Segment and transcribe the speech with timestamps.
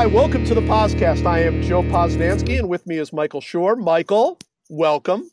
[0.00, 1.26] Hi, welcome to the podcast.
[1.26, 3.76] I am Joe Posnanski, and with me is Michael Schur.
[3.76, 4.38] Michael,
[4.70, 5.30] welcome.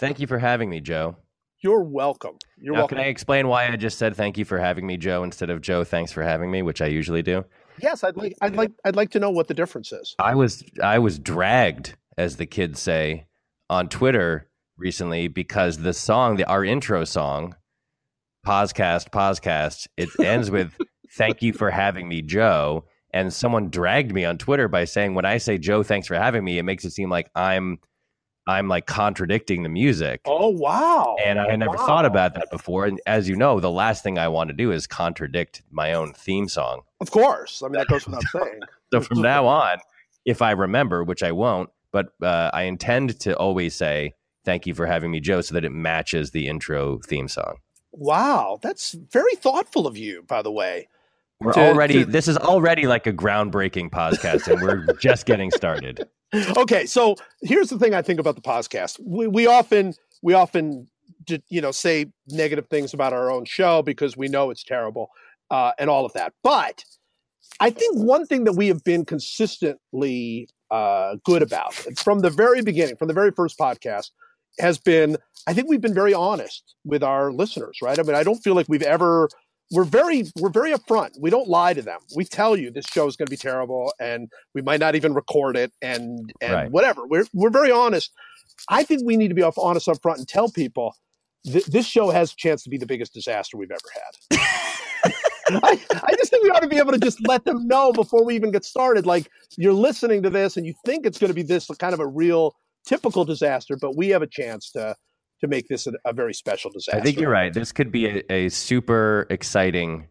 [0.00, 1.16] Thank you for having me, Joe.
[1.60, 2.38] You're welcome.
[2.56, 2.96] You're now, welcome.
[2.96, 5.60] Can I explain why I just said thank you for having me, Joe, instead of
[5.60, 7.44] Joe, thanks for having me, which I usually do?
[7.82, 10.14] Yes, I'd like I'd like I'd like to know what the difference is.
[10.18, 13.26] I was I was dragged, as the kids say,
[13.68, 17.56] on Twitter recently because the song, the our intro song,
[18.46, 20.72] Poscast, Poscast, it ends with
[21.10, 22.86] thank you for having me, Joe.
[23.12, 26.44] And someone dragged me on Twitter by saying when I say Joe, thanks for having
[26.44, 27.78] me, it makes it seem like I'm
[28.48, 30.22] I'm like contradicting the music.
[30.24, 31.16] Oh wow!
[31.22, 31.86] And I had never wow.
[31.86, 32.86] thought about that before.
[32.86, 36.14] And as you know, the last thing I want to do is contradict my own
[36.14, 36.80] theme song.
[37.00, 38.60] Of course, I mean that goes without saying.
[38.90, 39.76] So from now on,
[40.24, 44.14] if I remember, which I won't, but uh, I intend to always say
[44.46, 47.56] thank you for having me, Joe, so that it matches the intro theme song.
[47.92, 50.88] Wow, that's very thoughtful of you, by the way.
[51.40, 52.04] We're To- already.
[52.04, 56.08] to- This is already like a groundbreaking podcast, and we're just getting started.
[56.56, 58.98] Okay, so here's the thing I think about the podcast.
[59.04, 60.88] We, we often we often
[61.48, 65.10] you know say negative things about our own show because we know it's terrible
[65.50, 66.32] uh, and all of that.
[66.42, 66.84] But
[67.60, 72.62] I think one thing that we have been consistently uh, good about from the very
[72.62, 74.10] beginning, from the very first podcast,
[74.58, 75.16] has been
[75.46, 77.98] I think we've been very honest with our listeners, right?
[77.98, 79.28] I mean, I don't feel like we've ever
[79.70, 81.10] we're very we're very upfront.
[81.20, 82.00] We don't lie to them.
[82.16, 85.14] We tell you this show is going to be terrible, and we might not even
[85.14, 86.70] record it, and and Right.
[86.70, 87.06] whatever.
[87.06, 88.10] We're we're very honest.
[88.68, 90.94] I think we need to be off honest up front and tell people
[91.44, 94.40] th- this show has a chance to be the biggest disaster we've ever had.
[95.50, 98.24] I, I just think we ought to be able to just let them know before
[98.24, 99.06] we even get started.
[99.06, 102.00] Like you're listening to this and you think it's going to be this kind of
[102.00, 102.54] a real
[102.86, 104.94] typical disaster, but we have a chance to
[105.40, 107.00] to make this a, a very special disaster.
[107.00, 107.52] I think you're right.
[107.52, 110.08] This could be a, a super exciting,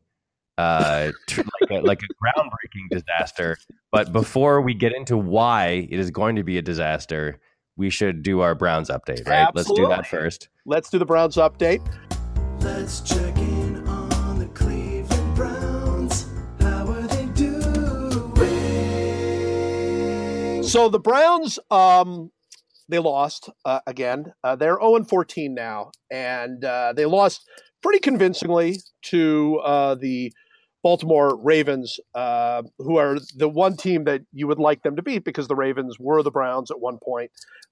[0.58, 3.58] uh, tr- like, a, like a groundbreaking disaster.
[3.92, 7.40] But before we get into why it is going to be a disaster,
[7.76, 9.48] we should do our Browns update, right?
[9.54, 10.50] Let's do that first.
[10.66, 11.82] Let's do the Browns update.
[12.62, 16.28] Let's check in on the Cleveland Browns.
[16.60, 17.54] How are they doing?
[20.64, 22.32] So the Browns, um,
[22.90, 24.34] they lost uh, again.
[24.44, 27.48] Uh, they're 0 14 now, and uh, they lost
[27.81, 30.31] pretty convincingly to uh, the
[30.84, 35.25] Baltimore Ravens, uh, who are the one team that you would like them to beat
[35.25, 37.31] because the Ravens were the Browns at one point,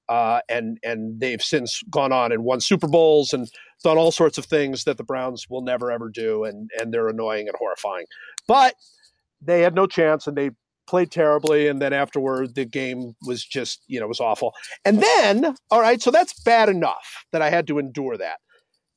[0.10, 3.48] uh, and and they've since gone on and won Super Bowls and
[3.84, 7.08] done all sorts of things that the Browns will never ever do, and and they're
[7.08, 8.06] annoying and horrifying.
[8.48, 8.76] But
[9.42, 10.52] they had no chance, and they
[10.88, 14.54] played terribly, and then afterward the game was just you know was awful.
[14.84, 18.38] And then all right, so that's bad enough that I had to endure that.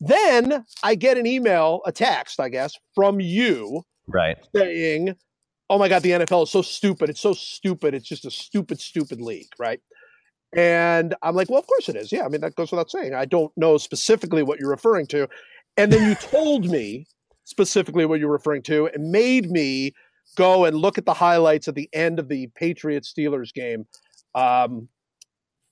[0.00, 4.38] Then I get an email, a text, I guess, from you Right.
[4.54, 5.14] saying,
[5.68, 7.10] "Oh my God, the NFL is so stupid.
[7.10, 7.94] It's so stupid.
[7.94, 9.80] It's just a stupid, stupid league, right?"
[10.56, 12.10] And I'm like, "Well, of course it is.
[12.12, 13.14] Yeah, I mean that goes without saying.
[13.14, 15.28] I don't know specifically what you're referring to."
[15.76, 17.06] And then you told me
[17.44, 19.92] specifically what you're referring to, and made me
[20.38, 23.86] go and look at the highlights at the end of the Patriots Steelers game.
[24.34, 24.88] Um,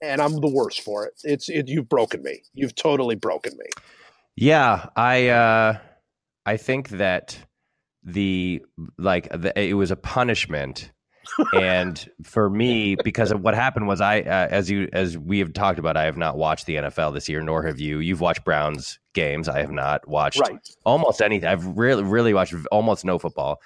[0.03, 1.15] and I'm the worst for it.
[1.25, 2.43] It's it, you've broken me.
[2.53, 3.67] You've totally broken me.
[4.35, 5.79] Yeah, I uh,
[6.45, 7.39] I think that
[8.03, 8.63] the
[8.99, 10.93] like the, it was a punishment,
[11.55, 15.55] and for me because of what happened was I uh, as you as we have
[15.55, 18.01] talked about I have not watched the NFL this year nor have you.
[18.01, 19.49] You've watched Browns games.
[19.49, 20.59] I have not watched Right.
[20.85, 21.49] almost anything.
[21.49, 23.61] I've really really watched almost no football.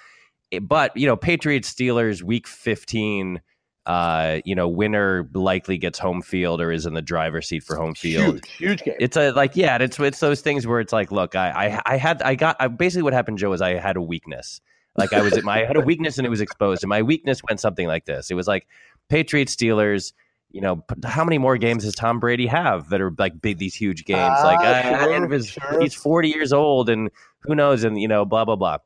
[0.51, 3.41] It- But you know, Patriots Steelers week fifteen.
[3.87, 7.75] Uh, you know, winner likely gets home field or is in the driver's seat for
[7.75, 8.93] home field Huge, huge game.
[8.99, 11.97] it's a like yeah it's it's those things where it's like look i i, I
[11.97, 14.61] had i got I, basically what happened joe is i had a weakness
[14.97, 17.01] like i was at my i had a weakness and it was exposed and my
[17.01, 18.67] weakness went something like this it was like
[19.09, 20.13] patriots steelers
[20.51, 23.73] you know how many more games does tom brady have that are like big these
[23.73, 25.81] huge games Ah, like I- I- it was- sure.
[25.81, 27.09] he's 40 years old and
[27.39, 28.77] who knows and you know blah blah blah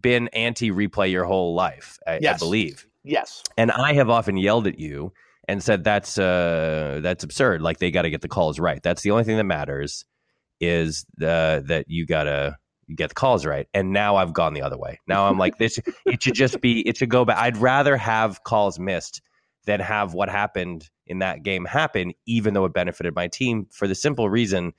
[0.01, 2.87] been anti replay your whole life, I, I believe.
[3.03, 3.43] Yes.
[3.59, 5.13] And I have often yelled at you
[5.49, 7.63] and said that's uh that's absurd.
[7.63, 8.83] Like they got to get the calls right.
[8.83, 10.05] That's the only thing that matters
[10.61, 12.57] is the that you got to
[12.95, 13.67] get the calls right.
[13.75, 15.01] And now I've gone the other way.
[15.07, 17.39] Now I'm like this it should just be it should go back.
[17.39, 19.21] I'd rather have calls missed
[19.67, 23.87] than have what happened in that game happen even though it benefited my team for
[23.89, 24.73] the simple reason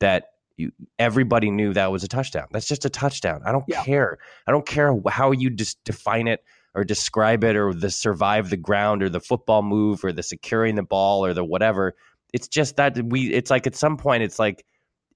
[0.00, 0.26] that
[0.56, 2.46] you, everybody knew that was a touchdown.
[2.52, 3.40] That's just a touchdown.
[3.44, 3.82] I don't Yeah.
[3.82, 4.18] care.
[4.46, 8.56] I don't care how you just define it or describe it or the survive the
[8.56, 11.94] ground or the football move or the securing the ball or the whatever.
[12.32, 14.64] It's just that we it's like at some point it's like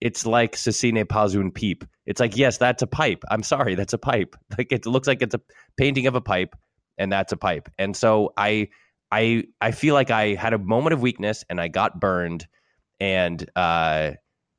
[0.01, 1.85] it's like Ceci n'est pas une pipe.
[2.05, 3.25] It's like, yes, that's a pipe.
[3.31, 4.37] I'm sorry, that's a pipe.
[4.59, 5.41] Like it looks like it's a
[5.77, 6.55] painting of a pipe,
[6.99, 7.69] and that's a pipe.
[7.79, 8.69] And so I
[9.11, 12.47] I I feel like I had a moment of weakness and I got burned
[13.01, 14.13] and uh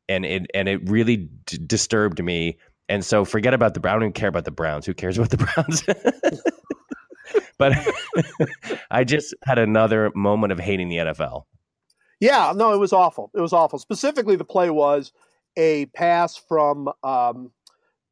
[0.09, 2.57] and it and it really d- disturbed me.
[2.89, 3.97] And so forget about the Brown.
[3.97, 4.85] I don't care about the Browns.
[4.85, 5.83] Who cares about the Browns?
[7.57, 7.73] but
[8.91, 11.43] I just had another moment of hating the NFL.
[12.19, 13.31] Yeah, no, it was awful.
[13.35, 13.79] It was awful.
[13.79, 15.11] Specifically, the play was
[15.55, 17.51] a pass from um,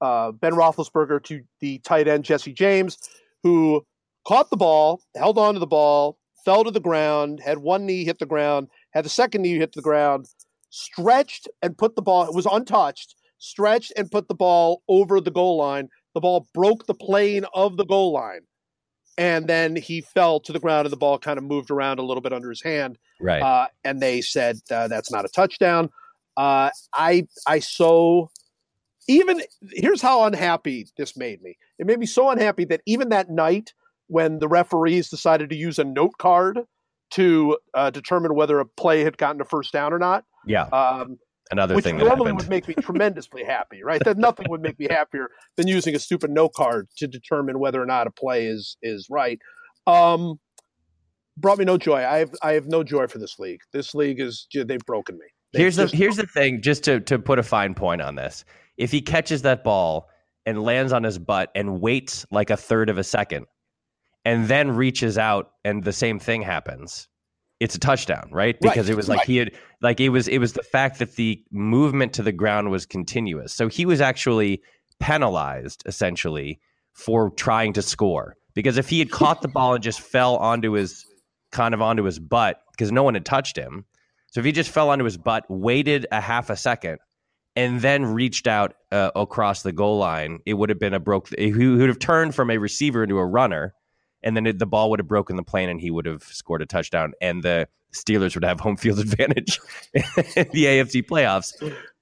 [0.02, 2.98] uh, Ben Roethlisberger to the tight end Jesse James,
[3.44, 3.86] who
[4.28, 8.06] caught the ball, held on to the ball, fell to the ground, had one knee
[8.06, 10.28] hit the ground, had the second knee hit the ground,
[10.70, 12.26] stretched and put the ball.
[12.28, 13.16] It was untouched.
[13.38, 15.90] Stretched and put the ball over the goal line.
[16.14, 18.42] The ball broke the plane of the goal line,
[19.18, 22.04] and then he fell to the ground, and the ball kind of moved around a
[22.04, 23.42] little bit under his hand Right.
[23.42, 25.90] uh, and they said uh, that's not a touchdown.
[26.38, 28.30] Uh, I I so
[29.08, 29.42] even
[29.72, 31.58] here's how unhappy this made me.
[31.80, 33.74] It made me so unhappy that even that night
[34.08, 36.60] when the referees decided to use a note card
[37.12, 40.64] to uh, determine whether a play had gotten a first down or not, yeah.
[40.66, 41.18] um,
[41.52, 42.40] Another which thing that normally happened.
[42.40, 44.04] would make me tremendously happy, right?
[44.04, 47.82] That nothing would make me happier than using a stupid note card to determine whether
[47.82, 49.40] or not a play is is right.
[49.86, 50.40] Um,
[51.38, 52.04] brought me no joy.
[52.04, 53.60] I have I have no joy for this league.
[53.74, 55.26] This league is they've broken me.
[55.54, 56.62] They've here's the here's the thing.
[56.62, 58.44] Just to to put a fine point on this,
[58.78, 60.10] if he catches that ball
[60.48, 63.46] and lands on his butt and waits like a third of a second,
[64.24, 67.08] and then reaches out and the same thing happens,
[67.66, 68.56] it's a touchdown, right?
[68.62, 69.28] Because it was like right.
[69.28, 69.52] he had
[69.82, 73.54] like it was it was the fact that the movement to the ground was continuous.
[73.54, 74.62] So he was actually
[75.00, 76.60] penalized essentially
[76.94, 78.36] for trying to score.
[78.54, 81.06] Because if he had caught the ball and just fell onto his
[81.52, 83.86] kind of onto his butt because no one had touched him.
[84.28, 87.00] So if he just fell onto his butt, waited a half a second,
[87.56, 91.30] and then reached out uh, across the goal line, it would have been a broke.
[91.36, 93.74] He would have turned from a receiver into a runner,
[94.26, 96.62] and then it, the ball would have broken the plane, and he would have scored
[96.62, 99.60] a touchdown, and the Steelers would have home field advantage
[99.94, 100.04] in
[100.52, 101.54] the AFC playoffs.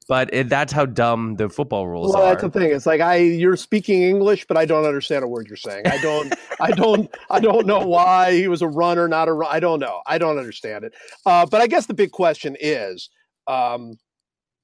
[0.07, 2.31] But it, that's how dumb the football rules well, are.
[2.31, 2.71] that's the thing.
[2.71, 5.87] It's like I you're speaking English, but I don't understand a word you're saying.
[5.87, 9.49] I don't I don't I don't know why he was a runner, not a run.
[9.49, 10.01] I don't know.
[10.05, 10.93] I don't understand it.
[11.25, 13.09] Uh, but I guess the big question is,
[13.47, 13.97] um,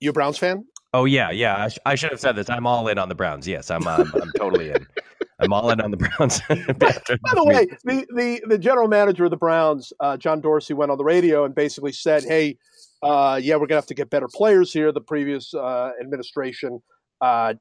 [0.02, 0.66] you a Browns fan?
[0.94, 1.64] Oh yeah, yeah.
[1.64, 2.50] I, sh- I should have said this.
[2.50, 3.48] I'm all in on the Browns.
[3.48, 3.86] Yes, I'm.
[3.88, 4.88] Um, I'm totally in.
[5.40, 6.42] I'm all in on the Browns.
[6.48, 10.92] By the way, the, the, the general manager of the Browns, uh, John Dorsey, went
[10.92, 12.58] on the radio and basically said, "Hey,
[13.02, 14.92] uh, yeah, we're gonna have to get better players here.
[14.92, 16.82] The previous uh, administration,
[17.22, 17.54] uh,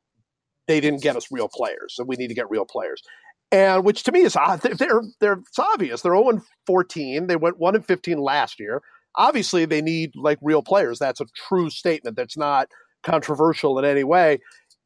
[0.67, 3.03] they didn't get us real players, so we need to get real players."
[3.51, 4.61] And which to me is odd.
[4.61, 6.03] They're, they're, it's obvious.
[6.03, 7.27] They're 0 14.
[7.29, 8.83] They went 1 and 15 last year.
[9.15, 10.99] Obviously, they need like real players.
[10.99, 12.17] That's a true statement.
[12.17, 12.69] That's not
[13.03, 14.39] controversial in any way.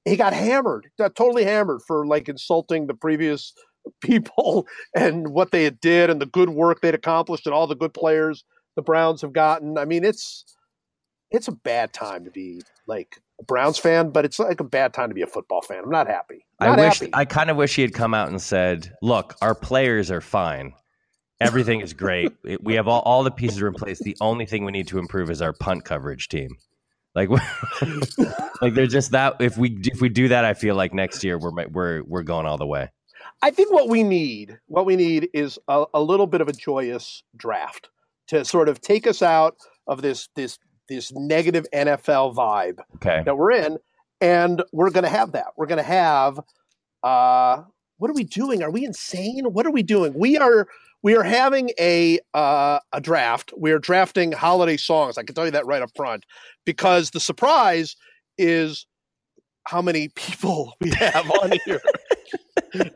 [0.04, 3.52] He got hammered, got totally hammered for like insulting the previous
[4.02, 7.76] people and what they had did and the good work they'd accomplished and all the
[7.76, 8.44] good players
[8.76, 9.78] the Browns have gotten.
[9.78, 10.44] I mean, it's
[11.30, 14.92] it's a bad time to be like a Browns fan, but it's like a bad
[14.92, 15.82] time to be a football fan.
[15.84, 16.44] I'm not happy.
[16.60, 17.00] I wish.
[17.00, 17.10] happy.
[17.14, 20.74] I kind of wish he had come out and said, "Look, our players are fine.
[21.40, 22.32] Everything is great.
[22.62, 23.98] We have all, all the pieces are in place.
[23.98, 26.56] The only thing we need to improve is our punt coverage team."
[27.14, 27.28] Like,
[28.62, 29.36] like they're just that.
[29.40, 32.46] If we if we do that, I feel like next year we're we're we're going
[32.46, 32.90] all the way.
[33.42, 36.52] I think what we need, what we need, is a, a little bit of a
[36.52, 37.90] joyous draft
[38.28, 43.22] to sort of take us out of this this this negative NFL vibe Okay.
[43.24, 43.78] that we're in,
[44.20, 45.46] and we're going to have that.
[45.56, 46.40] We're going to have.
[47.02, 47.62] Uh,
[47.98, 48.62] what are we doing?
[48.62, 49.44] Are we insane?
[49.52, 50.12] What are we doing?
[50.14, 50.66] We are
[51.02, 53.52] we are having a uh, a draft.
[53.56, 55.18] We are drafting holiday songs.
[55.18, 56.24] I can tell you that right up front,
[56.64, 57.96] because the surprise
[58.38, 58.86] is
[59.64, 61.80] how many people we have on here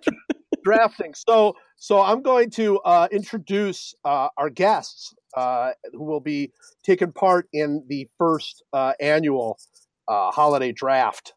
[0.64, 1.14] drafting.
[1.14, 6.52] So so I'm going to uh, introduce uh, our guests uh, who will be
[6.84, 9.58] taking part in the first uh, annual
[10.08, 11.34] uh, holiday draft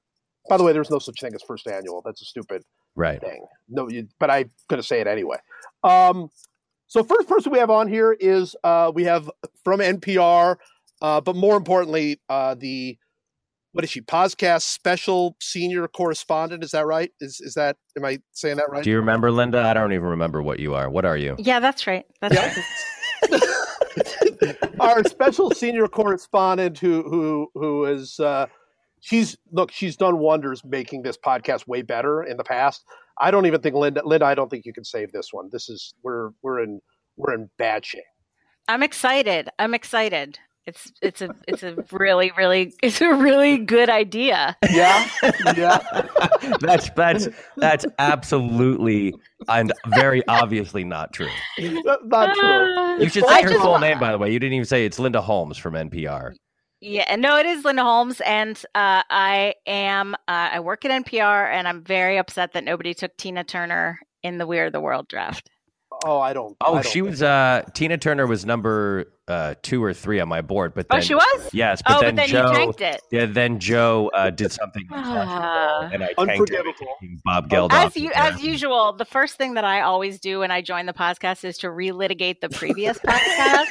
[0.50, 2.02] By the way, there's no such thing as first annual.
[2.06, 2.64] That's a stupid
[2.96, 3.22] Right.
[3.22, 3.46] thing.
[3.70, 5.38] No, you, but I'm going to say it anyway.
[5.84, 6.30] Um,
[6.90, 9.30] so first person we have on here is uh, we have
[9.64, 10.58] from NPR,
[11.02, 12.98] uh, but more importantly, uh, the
[13.72, 14.02] what is she?
[14.02, 16.64] Podcast special senior correspondent.
[16.64, 17.12] Is that right?
[17.22, 17.78] Is is that?
[17.96, 18.84] Am I saying that right?
[18.84, 19.62] Do you remember, Linda?
[19.62, 20.90] I don't even remember what you are.
[20.90, 21.36] What are you?
[21.38, 22.06] Yeah, that's right.
[22.20, 22.54] That's Yeah.
[23.32, 23.44] right.
[24.80, 28.48] Our special senior correspondent, who who who is uh,
[29.02, 32.84] she's look, she's done wonders making this podcast way better in the past.
[33.20, 35.50] I don't even think Linda, Linda, I don't think you can save this one.
[35.52, 36.82] This is we're we're in
[37.18, 38.04] we're in bad shape.
[38.68, 39.50] I'm excited.
[39.60, 40.40] I'm excited.
[40.66, 44.56] It's it's a it's a really really it's a really good idea.
[44.70, 45.10] Yeah,
[45.58, 45.80] yeah.
[46.62, 47.28] that's that's
[47.58, 49.16] that's absolutely
[49.48, 51.30] and very obviously not true.
[51.58, 52.44] That's not true.
[52.78, 52.98] Ah.
[52.98, 54.32] You should I say her just- full name, by the way.
[54.32, 56.34] You didn't even say it's Linda Holmes from NPR.
[56.82, 60.14] Yeah, no, it is Linda Holmes, and uh, I am.
[60.16, 60.18] Uh,
[60.54, 64.48] I work at NPR, and I'm very upset that nobody took Tina Turner in the
[64.48, 65.50] We Are the World draft.
[66.06, 66.56] Oh, I don't.
[66.62, 70.30] Oh, I don't she was uh Tina Turner was number uh two or three on
[70.30, 71.50] my board, but Oh, she was.
[71.52, 73.02] yes, but oh, then but then Joe you tanked it.
[73.12, 76.74] yeah, then Joe uh, did something and I tanked it, Unforgivable.
[77.02, 77.74] taking Bob Geldof.
[77.74, 80.94] As you, as usual, the first thing that I always do when I join the
[80.94, 83.68] podcast is to relitigate the previous podcast,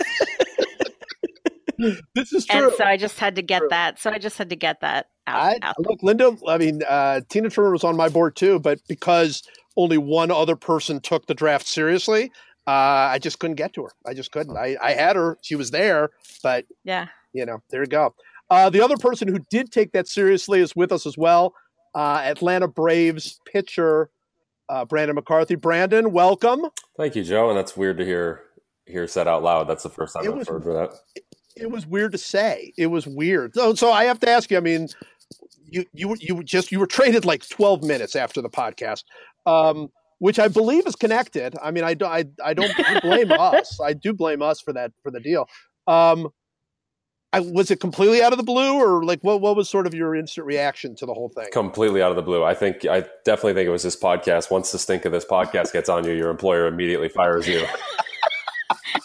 [2.14, 2.64] This is true.
[2.68, 3.68] and so I just had to get True.
[3.70, 3.99] that.
[4.00, 5.37] So I just had to get that out.
[5.40, 5.76] I, out.
[5.78, 6.37] look, Linda.
[6.49, 9.42] I mean, uh, Tina Turner was on my board too, but because
[9.76, 12.32] only one other person took the draft seriously,
[12.66, 12.70] uh,
[13.12, 13.90] I just couldn't get to her.
[14.06, 14.56] I just couldn't.
[14.56, 16.11] I, I had her; she was there,
[16.42, 17.06] but Yeah.
[17.32, 18.14] you know, there you go.
[18.50, 21.54] Uh, the other person who did take that seriously is with us as well.
[21.94, 24.11] Uh, Atlanta Braves pitcher
[24.68, 25.54] uh, Brandon McCarthy.
[25.54, 26.62] Brandon, welcome.
[26.97, 27.49] Thank you, Joe.
[27.50, 28.42] And that's weird to hear
[28.87, 29.64] hear said out loud.
[29.68, 30.94] That's the first time It I've was- heard that.
[31.61, 32.73] It was weird to say.
[32.77, 33.55] It was weird.
[33.55, 34.57] So, so I have to ask you.
[34.57, 34.88] I mean,
[35.71, 39.05] you you you were just you were traded like twelve minutes after the podcast,
[39.47, 41.55] um, which I believe is connected.
[41.62, 42.73] I mean, I do, I I don't
[43.03, 43.81] blame us.
[43.81, 45.49] I do blame us for that for the deal.
[45.87, 46.29] Um,
[47.33, 49.95] I, was it completely out of the blue, or like what what was sort of
[49.95, 51.47] your instant reaction to the whole thing?
[51.53, 52.43] Completely out of the blue.
[52.43, 54.50] I think I definitely think it was this podcast.
[54.50, 57.67] Once the stink of this podcast gets on you, your employer immediately fires you.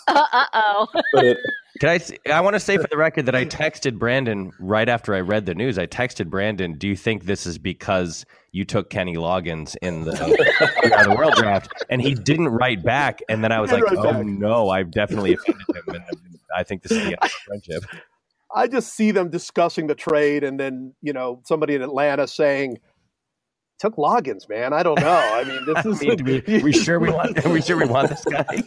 [0.08, 0.88] Uh oh.
[1.14, 1.38] But it,
[1.80, 2.00] Can I?
[2.32, 5.46] I want to say for the record that I texted Brandon right after I read
[5.46, 5.80] the news.
[5.80, 10.12] I texted Brandon, "Do you think this is because you took Kenny Loggins in the,
[10.12, 13.22] the World draft?" And he didn't write back.
[13.28, 14.26] And then I was like, "Oh back.
[14.26, 16.04] no, I've definitely offended him." And
[16.56, 17.84] I think this is the end of the friendship.
[18.56, 22.78] I just see them discussing the trade, and then you know somebody in Atlanta saying,
[23.80, 25.10] "Took Loggins, man." I don't know.
[25.10, 27.44] I mean, this I is mean, we, we sure we want?
[27.46, 28.62] We sure we want this guy?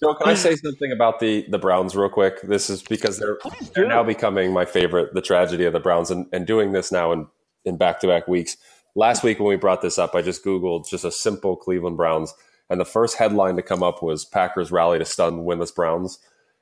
[0.00, 2.42] Joe, can I say something about the the Browns real quick?
[2.42, 3.38] This is because they're
[3.74, 5.14] they're now becoming my favorite.
[5.14, 7.26] The tragedy of the Browns, and, and doing this now in
[7.64, 8.56] in back to back weeks.
[8.94, 12.34] Last week when we brought this up, I just googled just a simple Cleveland Browns,
[12.68, 16.18] and the first headline to come up was Packers rally to stun winless Browns.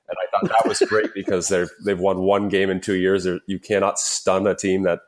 [0.08, 3.24] And I thought that was great because they're they've won one game in two years.
[3.24, 5.00] They're, you cannot stun a team that.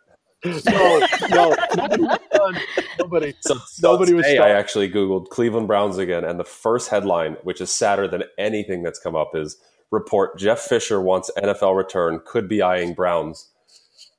[0.45, 0.99] No,
[1.31, 2.57] no, nobody was done.
[2.99, 3.35] Nobody.
[3.41, 7.61] So, so was today I actually googled Cleveland Browns again, and the first headline, which
[7.61, 9.57] is sadder than anything that's come up, is
[9.91, 13.49] report Jeff Fisher wants NFL return, could be eyeing Browns.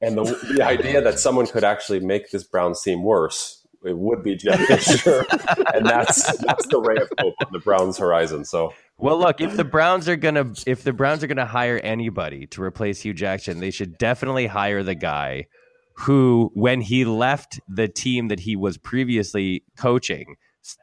[0.01, 0.23] And the,
[0.55, 4.59] the idea that someone could actually make this Browns team worse, it would be Jeff
[4.67, 5.25] Fisher,
[5.73, 8.45] and that's that's the ray of hope on the Browns' horizon.
[8.45, 12.47] So Well, look, if the Browns are gonna if the Browns are gonna hire anybody
[12.47, 15.47] to replace Hue Jackson, they should definitely hire the guy
[15.97, 20.35] who, when he left the team that he was previously coaching,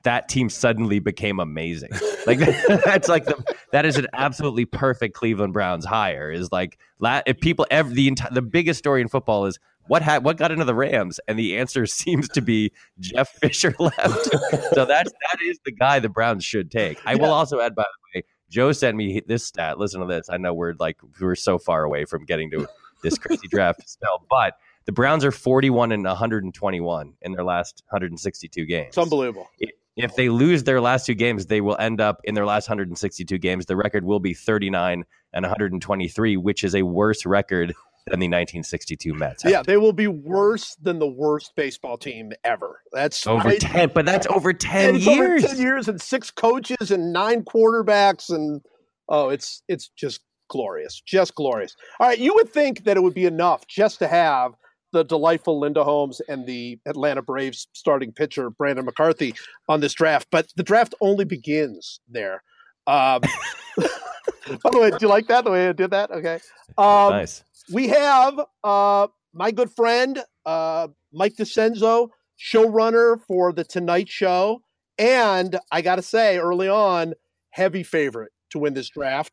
[0.05, 1.91] that team suddenly became amazing.
[2.25, 2.39] Like
[2.85, 6.31] that's like the that is an absolutely perfect Cleveland Browns hire.
[6.31, 6.79] Is like
[7.27, 10.53] if people ever the entire the biggest story in football is what ha- what got
[10.53, 14.31] into the Rams, and the answer seems to be Jeff Fisher left.
[14.73, 17.01] so that's that is the guy the Browns should take.
[17.05, 19.79] I will also add, by the way, Joe sent me this stat.
[19.79, 20.29] Listen to this.
[20.31, 22.69] I know we're like we're so far away from getting to
[23.03, 24.55] this crazy draft spell, but
[24.85, 28.89] the Browns are 41 and 121 in their last 162 games.
[28.89, 29.49] It's unbelievable.
[29.97, 33.37] If they lose their last two games, they will end up in their last 162
[33.39, 33.67] games.
[33.67, 37.75] The record will be 39 and 123, which is a worse record
[38.07, 39.45] than the 1962 Mets.
[39.45, 42.81] Yeah, they will be worse than the worst baseball team ever.
[42.93, 46.91] That's over I- 10, but that's over 10 it's over ten years and six coaches
[46.91, 48.63] and nine quarterbacks and
[49.09, 51.77] oh, it's it's just glorious, just glorious.
[52.01, 54.53] All right, you would think that it would be enough just to have
[54.93, 59.35] the delightful Linda Holmes and the Atlanta Braves starting pitcher Brandon McCarthy
[59.69, 62.43] on this draft, but the draft only begins there.
[62.87, 63.21] Um,
[63.77, 66.11] by the way, do you like that the way I did that?
[66.11, 66.39] Okay.
[66.77, 67.43] Um, nice.
[67.73, 72.09] we have uh, my good friend, uh, Mike DiCenzo,
[72.39, 74.63] showrunner for the Tonight Show,
[74.99, 77.15] and I got to say, early on,
[77.51, 79.33] heavy favorite to win this draft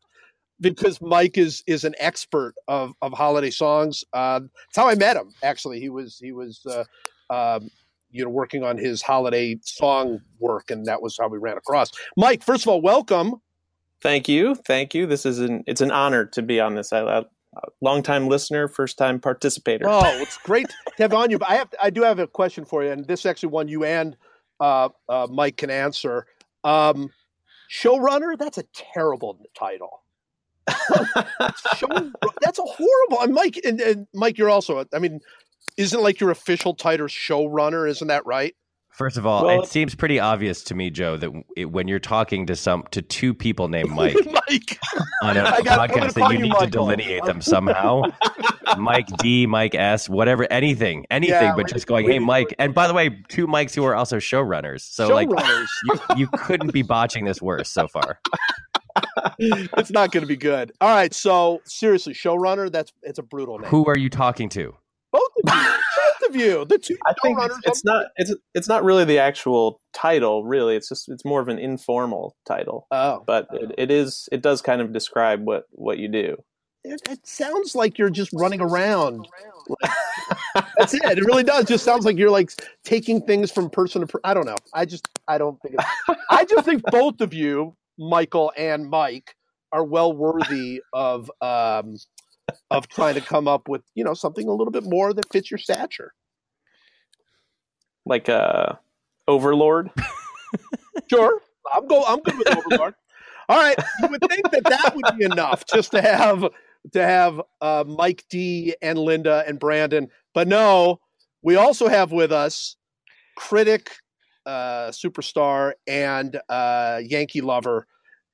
[0.60, 4.04] because Mike is is an expert of of holiday songs.
[4.12, 5.32] Uh, that's how I met him.
[5.42, 6.84] Actually, he was he was uh,
[7.32, 7.70] um,
[8.10, 11.90] you know working on his holiday song work, and that was how we ran across.
[12.16, 13.40] Mike, first of all, welcome.
[14.02, 15.06] Thank you, thank you.
[15.06, 16.92] This is an it's an honor to be on this.
[16.92, 17.24] I, I
[17.80, 19.86] long time listener, first time participator.
[19.88, 21.38] Oh, it's great to have on you.
[21.38, 23.68] But I have I do have a question for you, and this is actually one
[23.68, 24.16] you and
[24.60, 26.26] uh, uh, Mike can answer.
[26.64, 27.10] Um,
[27.70, 29.99] showrunner, that's a terrible title.
[31.76, 31.88] Show,
[32.40, 33.20] that's a horrible.
[33.22, 34.84] And Mike and, and Mike, you're also.
[34.92, 35.20] I mean,
[35.76, 37.88] isn't like your official title showrunner?
[37.88, 38.54] Isn't that right?
[38.92, 42.00] First of all, Well- it seems pretty obvious to me, Joe, that it, when you're
[42.00, 44.78] talking to some to two people named Mike Mike.
[45.22, 48.02] on a I got- podcast, that you you need to delineate them somehow.
[48.78, 52.54] Mike D, Mike S, whatever, anything, anything, Yeah, but just going, hey, Mike.
[52.58, 54.82] And by the way, two Mikes who are also showrunners.
[54.82, 58.20] So like, you, you couldn't be botching this worse so far.
[59.38, 60.72] it's not going to be good.
[60.80, 61.12] All right.
[61.14, 62.70] So seriously, showrunner.
[62.70, 63.70] That's it's a brutal name.
[63.70, 64.74] Who are you talking to?
[65.12, 65.60] Both of you.
[66.20, 66.64] Both of you.
[66.66, 70.44] The two I think it's, it's not it's it's not really the actual title.
[70.44, 72.86] Really, it's just it's more of an informal title.
[72.90, 76.36] Oh, But it, it is it does kind of describe what what you do.
[76.84, 79.26] it, it sounds like you're just running around.
[80.78, 81.02] That's it.
[81.04, 81.64] It really does.
[81.66, 82.50] Just sounds like you're like
[82.84, 84.20] taking things from person to person.
[84.24, 84.56] I don't know.
[84.74, 85.74] I just I don't think.
[85.78, 89.36] It's, I just think both of you, Michael and Mike,
[89.72, 91.96] are well worthy of um
[92.70, 95.50] of trying to come up with you know something a little bit more that fits
[95.50, 96.12] your stature.
[98.04, 98.74] Like uh,
[99.28, 99.90] Overlord.
[101.08, 101.40] Sure,
[101.74, 102.04] I'm go.
[102.04, 102.94] I'm good with Overlord.
[103.48, 106.44] All right, you would think that that would be enough just to have
[106.92, 111.00] to have uh, Mike D and Linda and Brandon, but no,
[111.42, 112.76] we also have with us
[113.36, 113.90] critic,
[114.46, 117.86] uh, superstar, and uh, Yankee lover,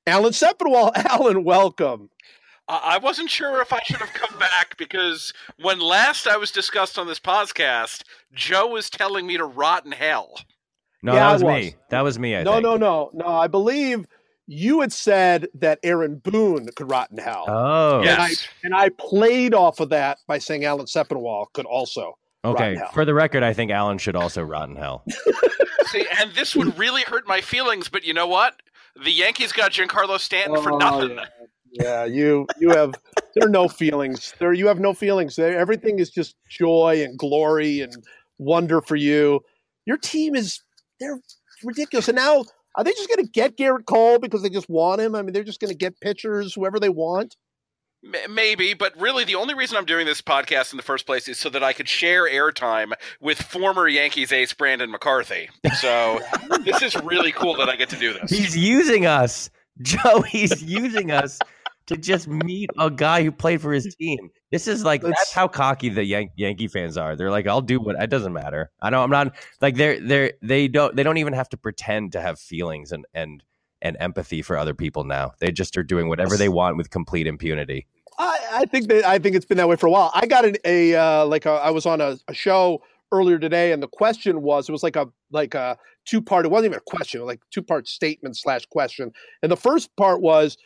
[0.05, 0.91] Alan Sepinwall.
[0.95, 2.09] Alan, welcome.
[2.67, 6.51] I I wasn't sure if I should have come back because when last I was
[6.51, 10.33] discussed on this podcast, Joe was telling me to rot in hell.
[11.03, 11.53] No, Yeah, that was, was.
[11.53, 11.75] me.
[11.89, 12.35] That was me.
[12.35, 12.63] I no, think.
[12.63, 13.27] no, no, no.
[13.27, 14.05] I believe
[14.47, 17.45] you had said that Aaron Boone could rot in hell.
[17.47, 18.27] Oh, Yeah.
[18.27, 18.47] Yes.
[18.63, 22.17] And I played off of that by saying Alan Sepinwall could also.
[22.51, 22.75] Okay.
[22.75, 22.89] Hell.
[22.93, 25.03] For the record, I think Alan should also rot in hell.
[25.87, 28.61] See, and this would really hurt my feelings, but you know what?
[29.03, 31.17] The Yankees got Giancarlo Stanton for Oh, nothing.
[31.17, 31.25] Yeah.
[31.71, 32.95] Yeah, you you have
[33.35, 34.33] there are no feelings.
[34.39, 35.35] There you have no feelings.
[35.35, 37.93] There everything is just joy and glory and
[38.39, 39.41] wonder for you.
[39.85, 40.61] Your team is
[40.99, 41.19] they're
[41.63, 42.07] ridiculous.
[42.07, 45.15] And now are they just going to get Gerrit Cole because they just want him?
[45.15, 47.35] I mean, they're just going to get pitchers whoever they want.
[48.03, 51.27] M- Maybe, but really, the only reason I'm doing this podcast in the first place
[51.27, 55.49] is so that I could share airtime with former Yankees ace Brandon McCarthy.
[55.79, 56.19] So
[56.63, 58.29] this is really cool that I get to do this.
[58.29, 59.49] He's using us,
[59.81, 60.21] Joe.
[60.21, 61.39] He's using us
[61.87, 64.29] to just meet a guy who played for his team.
[64.51, 67.15] This is like that's how cocky the Yan- Yankee fans are.
[67.15, 68.69] They're like, I'll do what it doesn't matter.
[68.81, 72.13] I know I'm not like they're they're they don't they don't even have to pretend
[72.13, 73.43] to have feelings and and
[73.81, 75.33] and empathy for other people now.
[75.39, 77.87] They just are doing whatever they want with complete impunity.
[78.19, 80.11] I, I think that I think it's been that way for a while.
[80.13, 83.71] I got an, a uh, like a, I was on a, a show earlier today,
[83.71, 86.45] and the question was it was like a like a two part.
[86.45, 89.11] It wasn't even a question, like two part statement slash question.
[89.43, 90.57] And the first part was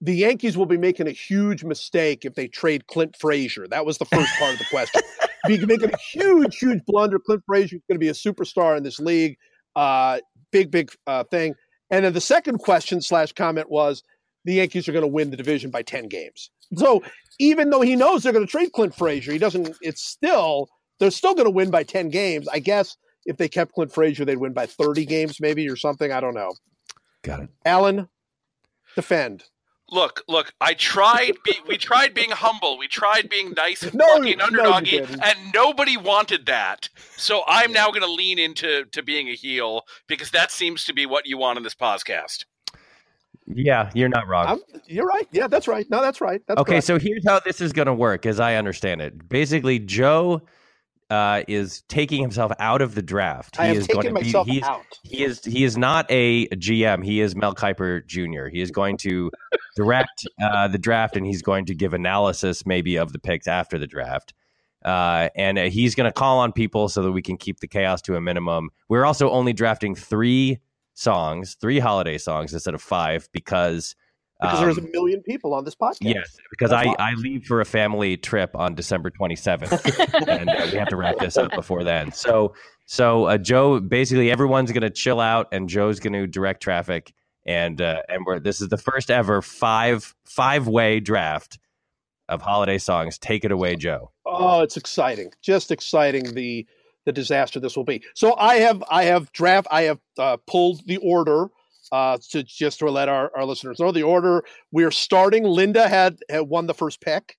[0.00, 3.68] the Yankees will be making a huge mistake if they trade Clint Frazier.
[3.68, 5.02] That was the first part of the question.
[5.46, 7.18] be making a huge, huge blunder.
[7.18, 9.36] Clint Frazier is going to be a superstar in this league.
[9.76, 10.18] Uh,
[10.50, 11.54] big, big uh, thing.
[11.90, 14.02] And then the second question slash comment was
[14.44, 16.50] the Yankees are going to win the division by 10 games.
[16.76, 17.02] So
[17.38, 21.10] even though he knows they're going to trade Clint Frazier, he doesn't, it's still, they're
[21.10, 22.48] still going to win by 10 games.
[22.48, 26.12] I guess if they kept Clint Frazier, they'd win by 30 games maybe or something.
[26.12, 26.52] I don't know.
[27.22, 27.48] Got it.
[27.64, 28.08] Alan,
[28.94, 29.44] defend.
[29.90, 31.32] Look, look, I tried.
[31.44, 32.78] Be, we tried being humble.
[32.78, 35.20] We tried being nice and No, fucking underdoggy, didn't.
[35.22, 36.88] and nobody wanted that.
[37.16, 40.92] So I'm now going to lean into to being a heel because that seems to
[40.92, 42.44] be what you want in this podcast.
[43.52, 44.46] Yeah, you're not wrong.
[44.46, 45.26] I'm, you're right.
[45.32, 45.84] Yeah, that's right.
[45.90, 46.40] No, that's right.
[46.46, 46.86] That's okay, correct.
[46.86, 49.28] so here's how this is going to work, as I understand it.
[49.28, 50.42] Basically, Joe
[51.10, 53.58] uh, is taking himself out of the draft.
[53.58, 54.82] I am is going to myself be, he's, out.
[55.02, 57.04] He is he is not a GM.
[57.04, 58.46] He is Mel Kiper Jr.
[58.46, 59.30] He is going to
[59.76, 63.76] direct uh, the draft, and he's going to give analysis maybe of the picks after
[63.76, 64.32] the draft.
[64.84, 67.68] Uh, and uh, he's going to call on people so that we can keep the
[67.68, 68.70] chaos to a minimum.
[68.88, 70.58] We're also only drafting three
[70.94, 73.94] songs, three holiday songs instead of five, because
[74.40, 75.98] because Um, there's a million people on this podcast.
[76.00, 77.10] Yes, because That's I.
[77.10, 81.18] I leave for a family trip on December 27th, and uh, we have to wrap
[81.18, 82.12] this up before then.
[82.12, 82.54] So,
[82.86, 87.12] so uh, Joe, basically everyone's going to chill out, and Joe's going to direct traffic,
[87.44, 91.58] and uh, and we're this is the first ever five five way draft
[92.28, 93.18] of holiday songs.
[93.18, 94.10] Take it away, Joe.
[94.24, 95.32] Oh, it's exciting!
[95.42, 96.66] Just exciting the
[97.04, 98.02] the disaster this will be.
[98.14, 101.48] So I have I have draft I have uh, pulled the order
[101.92, 104.42] uh, to just to let our, our listeners know the order.
[104.72, 105.44] We're starting.
[105.44, 107.36] Linda had, had won the first pick.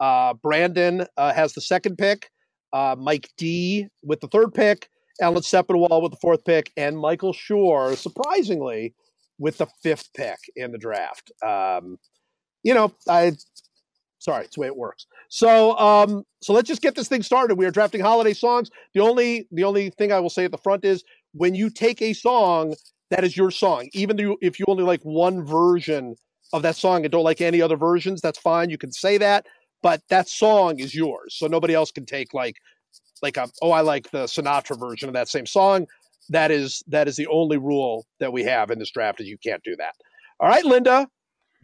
[0.00, 2.30] Uh, Brandon uh, has the second pick.
[2.72, 4.88] Uh, Mike D with the third pick.
[5.20, 8.94] Alan Sepinwall with the fourth pick, and Michael Schur, surprisingly,
[9.38, 11.30] with the fifth pick in the draft.
[11.40, 11.98] Um,
[12.64, 13.36] you know, I
[14.18, 15.06] sorry, it's the way it works.
[15.28, 17.56] So, um, so let's just get this thing started.
[17.56, 18.70] We are drafting holiday songs.
[18.94, 22.00] The only the only thing I will say at the front is when you take
[22.02, 22.74] a song,
[23.10, 23.88] that is your song.
[23.92, 26.16] Even though if you only like one version
[26.52, 28.70] of that song and don't like any other versions, that's fine.
[28.70, 29.46] You can say that,
[29.82, 31.36] but that song is yours.
[31.36, 32.56] So nobody else can take like
[33.22, 35.86] like a oh I like the Sinatra version of that same song.
[36.30, 39.38] That is that is the only rule that we have in this draft is you
[39.38, 39.94] can't do that.
[40.40, 41.06] All right, Linda,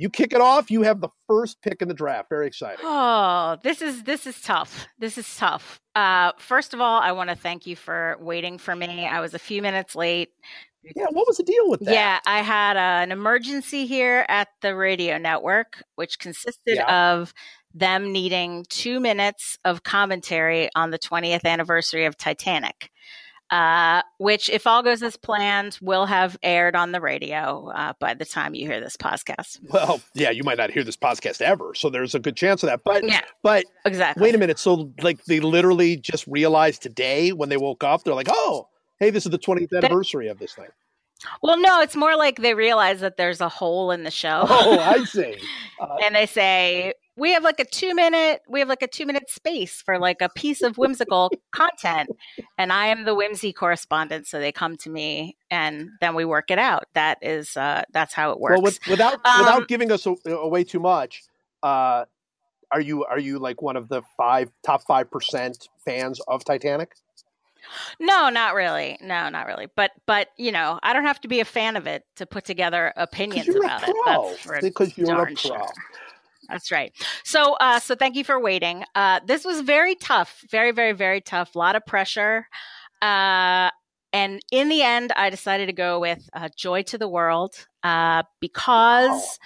[0.00, 0.70] you kick it off.
[0.70, 2.30] You have the first pick in the draft.
[2.30, 2.84] Very exciting.
[2.84, 4.86] Oh, this is this is tough.
[4.98, 5.78] This is tough.
[5.94, 9.06] Uh, first of all, I want to thank you for waiting for me.
[9.06, 10.30] I was a few minutes late.
[10.82, 11.92] Yeah, what was the deal with that?
[11.92, 17.12] Yeah, I had uh, an emergency here at the radio network, which consisted Yeah.
[17.12, 17.34] of
[17.74, 22.90] them needing two minutes of commentary on the 20th anniversary of Titanic.
[23.50, 28.14] Uh, which, if all goes as planned, will have aired on the radio uh, by
[28.14, 29.58] the time you hear this podcast.
[29.72, 32.68] Well, yeah, you might not hear this podcast ever, so there's a good chance of
[32.68, 32.82] that.
[32.84, 34.22] But Yeah, but exactly.
[34.22, 38.14] wait a minute, so like they literally just realized today when they woke up, they're
[38.14, 38.68] like, oh,
[39.00, 40.68] hey, this is the 20th anniversary of this thing.
[41.42, 44.46] Well, no, it's more like they realize that there's a hole in the show.
[44.48, 45.36] Oh, I see.
[45.78, 49.04] Uh, and they say we have like a two minute we have like a two
[49.04, 52.08] minute space for like a piece of whimsical content
[52.56, 56.50] and i am the whimsy correspondent so they come to me and then we work
[56.50, 59.92] it out that is uh that's how it works well, with, without Um, without giving
[59.92, 61.22] us away too much,
[61.62, 62.04] uh,
[62.72, 66.94] are you are you like one of the five top five percent fans of Titanic?
[67.98, 71.40] No not really no not really but but you know i don't have to be
[71.40, 75.34] a fan of it to put together opinions about it that's Because you're a pro.
[75.36, 75.72] sure.
[76.48, 76.92] That's right.
[77.24, 78.84] So, uh, so thank you for waiting.
[78.94, 81.54] Uh, this was very tough, very, very, very tough.
[81.54, 82.48] A lot of pressure,
[83.00, 83.70] uh,
[84.12, 88.24] and in the end, I decided to go with uh, "Joy to the World" uh,
[88.40, 89.38] because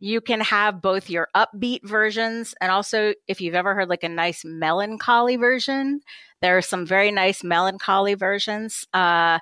[0.00, 4.08] you can have both your upbeat versions and also, if you've ever heard like a
[4.08, 6.00] nice melancholy version,
[6.40, 8.86] there are some very nice melancholy versions.
[8.94, 9.38] Uh,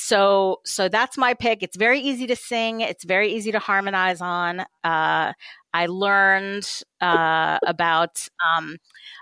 [0.00, 1.60] so, so that's my pick.
[1.60, 2.82] It's very easy to sing.
[2.82, 4.60] It's very easy to harmonize on.
[4.84, 5.32] Uh,
[5.74, 8.76] I learned uh, about um,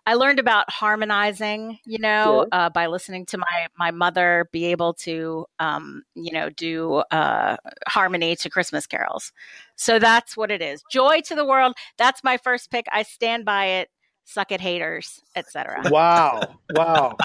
[0.05, 2.49] I learned about harmonizing, you know, Sure.
[2.53, 7.57] uh, by listening to my my mother be able to, um, you know, do uh,
[7.89, 9.33] harmony to Christmas carols.
[9.77, 10.85] So that's what it is.
[10.93, 11.75] Joy to the world.
[11.97, 12.85] That's my first pick.
[12.93, 13.89] I stand by it.
[14.27, 15.85] Suck it, haters, etc.
[15.91, 16.43] Wow,
[16.75, 17.17] wow.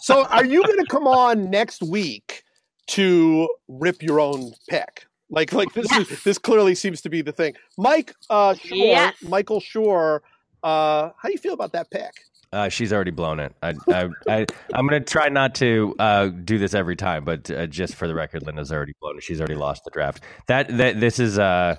[0.00, 2.44] So, are you going to come on next week
[2.88, 5.06] to rip your own pick?
[5.28, 7.54] Like, like this is this clearly seems to be the thing.
[7.76, 9.14] Mike uh, Schur, Yes.
[9.22, 10.20] Michael Schur.
[10.62, 12.12] Uh, how do you feel about that pick?
[12.52, 13.52] Uh, she's already blown it.
[13.60, 17.50] I, I, I, I'm going to try not to uh, do this every time, but
[17.50, 19.24] uh, just for the record, Linda's already blown it.
[19.24, 20.22] She's already lost the draft.
[20.46, 21.76] That that this is uh,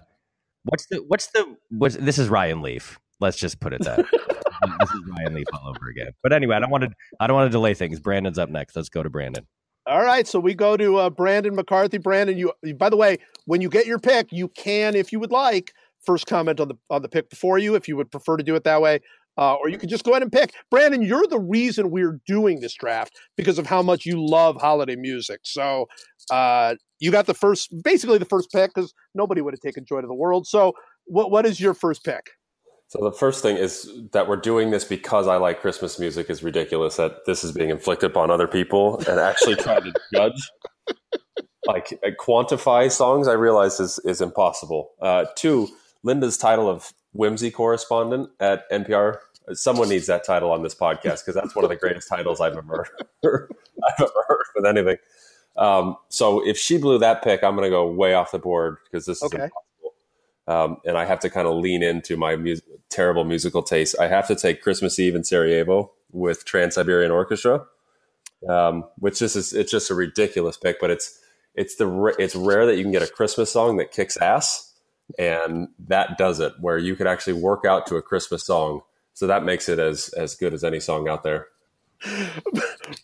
[0.65, 2.99] what's the what's the what's this is Ryan Leaf.
[3.19, 3.97] Let's just put it that.
[4.79, 6.11] this is Ryan Leaf all over again.
[6.21, 6.89] But anyway, I don't want to
[7.19, 7.99] I don't want to delay things.
[8.01, 8.75] Brandon's up next.
[8.75, 9.47] Let's go to Brandon.
[9.87, 11.97] All right, so we go to uh, Brandon McCarthy.
[11.97, 12.51] Brandon, you.
[12.75, 15.73] By the way, when you get your pick, you can, if you would like,
[16.05, 18.53] first comment on the on the pick before you, if you would prefer to do
[18.55, 18.99] it that way,
[19.37, 20.53] uh, or you can just go ahead and pick.
[20.69, 24.97] Brandon, you're the reason we're doing this draft because of how much you love holiday
[24.97, 25.39] music.
[25.43, 25.87] So
[26.31, 30.01] uh, you got the first, basically the first pick, because nobody would have taken Joy
[30.01, 30.47] to the World.
[30.47, 30.73] So
[31.05, 32.31] what what is your first pick?
[32.89, 36.41] So the first thing is that we're doing this because I like Christmas music is
[36.41, 40.49] ridiculous that this is being inflicted upon other people and actually trying to judge
[41.67, 44.91] like uh, quantify songs I realize is is impossible.
[45.01, 45.67] Uh, two,
[46.03, 49.17] Linda's title of whimsy correspondent at NPR.
[49.51, 52.57] Someone needs that title on this podcast because that's one of the greatest titles I've
[52.57, 52.87] ever
[53.23, 53.51] heard,
[53.87, 54.97] I've ever heard with anything.
[55.57, 58.77] Um, so if she blew that pick, I'm going to go way off the board
[58.85, 59.66] because this is impossible.
[60.47, 63.95] Um, and I have to kind of lean into my mus- terrible musical taste.
[63.99, 67.65] I have to take Christmas Eve in Sarajevo with Trans Siberian Orchestra,
[68.47, 71.19] um, which is it's just a ridiculous pick, but it's
[71.53, 74.73] it's the it's rare that you can get a Christmas song that kicks ass,
[75.19, 76.53] and that does it.
[76.61, 78.81] Where you could actually work out to a Christmas song,
[79.13, 81.47] so that makes it as as good as any song out there.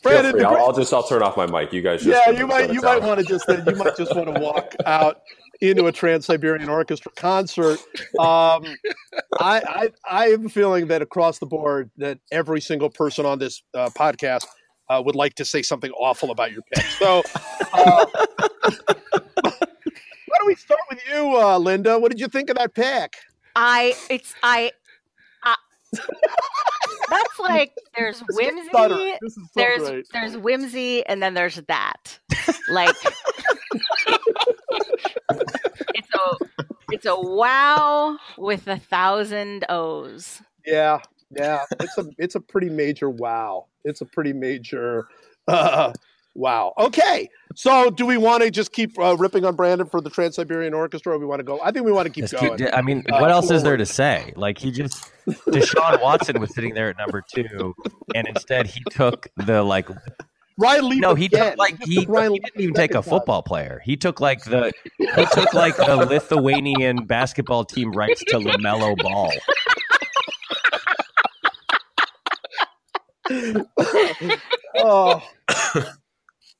[0.04, 1.74] Brandon, I'll, I'll just I'll turn off my mic.
[1.74, 4.34] You guys, just yeah, you might you might want to just you might just want
[4.34, 5.22] to walk out
[5.62, 7.80] into a Trans Siberian Orchestra concert.
[8.20, 8.66] Um,
[9.40, 13.40] I, I I have a feeling that across the board that every single person on
[13.40, 14.46] this uh, podcast
[14.90, 16.84] uh, would like to say something awful about your pick.
[16.86, 17.24] So.
[17.74, 18.06] Uh,
[20.34, 22.00] Why don't we start with you, uh, Linda?
[22.00, 23.14] What did you think of that pick?
[23.56, 24.72] I it's I.
[25.44, 25.56] I
[27.10, 28.70] that's like there's whimsy.
[28.72, 29.16] So
[29.56, 30.06] there's great.
[30.12, 32.20] there's whimsy and then there's that
[32.70, 32.96] like
[35.94, 36.38] it's a
[36.92, 41.00] it's a wow with a thousand o's Yeah,
[41.32, 41.64] yeah.
[41.80, 43.66] It's a it's a pretty major wow.
[43.84, 45.08] It's a pretty major
[45.48, 45.92] uh,
[46.36, 46.74] wow.
[46.78, 50.36] Okay, so do we want to just keep uh, ripping on Brandon for the Trans
[50.36, 51.60] Siberian Orchestra, or we want to go?
[51.62, 52.58] I think we want to keep Just going.
[52.58, 54.32] keep- I mean, Uh, what else is there to say?
[54.36, 57.74] Like he just Deshaun Watson was sitting there at number two,
[58.16, 59.90] and instead he took the like.
[60.58, 61.52] Ryan Leaf No, he again.
[61.52, 63.04] took like he, took Ryan he didn't even take a time.
[63.04, 63.82] football player.
[63.84, 69.32] He took like the he took like the Lithuanian basketball team rights to Lamelo Ball.
[74.78, 75.22] oh,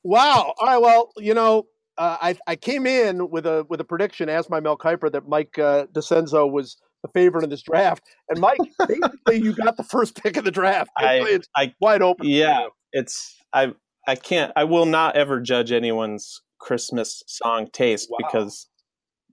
[0.02, 0.54] wow!
[0.58, 1.66] All right, well, you know,
[1.98, 5.28] uh, I I came in with a with a prediction, as my Mel Kiper, that
[5.28, 9.84] Mike uh, DiCenzo was the favorite in this draft, and Mike, basically, you got the
[9.84, 10.90] first pick of the draft.
[10.96, 12.26] I, it's I wide open.
[12.26, 13.72] yeah, it's I
[14.06, 18.18] I can't I will not ever judge anyone's Christmas song taste Wow.
[18.20, 18.68] because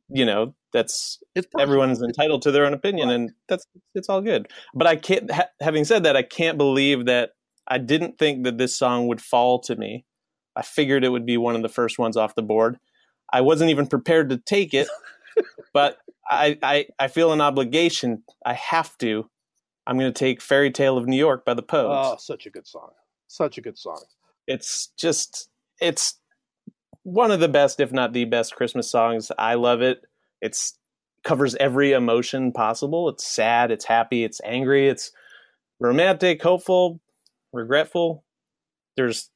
[0.10, 4.48] you know that's it's everyone's entitled to their own opinion and that's it's all good.
[4.74, 7.32] But I can't ha- having said that I can't believe that
[7.68, 10.06] I didn't think that this song would fall to me.
[10.56, 12.78] I figured it would be one of the first ones off the board.
[13.32, 14.88] I wasn't even prepared to take it,
[15.74, 15.98] but
[16.30, 18.24] I, I I feel an obligation.
[18.46, 19.30] I have to.
[19.88, 22.14] I'm going to take "Fairy Tale of New York" by the Pogues.
[22.14, 22.90] Oh, such a good song.
[23.28, 24.02] Such a good song.
[24.52, 26.16] It's just it's
[27.04, 29.32] one of the best if not the best christmas songs.
[29.38, 30.02] I love it.
[30.42, 30.78] It's
[31.24, 33.10] covers every emotion possible.
[33.10, 35.12] It's sad it's happy it's angry it's
[35.80, 37.00] romantic hopeful
[37.54, 38.24] regretful.
[38.96, 39.30] There's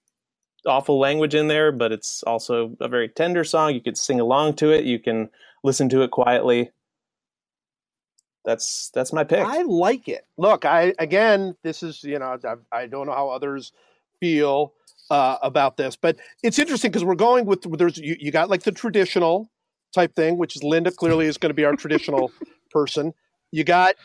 [0.66, 3.74] awful language in there but it's also a very tender song.
[3.74, 4.84] You could sing along to it.
[4.86, 5.30] You can
[5.64, 6.72] listen to it quietly.
[8.44, 9.46] That's that's my pick.
[9.46, 10.28] I like it.
[10.38, 13.72] Look, I again, this is you know, I, I don't know how others
[14.20, 14.74] feel
[15.10, 18.64] uh, about this, but it's interesting because we're going with there's you, you got like
[18.64, 19.50] the traditional
[19.94, 22.32] type thing, which is Linda clearly is going to be our traditional
[22.72, 23.14] person.
[23.52, 23.96] You got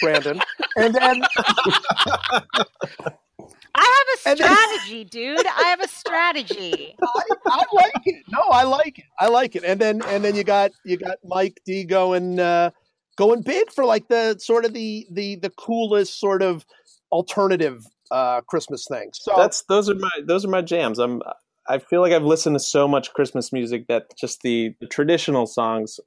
[0.00, 0.40] Brandon,
[0.76, 1.22] and then
[3.76, 8.22] i have a And then- strategy dude i have a strategy I, I like it.
[8.28, 9.04] No, I like it.
[9.18, 9.64] I like it.
[9.64, 12.70] And then and then you got you got Mike D going uh,
[13.16, 16.64] going big for like the sort of the the the coolest sort of
[17.12, 19.10] alternative uh, Christmas thing.
[19.12, 20.98] So that's those are my those are my jams.
[20.98, 21.22] I'm
[21.66, 25.46] I feel like I've listened to so much Christmas music that just the, the traditional
[25.46, 25.98] songs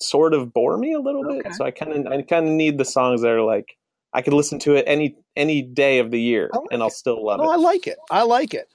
[0.00, 1.42] sort of bore me a little Okay.
[1.42, 1.54] bit.
[1.54, 3.76] So I kind of I kind of need the songs that are like
[4.12, 7.24] I could listen to it any any day of the year like and I'll still
[7.24, 7.44] love it.
[7.44, 7.98] No, I like it.
[8.10, 8.68] I like it.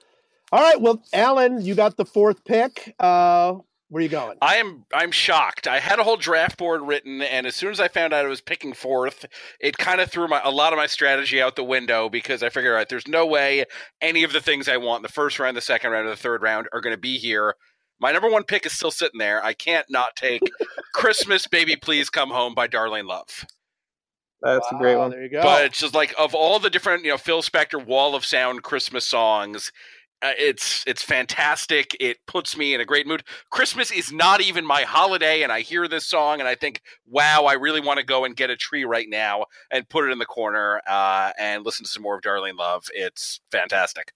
[0.52, 0.80] All right.
[0.80, 2.94] Well, Alan, you got the fourth pick.
[2.98, 3.56] Uh,
[3.90, 4.38] where are you going?
[4.40, 5.66] I am I'm shocked.
[5.66, 8.28] I had a whole draft board written, and as soon as I found out I
[8.28, 9.26] was picking fourth,
[9.58, 12.50] it kind of threw my a lot of my strategy out the window because I
[12.50, 13.64] figured, all right, there's no way
[14.00, 16.16] any of the things I want in the first round, the second round, or the
[16.16, 17.56] third round are going to be here.
[17.98, 19.44] My number one pick is still sitting there.
[19.44, 20.42] I can't not take
[20.94, 23.44] Christmas Baby Please Come Home by Darlene Love.
[24.40, 25.10] That's a great one.
[25.10, 25.42] There you go.
[25.42, 28.62] But it's just like of all the different, you know, Phil Spector Wall of Sound
[28.62, 29.70] Christmas songs,
[30.22, 31.96] uh, it's it's fantastic.
[31.98, 33.24] It puts me in a great mood.
[33.50, 37.44] Christmas is not even my holiday, and I hear this song and I think, wow,
[37.44, 40.18] I really want to go and get a tree right now and put it in
[40.18, 42.84] the corner uh, and listen to some more of Darlene Love.
[42.94, 44.12] It's fantastic.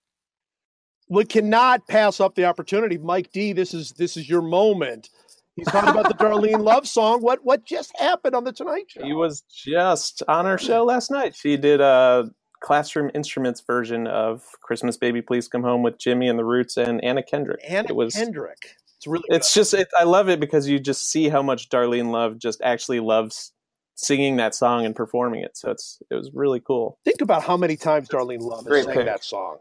[1.08, 2.98] we cannot pass up the opportunity.
[2.98, 5.08] Mike D, this is this is your moment.
[5.56, 7.20] He's talking about the Darlene Love song.
[7.22, 9.04] What what just happened on the Tonight Show?
[9.04, 11.34] He was just on our show last night.
[11.36, 12.28] She did a
[12.64, 17.02] classroom instruments version of Christmas Baby Please Come Home with Jimmy and the Roots and
[17.04, 17.60] Anna Kendrick.
[17.68, 18.76] Anna it was Kendrick.
[18.96, 22.10] It's really it's just it, I love it because you just see how much Darlene
[22.10, 23.52] Love just actually loves
[23.96, 25.56] singing that song and performing it.
[25.58, 26.98] So it's it was really cool.
[27.04, 29.04] think about how many times Darlene Love has sang pick.
[29.06, 29.58] that song.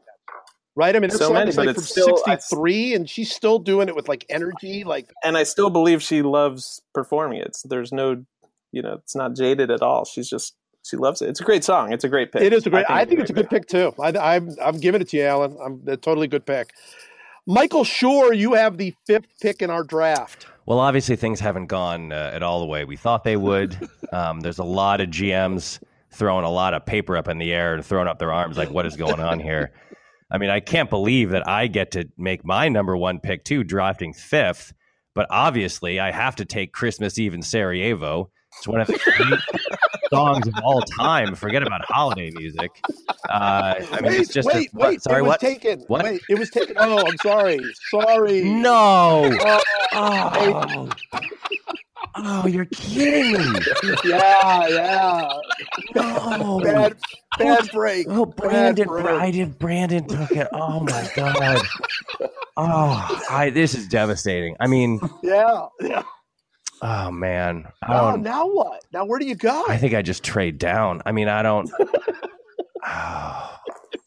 [0.75, 0.95] Right?
[0.95, 3.09] I mean, her So song many, is but like from it's still- I- '63, and
[3.09, 4.83] she's still doing it with like energy.
[4.85, 7.47] Like, And I still believe she loves performing it.
[7.47, 8.23] It's, there's no,
[8.71, 10.03] you know, it's not jaded at all.
[10.05, 11.29] She's just she loves it.
[11.29, 11.93] It's a great song.
[11.93, 12.41] It's a great pick.
[12.41, 12.85] it is a great.
[12.89, 13.93] I think, it's a good pick too.
[13.99, 15.57] I, I'm I'm giving it to you, Alan.
[15.63, 16.73] I'm a totally good pick.
[17.45, 20.47] Michael Schur, you have the fifth pick in our draft.
[20.65, 23.77] Well, obviously things haven't gone uh, at all the way we thought they would.
[24.13, 25.79] Um, there's a lot of GMs
[26.11, 28.69] throwing a lot of paper up in the air and throwing up their arms like,
[28.69, 29.71] "What is going on here?"
[30.29, 33.63] I mean, I can't believe that I get to make my number one pick too,
[33.63, 34.71] drafting fifth.
[35.15, 38.29] But obviously, I have to take Christmas Eve in Sarajevo.
[38.57, 39.39] It's one of the great
[40.09, 41.35] songs of all time.
[41.35, 42.71] Forget about holiday music.
[43.29, 44.89] Uh, I mean, wait, it's just wait, a, what?
[44.89, 45.01] wait.
[45.01, 45.39] Sorry, it was what?
[45.39, 45.79] taken.
[45.87, 46.03] What?
[46.05, 46.75] Wait, it was taken.
[46.77, 47.59] Oh, I'm sorry.
[47.89, 48.41] Sorry.
[48.43, 49.31] No.
[49.43, 49.59] Oh,
[49.95, 50.89] Oh,
[52.15, 53.59] oh, you're kidding me.
[54.05, 55.29] yeah, yeah.
[55.95, 56.59] No.
[56.63, 56.95] Bad,
[57.37, 58.07] bad break.
[58.09, 59.03] Oh, Brandon, break.
[59.05, 60.47] Brandon, Brandon took it.
[60.51, 61.61] Oh my god.
[62.57, 64.55] Oh, I, this is devastating.
[64.59, 66.03] I mean, Yeah, yeah.
[66.83, 68.83] Oh man, Oh, now what?
[68.93, 69.63] Now where do you go?
[69.67, 71.01] I think I just trade down.
[71.05, 71.69] I mean, I don't.
[72.85, 73.49] Oh,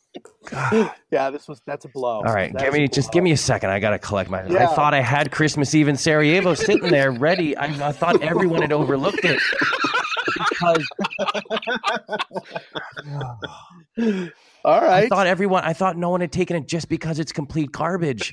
[0.51, 0.93] God.
[1.11, 2.17] yeah, this was that's a blow.
[2.19, 3.71] All right, That give me just give me a second.
[3.71, 4.43] I gotta collect my.
[4.45, 7.57] I thought I had Christmas Eve in Sarajevo sitting there ready.
[7.57, 9.41] I, I thought everyone had overlooked it
[10.51, 10.87] because
[14.67, 15.63] All I thought everyone.
[15.65, 18.33] I thought no one had taken it just because it's complete garbage.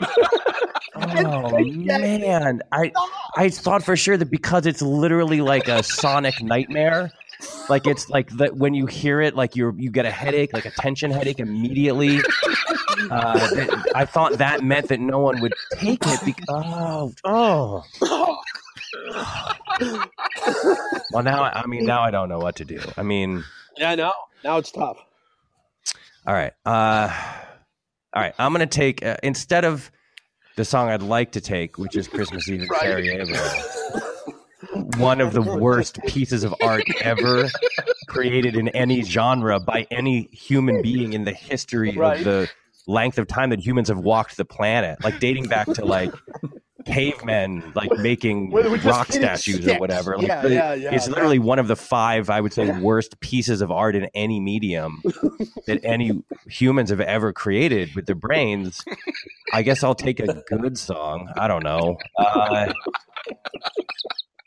[0.96, 2.90] oh man, I
[3.36, 7.12] I thought for sure that because it's literally like a sonic nightmare.
[7.68, 10.64] Like it's like that when you hear it, like you you get a headache, like
[10.64, 12.20] a tension headache immediately.
[13.12, 16.20] Uh, that- I thought that meant that no one would take it.
[16.24, 18.38] Because, oh, oh.
[21.12, 22.80] Well, now I I mean now I don't know what to do.
[22.96, 23.44] I mean,
[23.76, 24.12] Yeah, now
[24.42, 24.98] Now it's tough.
[26.28, 27.10] All right, uh,
[28.14, 28.34] all right.
[28.38, 29.90] I'm gonna take uh, instead of
[30.56, 32.80] the song I'd like to take, which is Christmas Eve in Right.
[32.82, 33.34] Sarajevo.
[34.98, 37.48] One of the worst pieces of art ever
[38.08, 42.18] created in any genre by any human being in the history Right.
[42.18, 42.48] of the
[42.86, 46.12] length of time that humans have walked the planet, like dating back to like
[46.94, 50.16] cavemen, like making Where they were just rock statues or whatever.
[50.16, 53.60] Like, Yeah, yeah, yeah, it's literally one of the five, I would say, worst pieces
[53.60, 55.02] of art in any medium
[55.66, 58.82] that any humans have ever created with their brains.
[59.52, 61.30] I guess I'll take a good song.
[61.36, 61.96] I don't know.
[62.18, 62.72] Uh,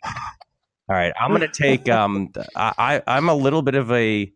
[0.03, 1.87] all right, I'm gonna take.
[1.89, 4.31] Um, I, I I'm a little bit of a.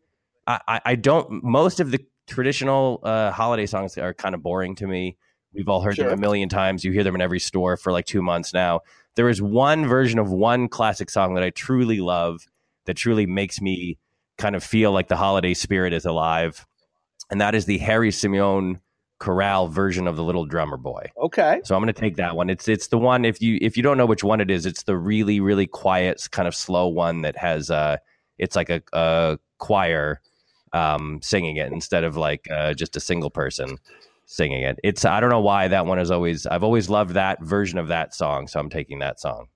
[0.48, 1.44] I I- I don't.
[1.44, 5.18] Most of the traditional uh, holiday songs are kind of boring to me.
[5.56, 6.10] We've all heard Sure.
[6.10, 6.84] them a million times.
[6.84, 8.82] You hear them in every store for like two months now.
[9.16, 12.42] There is one version of one classic song that I truly love,
[12.86, 13.98] that truly makes me
[14.38, 16.66] kind of feel like the holiday spirit is alive,
[17.32, 18.82] and that is the Harry Simeone
[19.18, 21.10] chorale version of the Little Drummer Boy.
[21.18, 21.62] Okay.
[21.64, 22.50] So I'm going to take that one.
[22.50, 24.84] It's it's the one if you if you don't know which one it is, it's
[24.84, 27.96] the really really quiet kind of slow one that has uh
[28.38, 30.20] it's like a, a choir
[30.74, 33.78] um singing it instead of like uh, just a single person
[34.26, 34.78] singing it.
[34.84, 37.88] It's I don't know why that one is always I've always loved that version of
[37.88, 39.48] that song, so I'm taking that song.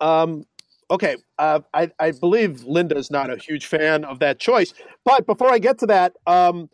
[0.00, 0.44] Um,
[0.90, 1.16] okay.
[1.38, 4.74] Uh, I, I believe Linda is not a huge fan of that choice.
[5.04, 6.68] But before I get to that, um,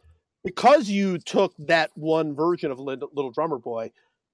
[0.44, 3.90] because you took that one version of Linda, Little Drummer Boy,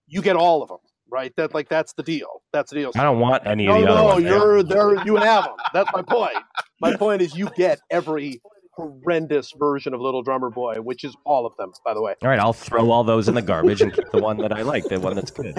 [0.07, 0.79] you get all of them,
[1.11, 1.35] right?
[1.37, 2.43] That like that's the deal.
[2.53, 2.93] That's the deal.
[2.97, 4.25] I don't want any no, of the other no, ones.
[4.25, 5.05] you're there.
[5.05, 5.57] You have them.
[5.73, 6.37] That's my point.
[6.81, 8.41] My point is you get every
[8.77, 12.15] horrendous version of Little Drummer Boy, which is all of them, by the way.
[12.23, 14.63] All right, I'll throw all those in the garbage and keep the one that I
[14.63, 15.55] like, the one that's good.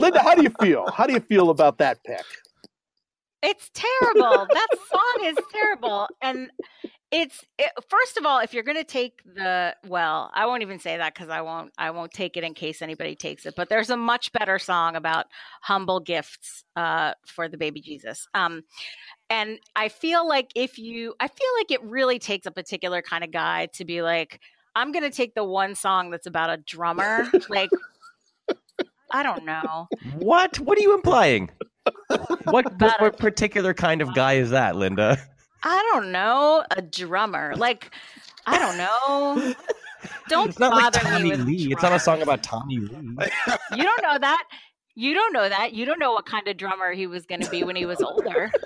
[0.00, 0.90] Linda, how do you feel?
[0.90, 2.24] How do you feel about that pick?
[3.42, 4.46] It's terrible.
[4.52, 6.08] that song is terrible.
[6.22, 6.50] And
[7.10, 10.78] it's it, first of all, if you're going to take the well, I won't even
[10.78, 13.54] say that cuz I won't I won't take it in case anybody takes it.
[13.56, 15.26] But there's a much better song about
[15.62, 18.28] humble gifts uh for the baby Jesus.
[18.34, 18.62] Um
[19.28, 23.24] and I feel like if you I feel like it really takes a particular kind
[23.24, 24.40] of guy to be like
[24.76, 27.70] I'm going to take the one song that's about a drummer like
[29.12, 29.88] I don't know.
[30.18, 30.60] What?
[30.60, 31.50] What are you implying?
[32.44, 35.18] What, what, what particular kind of guy is that, Linda?
[35.62, 37.54] I don't know, a drummer.
[37.56, 37.90] Like,
[38.46, 39.54] I don't know.
[40.30, 41.72] Don't It's not like bother me Tommy with Lee.
[41.72, 42.88] It's not a song about Tommy Lee.
[43.76, 44.44] You don't know that.
[44.94, 45.74] You don't know that.
[45.74, 48.00] You don't know what kind of drummer he was going to be when he was
[48.00, 48.50] older.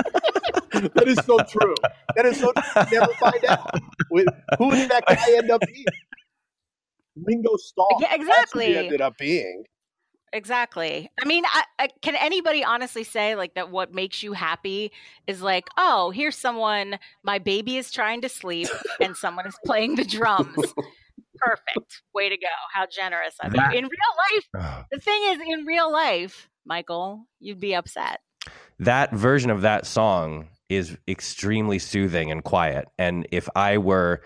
[0.94, 1.74] That is so true.
[2.16, 2.82] That is so true.
[2.90, 3.78] You never find out.
[4.10, 5.84] Who did that guy end up being?
[7.16, 7.86] Ringo Starr.
[8.00, 8.66] Yeah, That's who exactly.
[8.66, 9.64] he ended up being.
[10.34, 11.08] Exactly.
[11.22, 13.70] I mean, I, I, can anybody honestly say like that?
[13.70, 14.90] What makes you happy
[15.28, 16.98] is like, oh, here's someone.
[17.22, 18.68] My baby is trying to sleep,
[19.00, 20.56] and someone is playing the drums.
[21.36, 22.02] Perfect.
[22.14, 22.48] Way to go.
[22.72, 23.62] How generous of you.
[23.78, 23.90] In real
[24.34, 24.84] life, Oh.
[24.90, 28.20] the thing is, in real life, Michael, you'd be upset.
[28.80, 32.88] that version of that song is extremely soothing and quiet.
[32.98, 34.22] And if I were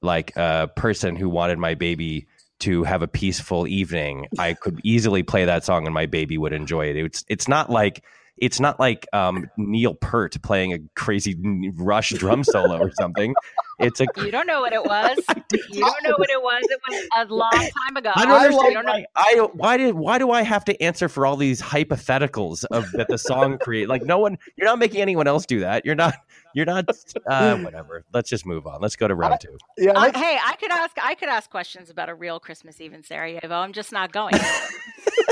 [0.00, 2.26] like a person who wanted my baby
[2.62, 6.52] to have a peaceful evening, I could easily play that song and my baby would
[6.52, 6.96] enjoy it.
[6.96, 8.04] It's it's not like
[8.42, 11.36] it's not like um, Neil Peart playing a crazy
[11.76, 13.34] Rush drum solo or something.
[13.78, 15.18] It's a You don't know what it was.
[15.70, 16.62] You don't know what it was.
[16.64, 18.10] It was a long time ago.
[18.14, 18.68] I don't understand.
[18.68, 21.36] You don't know- why, I why did why do I have to answer for all
[21.36, 23.88] these hypotheticals of that the song create?
[23.88, 25.84] Like no one, you're not making anyone else do that.
[25.84, 26.14] You're not.
[26.54, 26.86] You're not.
[27.26, 28.04] Uh, whatever.
[28.12, 28.80] Let's just move on.
[28.80, 29.56] Let's go to round two.
[29.78, 30.96] Yeah, Uh, hey, I could ask.
[31.02, 33.54] I could ask questions about a real Christmas Eve in Sarajevo.
[33.54, 34.34] I'm just not going.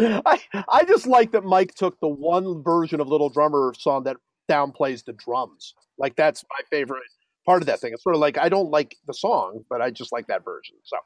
[0.00, 4.16] I, I just like that Mike took the one version of Little Drummer song that
[4.50, 5.74] downplays the drums.
[5.98, 7.02] Like that's my favorite
[7.46, 7.92] part of that thing.
[7.92, 10.76] It's sort of like I don't like the song, but I just like that version.
[10.84, 10.96] So,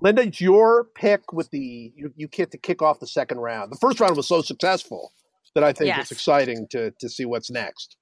[0.00, 3.72] Linda, it's your pick with the you, you get to kick off the second round.
[3.72, 5.12] The first round was so successful
[5.54, 6.02] that I think Yes.
[6.02, 7.96] it's exciting to to see what's next.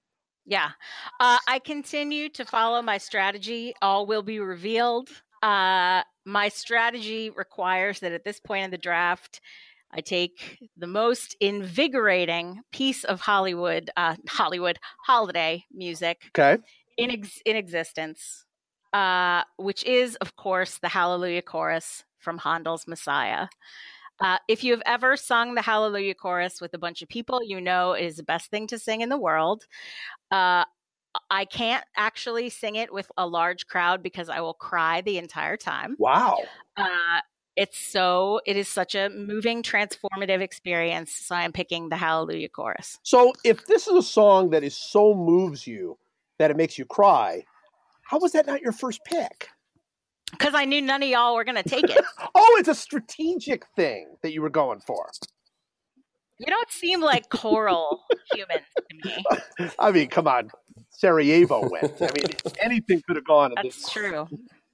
[0.46, 0.70] Yeah.
[1.20, 3.74] Uh, I continue to follow my strategy.
[3.82, 5.10] All will be revealed.
[5.42, 9.40] Uh, my strategy requires that at this point in the draft,
[9.92, 16.62] I take the most invigorating piece of Hollywood, uh, Hollywood holiday music Okay.
[16.96, 18.44] in ex- in existence,
[18.92, 23.48] uh, which is, of course, the Hallelujah chorus from Handel's Messiah.
[24.20, 27.60] Uh, if you have ever sung the Hallelujah chorus with a bunch of people, you
[27.60, 29.64] know it is the best thing to sing in the world.
[30.30, 30.64] Uh,
[31.30, 35.56] I can't actually sing it with a large crowd because I will cry the entire
[35.56, 35.96] time.
[35.98, 36.44] Wow.
[36.76, 37.20] Uh,
[37.58, 41.12] it's so, it is such a moving, transformative experience.
[41.12, 43.00] So I'm picking the Hallelujah chorus.
[43.02, 45.98] So if this is a song that is so moves you
[46.38, 47.42] that it makes you cry,
[48.02, 49.48] how was that not your first pick?
[50.30, 52.04] Because I knew none of y'all were going to take it.
[52.34, 55.10] Oh, it's a strategic thing that you were going for.
[56.38, 59.08] You don't seem like choral humans to
[59.58, 59.70] me.
[59.80, 60.50] I mean, come on.
[60.90, 62.00] Sarajevo went.
[62.00, 62.26] I mean,
[62.60, 63.52] anything could have gone.
[63.56, 64.28] in this That's true.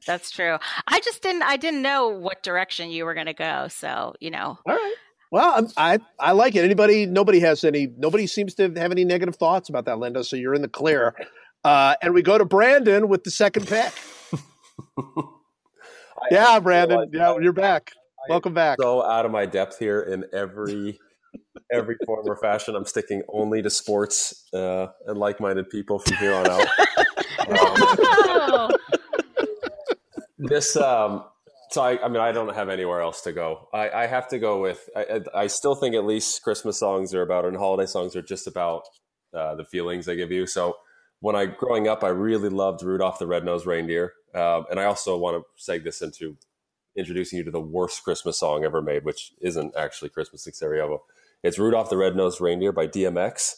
[0.07, 0.59] That's true.
[0.87, 1.43] I just didn't.
[1.43, 3.69] I didn't know what direction you were going to go.
[3.69, 4.95] So you know, All right.
[5.31, 6.65] Well, I'm, I I like it.
[6.65, 7.07] Anybody?
[7.07, 7.89] Nobody has any.
[7.97, 10.23] Nobody seems to have any negative thoughts about that, Linda.
[10.25, 11.15] So you're in the clear.
[11.65, 13.93] Uh, and we go to Brandon with the second pick.
[16.31, 17.09] yeah, Brandon.
[17.13, 17.43] Yeah, that.
[17.43, 17.93] you're back.
[18.29, 18.79] Welcome back.
[18.81, 20.99] so out of my depth here in every
[21.73, 22.75] every form or fashion.
[22.77, 26.67] I'm sticking only to sports uh, and like-minded people from here on out.
[27.47, 28.71] Oh,
[30.39, 31.25] this um
[31.71, 33.69] so I, I mean i don't have anywhere else to go.
[33.73, 37.23] I, I have to go with I, I still think at least christmas songs are
[37.23, 38.83] about and holiday songs are just about
[39.33, 40.47] uh, the feelings they give you.
[40.47, 40.77] So
[41.25, 45.17] when i growing up i really loved rudolph the red-nosed reindeer um, and i also
[45.17, 46.37] want to seg this into
[46.97, 51.03] introducing you to the worst christmas song ever made which isn't actually christmas in Sarajevo.
[51.43, 53.55] it's rudolph the red-nosed reindeer by dmx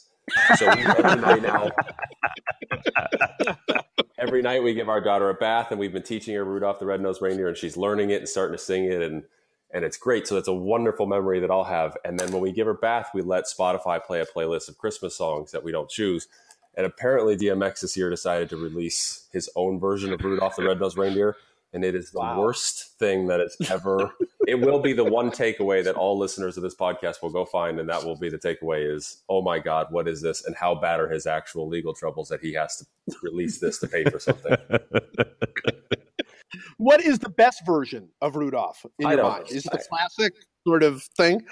[0.56, 1.70] so we, every night now
[4.18, 6.86] every night we give our daughter a bath and we've been teaching her Rudolph the
[6.86, 9.24] Red-Nosed Reindeer and she's learning it and starting to sing it and
[9.72, 10.28] and it's great.
[10.28, 11.96] So it's a wonderful memory that I'll have.
[12.04, 15.16] And then when we give her bath, we let Spotify play a playlist of Christmas
[15.16, 16.28] songs that we don't choose.
[16.76, 20.96] And apparently DMX this year decided to release his own version of Rudolph the Red-Nosed
[20.96, 21.36] Reindeer.
[21.72, 22.40] And it is the Wow.
[22.40, 24.12] worst thing that has ever.
[24.46, 27.78] it will be the one takeaway that all listeners of this podcast will go find,
[27.80, 30.74] and that will be the takeaway: is oh my god, what is this, and how
[30.74, 32.86] bad are his actual legal troubles that he has to
[33.22, 34.56] release this to pay for something?
[36.78, 39.46] What is the best version of Rudolph in I your mind?
[39.50, 40.34] Is it the classic
[40.66, 41.44] sort of thing?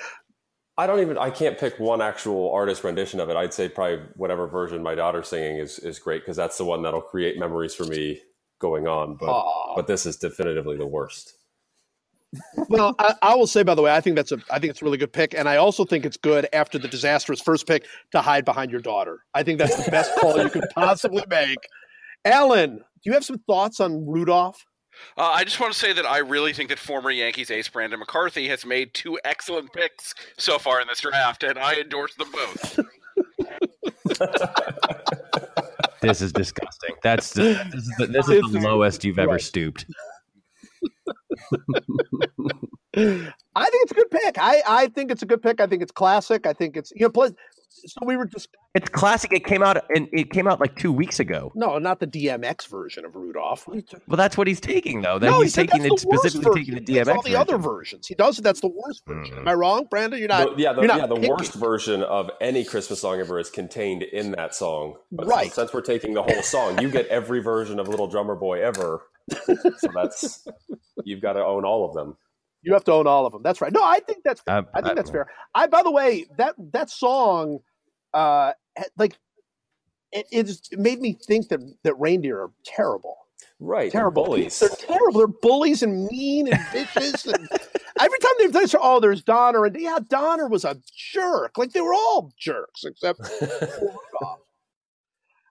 [0.76, 1.18] I don't even.
[1.18, 3.36] I can't pick one actual artist rendition of it.
[3.36, 6.82] I'd say probably whatever version my daughter's singing is is great because that's the one
[6.82, 8.20] that'll create memories for me
[8.64, 9.14] going on.
[9.16, 9.76] But Aw.
[9.76, 11.34] but this is definitively the worst.
[12.68, 14.80] well, I, I will say, by the way, I think that's a, I think it's
[14.80, 17.84] a really good pick, and I also think it's good after the disastrous first pick
[18.12, 19.20] to hide behind your daughter.
[19.34, 21.58] I think that's the best call you could possibly make.
[22.24, 24.64] Alan, do you have some thoughts on Rudolph?
[25.18, 27.98] Uh, I just want to say that I really think that former Yankees ace Brandon
[27.98, 32.32] McCarthy has made two excellent picks so far in this draft, and I endorse them
[32.32, 32.80] both.
[36.04, 36.96] This is disgusting.
[37.02, 39.86] That's this is the, this is the lowest you've ever stooped.
[42.96, 44.36] I think it's a good pick.
[44.38, 45.60] I, I think it's a good pick.
[45.60, 46.46] I think it's classic.
[46.46, 47.10] I think it's you know.
[47.10, 47.32] Plus,
[47.86, 49.32] so we were just It's classic.
[49.32, 51.50] It came out and it came out like two weeks ago.
[51.54, 53.66] no, not the DMX version of Rudolph.
[53.66, 55.18] What are you talking- Well, that's what he's taking though.
[55.18, 56.74] That no, he he's taking that's it the worst specifically version.
[56.76, 57.40] taking the That's DMX all the version.
[57.40, 58.06] other versions.
[58.06, 58.42] He does it.
[58.42, 59.34] That's the worst version.
[59.34, 59.40] Mhm.
[59.40, 60.18] Am I wrong, Brandon?
[60.18, 60.56] You're not.
[60.56, 61.30] The- yeah, the, you're not yeah, the picking.
[61.30, 64.96] worst version of any Christmas song ever is contained in that song.
[65.12, 65.52] But Right.
[65.52, 69.02] Since we're taking the whole song, you get every version of Little Drummer Boy ever.
[69.78, 70.46] So that's
[71.04, 72.16] you've got to own all of them.
[72.64, 73.42] You have to own all of them.
[73.42, 73.72] That's right.
[73.72, 74.42] No, I think that's.
[74.46, 75.26] Uh, I think uh, that's fair.
[75.54, 77.58] I, by the way, that that song,
[78.12, 78.52] uh,
[78.96, 79.16] like,
[80.12, 83.16] it, it just made me think that that reindeer are terrible.
[83.60, 83.92] Right.
[83.92, 84.24] they're Terrible.
[84.24, 84.58] bullies.
[84.58, 85.18] They're terrible.
[85.18, 87.26] They're bullies and mean and vicious.
[87.26, 87.48] And
[88.00, 89.64] every time they've done this, oh, there's Donner.
[89.64, 90.76] And yeah, Donner was a
[91.12, 91.56] jerk.
[91.56, 94.40] Like they were all jerks except Rudolph.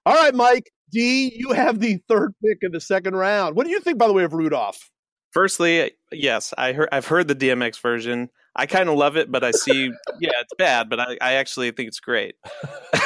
[0.05, 3.55] All right, Mike D, you have the third pick in the second round.
[3.55, 4.89] What do you think, by the way, of Rudolph?
[5.31, 8.29] Firstly, yes, I heard I've heard the DMX version.
[8.55, 11.71] I kind of love it, but I see, yeah, it's bad, but I, I actually
[11.71, 12.35] think it's great.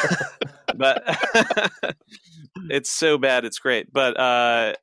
[0.76, 1.04] but
[2.70, 3.92] it's so bad, it's great.
[3.94, 4.74] But uh,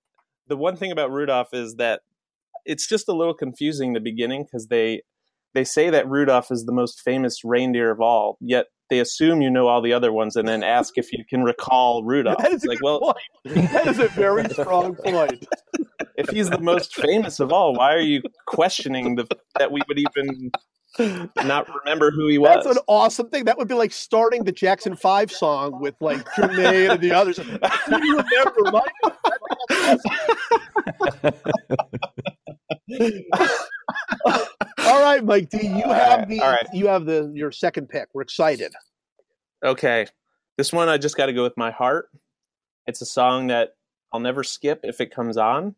[0.49, 2.01] the one thing about Rudolph is that
[2.65, 5.03] it's just a little confusing in the beginning because they
[5.53, 9.51] they say that Rudolph is the most famous reindeer of all, yet they assume you
[9.51, 12.39] know all the other ones and then ask if you can recall Rudolph.
[12.39, 13.71] That is a like, well, point.
[13.73, 15.47] That is a very strong point.
[16.17, 19.27] If he's the most famous of all, why are you questioning the
[19.59, 20.51] that we would even
[21.45, 22.65] not remember who he was?
[22.65, 23.45] That's an awesome thing.
[23.45, 27.37] That would be like starting the Jackson Five song with like Jermaine and the others.
[27.37, 27.45] Do
[28.05, 28.93] you remember, Mike?
[34.79, 35.67] All right, Mike D.
[35.67, 36.67] You All have right, the right.
[36.73, 38.09] you have the your second pick.
[38.15, 38.73] We're excited.
[39.65, 40.07] okay,
[40.57, 42.09] this one I just got to go with my heart.
[42.87, 43.71] It's a song that
[44.13, 45.75] I'll never skip if it comes on.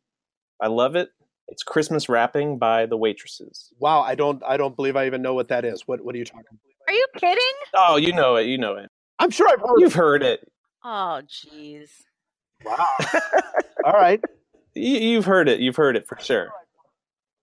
[0.61, 1.11] I love it.
[1.49, 3.73] It's Christmas wrapping by the Waitresses.
[3.79, 5.83] Wow, I don't I don't believe I even know what that is.
[5.87, 6.89] What what are you talking about?
[6.89, 7.55] Are you kidding?
[7.75, 8.47] Oh, you know it.
[8.47, 8.91] You know it.
[9.19, 9.97] I'm sure I've heard You've it.
[9.99, 10.53] heard it.
[10.85, 11.89] Oh, jeez.
[12.65, 12.87] Wow.
[13.85, 14.21] All right.
[14.75, 15.61] You, you've heard it.
[15.61, 16.49] You've heard it for sure.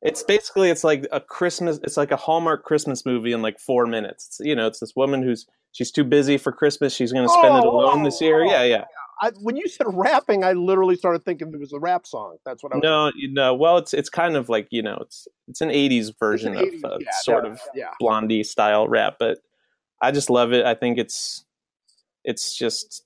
[0.01, 1.79] It's basically it's like a Christmas.
[1.83, 4.27] It's like a Hallmark Christmas movie in like four minutes.
[4.27, 6.93] It's, you know, it's this woman who's she's too busy for Christmas.
[6.93, 8.43] She's going to spend it Oh, alone this year.
[8.43, 8.83] oh, Yeah, yeah.
[9.21, 12.37] I, when you said rapping, I literally started thinking it was a rap song.
[12.45, 12.83] That's what I was.
[12.83, 16.17] No, you know, well, it's it's kind of like you know, it's it's an '80s
[16.19, 17.91] version an of 80s uh, yeah, sort of yeah.
[17.99, 19.39] Blondie style rap, but
[20.01, 20.65] I just love it.
[20.65, 21.45] I think it's
[22.23, 23.03] it's just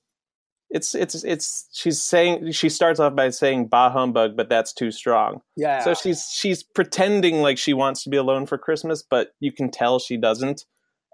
[0.69, 4.91] it's it's it's she's saying she starts off by saying bah humbug, but that's too
[4.91, 5.41] strong.
[5.55, 5.83] Yeah.
[5.83, 9.71] So she's she's pretending like she wants to be alone for Christmas, but you can
[9.71, 10.65] tell she doesn't.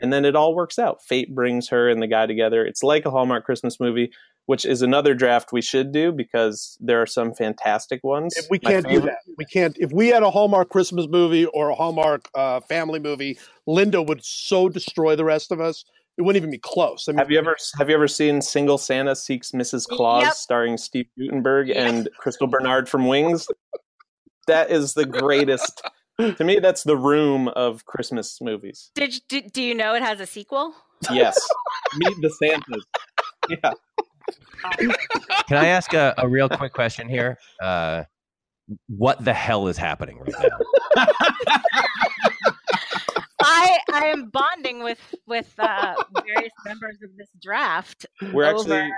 [0.01, 1.03] And then it all works out.
[1.03, 2.65] Fate brings her and the guy together.
[2.65, 4.11] It's like a Hallmark Christmas movie,
[4.45, 8.35] which is another draft we should do because there are some fantastic ones.
[8.35, 9.19] If we can't do that.
[9.37, 9.77] We can't.
[9.79, 14.23] If we had a Hallmark Christmas movie or a Hallmark uh, family movie, Linda would
[14.23, 15.85] so destroy the rest of us.
[16.17, 17.07] It wouldn't even be close.
[17.07, 19.87] I mean, Have you ever have you ever seen Single Santa Seeks Mrs.
[19.87, 20.33] Claus Yep.
[20.33, 21.77] starring Steve Guttenberg Yep.
[21.77, 23.47] and Crystal Bernard from Wings?
[24.47, 25.81] That is the greatest.
[26.19, 28.91] to me, that's the room of Christmas movies.
[28.93, 30.75] Did you, do, do you know it has a sequel?
[31.11, 31.39] Yes,
[31.97, 32.85] Meet the Santas.
[33.49, 33.71] Yeah,
[35.47, 37.37] Can I ask a, a real quick question here?
[37.61, 38.03] Uh,
[38.87, 41.05] what the hell is happening right now?
[43.41, 45.95] I I am bonding with with uh,
[46.25, 48.05] various members of this draft.
[48.31, 48.91] we're over, actually.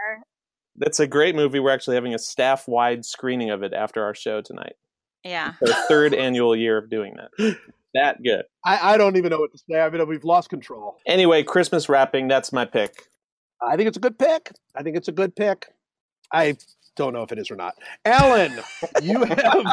[0.77, 1.59] That's a great movie.
[1.59, 4.73] We're actually having a staff wide screening of it after our show tonight.
[5.23, 5.53] yeah.
[5.61, 7.57] Our third annual year of doing that.
[7.93, 8.43] That good.
[8.65, 9.79] I, I don't even know what to say.
[9.79, 10.97] I mean, we've lost control.
[11.07, 12.27] Anyway, Christmas wrapping.
[12.27, 13.03] That's my pick.
[13.65, 14.51] I think it's a good pick.
[14.75, 15.67] I think it's a good pick.
[16.31, 16.57] I
[16.95, 17.75] don't know if it is or not.
[18.05, 18.59] Alan,
[19.01, 19.65] you have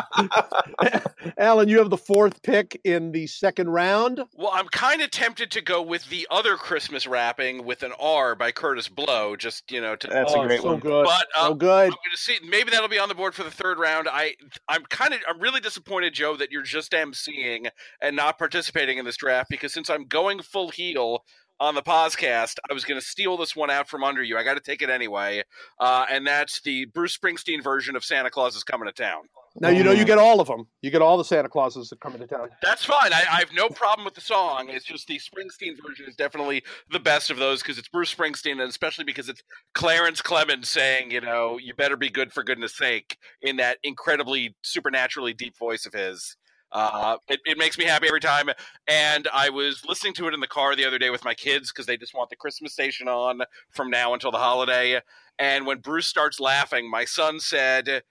[1.38, 4.20] Alan, you have the fourth pick in the second round.
[4.34, 8.34] Well, I'm kind of tempted to go with the other Christmas wrapping with an R
[8.34, 10.09] by Kurtis Blow, just you know to.
[10.09, 10.80] That's oh, a great so one.
[10.80, 11.05] good.
[11.05, 11.84] But uh, so good.
[11.84, 12.38] I'm going to see.
[12.45, 14.09] Maybe that'll be on the board for the third round.
[14.11, 14.34] I,
[14.68, 17.68] I'm kind of, I'm really disappointed, Joe, that you're just emceeing
[18.01, 21.24] and not participating in this draft because since I'm going full heel
[21.63, 24.37] on the podcast, I was going to steal this one out from under you.
[24.37, 25.45] I got to take it anyway,
[25.79, 29.23] uh, and that's the Bruce Springsteen version of Santa Claus is coming to town.
[29.61, 30.67] Now you know you get all of them.
[30.81, 32.49] You get all the Santa Clauses that come into town.
[32.63, 33.13] That's fine.
[33.13, 34.71] I, I have no problem with the song.
[34.71, 38.53] It's just the Springsteen version is definitely the best of those because it's Bruce Springsteen,
[38.53, 39.43] and especially because it's
[39.75, 44.57] Clarence Clemons saying, you know, you better be good for goodness sake in that incredibly
[44.63, 46.37] supernaturally deep voice of his.
[46.73, 48.49] Uh, it, it makes me happy every time.
[48.89, 51.70] And I was listening to it in the car the other day with my kids
[51.70, 55.01] because they just want the Christmas station on from now until the holiday.
[55.39, 58.03] And when Bruce starts laughing, my son said,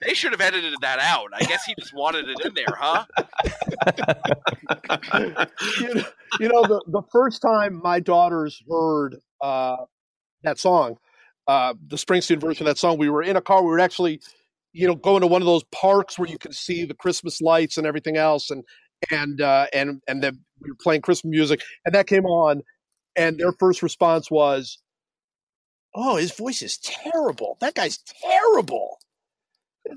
[0.00, 1.30] they should have edited that out.
[1.34, 3.06] I guess he just wanted it in there, huh?
[5.80, 6.04] you know,
[6.40, 9.76] you know the, the first time my daughters heard uh,
[10.42, 10.96] that song,
[11.48, 13.62] uh, the Springsteen version of that song, we were in a car.
[13.62, 14.20] We were actually,
[14.76, 17.78] you know, going to one of those parks where you can see the Christmas lights
[17.78, 18.62] and everything else, and
[19.10, 22.60] and uh, and and then were playing Christmas music, and that came on,
[23.16, 24.78] and their first response was,
[25.94, 27.56] "Oh, his voice is terrible.
[27.60, 28.98] That guy's terrible."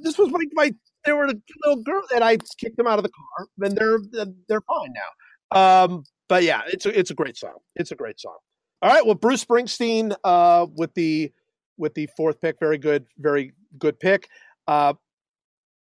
[0.01, 0.73] This was my my.
[1.05, 1.33] They were a
[1.65, 3.47] little girl, and I kicked them out of the car.
[3.61, 3.99] And they're
[4.47, 5.83] they're fine now.
[5.83, 7.57] Um, but yeah, it's a it's a great song.
[7.75, 8.37] It's a great song.
[8.81, 11.33] All right, well, Bruce Springsteen uh, with the
[11.77, 14.29] with the fourth pick, very good, very good pick.
[14.69, 14.93] Uh,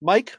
[0.01, 0.35] Mike,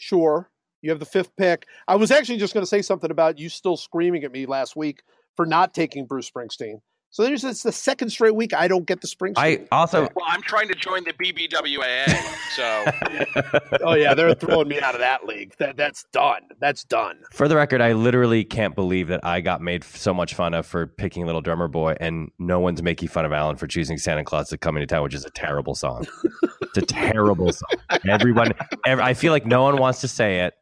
[0.00, 0.46] Schur,
[0.80, 1.66] you have the fifth pick.
[1.86, 4.74] I was actually just going to say something about you still screaming at me last
[4.74, 5.02] week
[5.34, 6.80] for not taking Bruce Springsteen.
[7.10, 9.34] So there's it's the second straight week I don't get the Springsteen.
[9.36, 12.08] I also Well, I'm trying to join the BBWAA,
[12.54, 15.54] so oh yeah, they're throwing me out of that league.
[15.58, 16.42] That that's done.
[16.60, 17.20] That's done.
[17.32, 20.66] For the record, I literally can't believe that I got made so much fun of
[20.66, 24.24] for picking Little Drummer Boy, and no one's making fun of Alan for choosing Santa
[24.24, 26.06] Claus to Come Into Town, which is a terrible song.
[26.76, 28.00] it's a terrible song.
[28.08, 28.52] Everyone,
[28.84, 30.54] ev I feel like no one wants to say it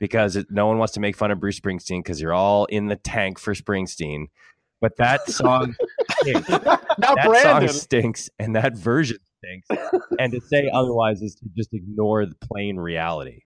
[0.00, 2.86] because it, no one wants to make fun of Bruce Springsteen because you're all in
[2.86, 4.26] the tank for Springsteen.
[4.80, 5.74] But that song,
[6.20, 6.48] stinks.
[6.98, 9.68] Now that Brandon, song stinks, and that version stinks.
[10.18, 13.40] and to say otherwise is to just ignore the plain reality.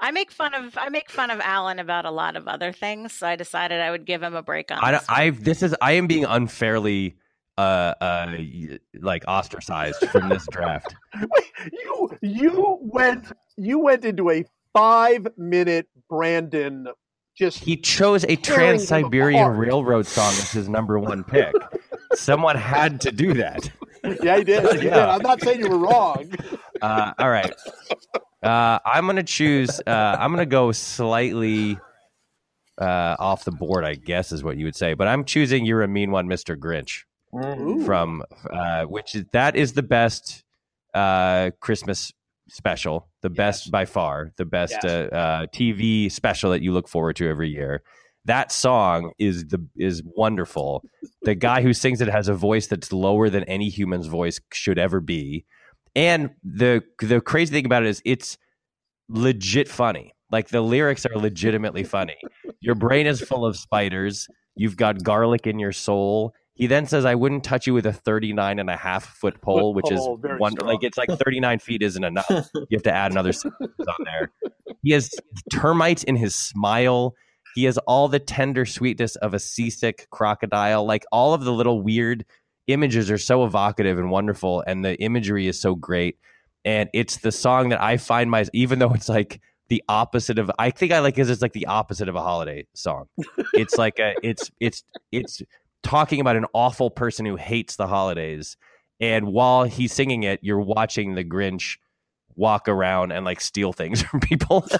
[0.00, 3.12] I make fun of I make fun of Alan about a lot of other things,
[3.12, 4.78] so I decided I would give him a break on.
[4.80, 7.16] I this I this is I am being unfairly
[7.58, 8.36] uh uh
[9.00, 10.94] like ostracized from this draft.
[11.20, 16.86] Wait, you you went you went into a five minute Brandon
[17.36, 19.56] just He chose a Trans Siberian.
[19.56, 21.54] Railroad song as his number one pick.
[22.14, 23.70] Someone had to do that.
[24.22, 24.64] yeah he did.
[24.72, 24.82] He did.
[24.84, 25.08] Yeah.
[25.08, 26.30] I'm not saying you were wrong.
[26.80, 27.52] Uh, all right,
[28.42, 29.80] uh, I'm gonna choose.
[29.84, 31.78] Uh, I'm gonna go slightly
[32.80, 34.94] uh, off the board, I guess is what you would say.
[34.94, 36.56] But I'm choosing "You're a Mean One, Mr.
[36.56, 37.02] Grinch."
[37.34, 37.84] Ooh.
[37.84, 40.44] from uh, which is that is the best
[40.94, 42.12] uh, Christmas
[42.48, 44.84] special, the best by far, the best Yes.
[44.84, 47.82] uh, uh, TV special that you look forward to every year.
[48.24, 50.84] That song is the is wonderful.
[51.22, 54.78] The guy who sings it has a voice that's lower than any human's voice should
[54.78, 55.44] ever be,
[55.94, 58.36] and the the crazy thing about it is it's
[59.08, 60.14] legit funny.
[60.30, 62.16] Like the lyrics are legitimately funny.
[62.60, 64.28] Your brain is full of spiders.
[64.56, 66.34] You've got garlic in your soul.
[66.58, 69.74] He then says, I wouldn't touch you with a 39 and a half foot pole,
[69.74, 70.68] which is pole, very one, strong.
[70.68, 72.28] like it's like 39 feet isn't enough.
[72.28, 73.30] You have to add another
[73.60, 74.32] on there.
[74.82, 75.14] He has
[75.52, 77.14] termites in his smile.
[77.54, 80.84] He has all the tender sweetness of a seasick crocodile.
[80.84, 82.24] Like all of the little weird
[82.66, 86.18] images are so evocative and wonderful, and the imagery is so great.
[86.64, 90.50] And it's the song that I find my, even though it's like the opposite of,
[90.58, 93.06] I think I like because it's like the opposite of a holiday song.
[93.54, 94.82] It's like a, it's, it's,
[95.12, 95.40] it's
[95.82, 98.56] talking about an awful person who hates the holidays.
[99.00, 101.76] And while he's singing it, you're watching the Grinch
[102.34, 104.66] walk around and like steal things from people.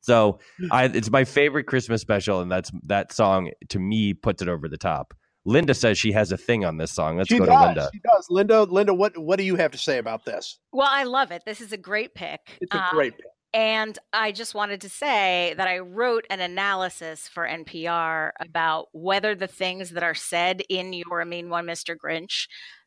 [0.00, 0.38] so
[0.70, 4.68] I, it's my favorite Christmas special, and that's that song to me puts it over
[4.68, 5.14] the top.
[5.44, 7.16] Linda says she has a thing on this song.
[7.16, 7.54] Let's she go does.
[7.58, 7.90] to Linda.
[7.94, 8.26] She does.
[8.28, 10.58] Linda, Linda, what what do you have to say about this?
[10.72, 11.42] Well, I love it.
[11.46, 12.40] This is a great pick.
[12.60, 13.26] It's a Um, great pick.
[13.58, 19.34] And I just wanted to say that I wrote an analysis for NPR about whether
[19.34, 21.96] the things that are said in You're a Mean One, Mr.
[21.96, 22.46] Grinch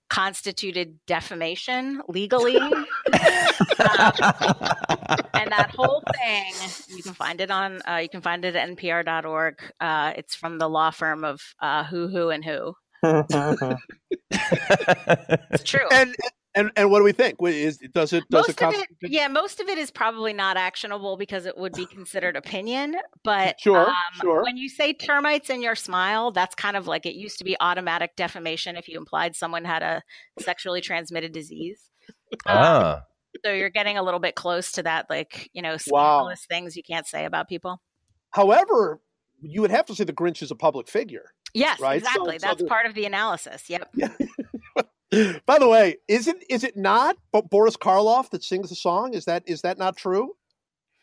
[0.10, 2.56] constituted defamation legally.
[2.58, 4.14] Um,
[5.34, 6.54] and that whole thing,
[6.96, 9.56] you can find it on, uh, you can find it at npr.org.
[9.82, 12.76] Uh, it's from the law firm of uh, Who, Who, and Who.
[15.52, 15.88] It's true.
[15.92, 16.16] And
[16.56, 17.41] and and what do we think?
[17.41, 18.97] What Is does it does most it of constitute?
[19.02, 22.95] it, yeah, most of it is probably not actionable because it would be considered opinion.
[23.24, 24.43] But Sure, um, sure.
[24.43, 27.56] when you say termites in your smile, that's kind of like it used to be
[27.60, 30.04] automatic defamation if you implied someone had a
[30.39, 31.89] sexually transmitted disease.
[32.45, 33.02] Um, ah,
[33.45, 36.18] so you're getting a little bit close to that, like you know, Wow.
[36.20, 37.82] scandalous things you can't say about people.
[38.32, 39.02] However,
[39.41, 41.32] you would have to say the Grinch is a public figure.
[41.54, 42.39] Yes, Right, exactly.
[42.39, 43.70] so that's the- part of the analysis.
[43.70, 43.93] Yep.
[45.45, 49.14] By the way, is it is it not Bo- Boris Karloff that sings the song?
[49.14, 50.32] Is that is that not true?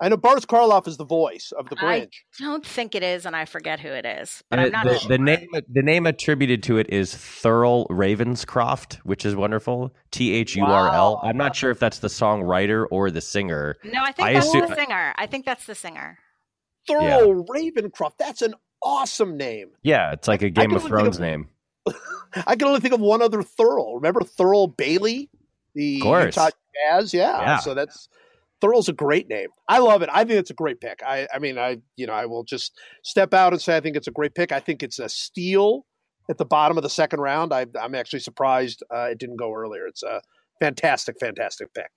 [0.00, 3.34] I know Boris Karloff is the voice of the I don't think it is, and
[3.34, 5.09] I forget who it is, but and I'm not the, sure.
[5.09, 9.92] the name the name attributed to it is Thurl Ravenscroft, which is wonderful.
[10.12, 11.14] T H U R L.
[11.14, 11.20] Wow.
[11.28, 13.76] I'm not sure if that's the songwriter or the singer.
[13.84, 15.12] No, I think I that's assume- the singer.
[15.16, 16.18] I think that's the singer.
[16.88, 18.12] Thurl Ravenscroft.
[18.18, 19.70] That's an awesome name.
[19.82, 21.48] Yeah, it's like a Game can of only Thrones of- name.
[22.47, 23.95] I can only think of one other Thurl.
[23.95, 25.30] Remember Thurl Bailey,
[25.74, 26.51] the Utah
[26.91, 27.14] Jazz?
[27.14, 27.41] Yeah.
[27.41, 27.59] Yeah.
[27.59, 28.09] So that's
[28.61, 29.49] Thurl's a great name.
[29.68, 30.09] I love it.
[30.12, 31.01] I think it's a great pick.
[31.07, 33.97] I, I mean, I you know, I will just step out and say I think
[33.97, 34.53] it's a great pick.
[34.53, 35.86] I think it's a steal
[36.28, 37.53] at the bottom of the second round.
[37.53, 39.86] I, I'm actually surprised uh, it didn't go earlier.
[39.86, 40.20] It's a
[40.61, 41.90] fantastic, fantastic pick.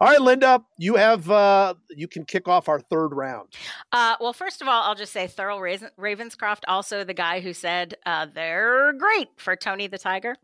[0.00, 3.48] All right, Linda, you have uh, you can kick off our third round.
[3.92, 7.52] Uh, well, first of all, I'll just say Thurl Raven- Ravenscroft, also the guy who
[7.52, 10.36] said uh, they're great for Tony the Tiger.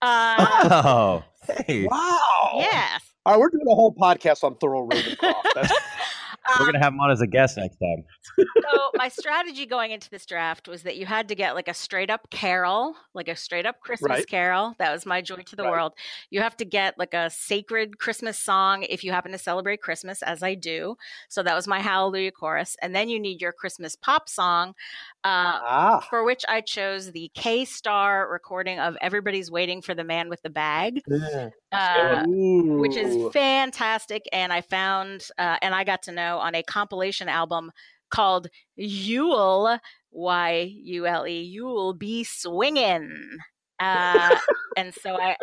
[0.00, 1.24] Uh, Oh,
[1.66, 1.86] hey.
[1.90, 2.52] Wow.
[2.56, 3.02] yes.
[3.26, 5.70] All right, we're doing a whole podcast on Thurl Ravenscroft.
[6.46, 8.04] That's We're gonna have him on as a guest next time.
[8.38, 11.74] so my strategy going into this draft was that you had to get like a
[11.74, 14.26] straight up carol, like a straight up Christmas Right.
[14.28, 14.74] carol.
[14.78, 15.70] That was my joy to the Right.
[15.70, 15.92] world.
[16.30, 20.22] You have to get like a sacred Christmas song if you happen to celebrate Christmas,
[20.22, 20.96] as I do.
[21.28, 24.74] So that was my Hallelujah chorus, and then you need your Christmas pop song.
[25.22, 26.06] Uh, Ah.
[26.08, 30.40] for which I chose the Kay Starr recording of Everybody's Waiting for the Man with
[30.40, 31.02] the Bag,
[31.72, 34.24] uh, which is fantastic.
[34.32, 37.70] And I found, uh, and I got to know on a compilation album
[38.10, 39.78] called Yule,
[40.12, 43.38] Y U L E, You'll Be Swingin'.
[43.78, 44.36] Uh,
[44.76, 45.36] and so I,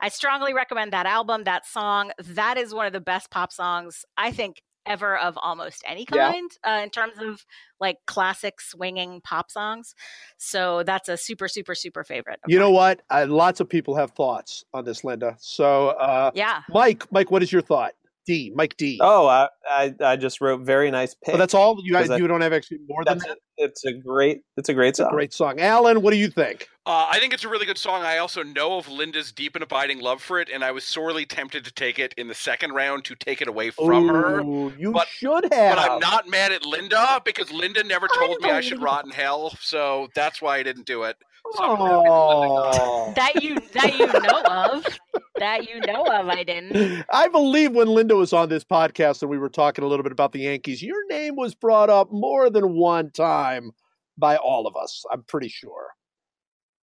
[0.00, 2.12] I strongly recommend that album, that song.
[2.18, 6.32] That is one of the best pop songs I think ever of almost any Yeah.
[6.32, 7.44] kind uh, in terms of
[7.80, 9.94] like classic swinging pop songs.
[10.38, 12.40] So that's a super, super, super favorite.
[12.48, 13.02] You know what?
[13.08, 15.36] Uh, lots of people have thoughts on this, Linda.
[15.38, 16.62] So, uh, Yeah.
[16.68, 17.94] Mike, Mike, what is your thought?
[18.26, 18.98] D, Mike D.
[19.02, 21.34] Oh, I, I I just wrote very nice pick.
[21.34, 22.04] Oh, that's all you guys.
[22.04, 23.30] Because I- You don't have actually more than that.
[23.30, 23.38] it.
[23.58, 24.40] It's a great.
[24.56, 25.12] It's a great It's a song.
[25.12, 25.60] great song.
[25.60, 26.68] Alan, what do you think?
[26.84, 28.02] Uh, I think it's a really good song.
[28.02, 31.24] I also know of Linda's deep and abiding love for it, and I was sorely
[31.26, 34.40] tempted to take it in the second round to take it away from her.
[34.78, 35.76] You but- should have.
[35.76, 39.10] But I'm not mad at Linda because Linda never told me I should rot in
[39.12, 41.16] hell, so that's why I didn't do it.
[41.50, 42.82] So I'm happy that Linda got it.
[42.82, 43.12] Oh.
[43.16, 44.98] That you that you know of.
[45.38, 47.04] That you know of, I didn't.
[47.10, 50.12] I believe when Linda was on this podcast and we were talking a little bit
[50.12, 53.72] about the Yankees, your name was brought up more than one time
[54.16, 55.04] by all of us.
[55.10, 55.88] I'm pretty sure.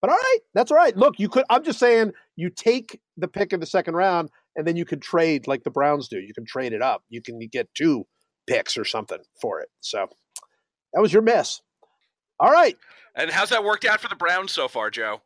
[0.00, 0.96] But all right, that's all right.
[0.96, 1.44] Look, you could.
[1.50, 5.00] I'm just saying, you take the pick in the second round, and then you can
[5.00, 6.18] trade like the Browns do.
[6.18, 7.02] You can trade it up.
[7.08, 8.06] You can get two
[8.46, 9.68] picks or something for it.
[9.80, 10.08] So
[10.92, 11.60] that was your miss.
[12.38, 12.76] All right.
[13.16, 15.20] And how's that worked out for the Browns so far, Joe?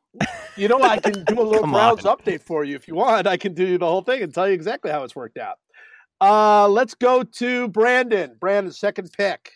[0.56, 2.16] You know, I can do a little Browns on.
[2.16, 3.26] update for you if you want.
[3.26, 5.56] I can do the whole thing and tell you exactly how it's worked out.
[6.20, 8.36] Uh, let's go to Brandon.
[8.40, 9.50] Brandon, second pick,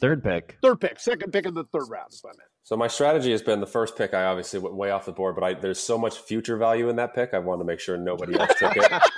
[0.00, 0.56] Third pick.
[0.62, 2.12] third pick, second pick in the third round.
[2.12, 2.48] Is what I meant.
[2.64, 4.14] So my strategy has been the first pick.
[4.14, 6.96] I obviously went way off the board, but I, there's so much future value in
[6.96, 7.34] that pick.
[7.34, 9.02] I wanted to make sure nobody else took it.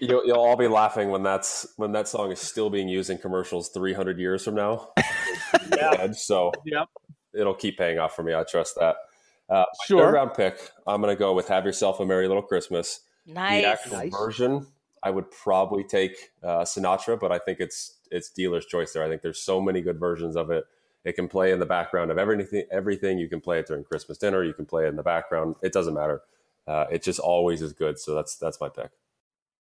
[0.00, 3.18] You'll, you'll all be laughing when that's when that song is still being used in
[3.18, 4.88] commercials 300 years from now.
[5.76, 6.12] Yeah.
[6.12, 6.88] So Yep.
[7.34, 8.34] it'll keep paying off for me.
[8.34, 8.96] I trust that.
[9.48, 10.04] Uh, Sure.
[10.04, 10.70] Third round pick.
[10.86, 13.62] I'm going to go with "Have Yourself a Merry Little Christmas." Nice.
[13.62, 14.10] The actual Nice.
[14.10, 14.66] version,
[15.02, 19.02] I would probably take uh, Sinatra, but I think it's it's dealer's choice there.
[19.04, 20.64] I think there's so many good versions of it.
[21.04, 22.64] It can play in the background of everything.
[22.70, 24.42] Everything you can play it during Christmas dinner.
[24.44, 25.56] You can play it in the background.
[25.62, 26.22] It doesn't matter.
[26.66, 27.98] Uh, it just always is good.
[27.98, 28.90] So that's that's my pick.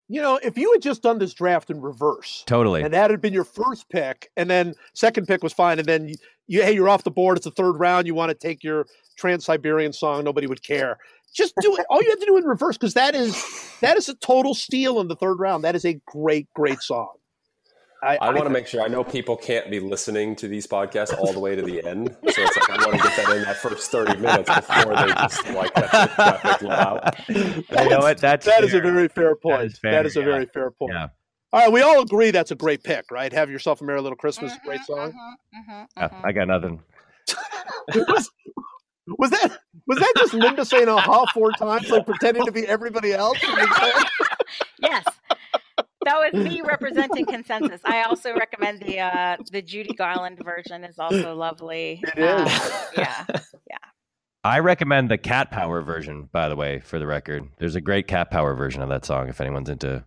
[0.09, 2.83] You know, if you had just done this draft in reverse, Totally.
[2.83, 6.09] and that had been your first pick, and then second pick was fine, and then
[6.09, 6.15] you,
[6.47, 7.37] you hey, you're off the board.
[7.37, 8.07] It's the third round.
[8.07, 8.87] You want to take your
[9.17, 10.25] Trans Siberian song.
[10.25, 10.99] Nobody would care.
[11.35, 11.85] Just do it.
[11.91, 13.37] All you have to do in reverse because that is
[13.83, 15.63] that is a total steal in the third round.
[15.63, 17.11] That is a great, great song.
[18.03, 18.83] I want to make sure.
[18.83, 22.15] I know people can't be listening to these podcasts all the way to the end,
[22.29, 25.13] so it's like I want to get that in that first 30 minutes before they
[25.15, 27.29] just like let the traffic out.
[27.29, 28.19] you know what?
[28.19, 29.65] That's That is a very fair point.
[29.73, 30.27] is fair, that is a yeah.
[30.27, 30.93] very fair point.
[30.95, 31.09] Yeah.
[31.53, 33.33] All right, we all agree that's a great pick, right?
[33.33, 35.13] Have yourself a merry little Christmas, Mhm, great song.
[35.13, 36.25] mhm, mhm, Yeah, mhm.
[36.25, 36.83] I got nothing.
[37.95, 38.31] was,
[39.19, 43.13] was that was that just Linda saying "aha" four times, like pretending to be everybody
[43.13, 43.39] else?
[44.81, 45.05] Yes.
[46.09, 47.83] That was me representing consensus.
[47.85, 52.03] I also recommend the uh, the Judy Garland version is also lovely.
[52.03, 52.49] It is.
[52.97, 53.25] Uh, yeah.
[54.43, 57.49] I recommend the Cat Power version, by the way, for the record.
[57.59, 60.05] There's a great Cat Power version of that song if anyone's into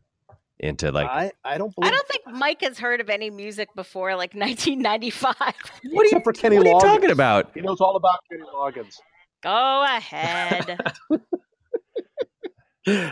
[0.59, 3.69] into like I, I don't believe I don't think Mike has heard of any music
[3.75, 5.35] before like 1995.
[5.91, 7.51] What are you, for Kenny what are you talking about?
[7.53, 8.95] He knows all about Kenny Loggins.
[9.43, 10.79] Go ahead.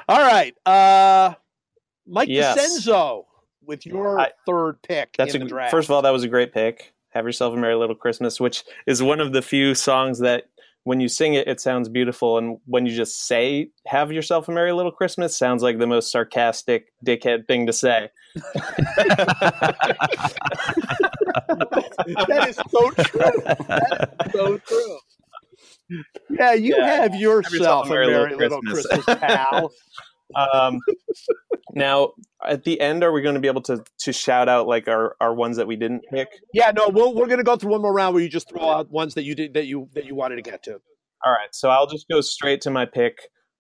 [0.07, 1.35] All right, uh,
[2.09, 2.57] Mike Yes.
[2.87, 3.25] DiCenzo
[3.65, 5.71] with your I- third pick That's in a the draft.
[5.71, 6.93] first of all, that was a great pick.
[7.09, 10.45] Have yourself a merry little Christmas, which is one of the few songs that
[10.83, 14.51] when you sing it, it sounds beautiful, and when you just say "Have yourself a
[14.51, 18.09] merry little Christmas," sounds like the most sarcastic dickhead thing to say.
[21.49, 23.41] that is so true.
[23.67, 24.97] That is so true.
[26.29, 26.85] Yeah, you Yeah.
[27.01, 29.03] have yourself a Merry merry Little little Christmas.
[29.05, 29.71] Christmas, pal.
[30.35, 30.79] Um,
[31.73, 32.13] now,
[32.45, 35.15] at the end, are we going to be able to to shout out like our
[35.19, 36.27] our ones that we didn't pick?
[36.53, 38.69] Yeah, no, we'll, we're going to go through one more round where you just throw
[38.69, 40.79] out ones that you did that you that you wanted to get to.
[41.25, 43.17] All right, so I'll just go straight to my pick.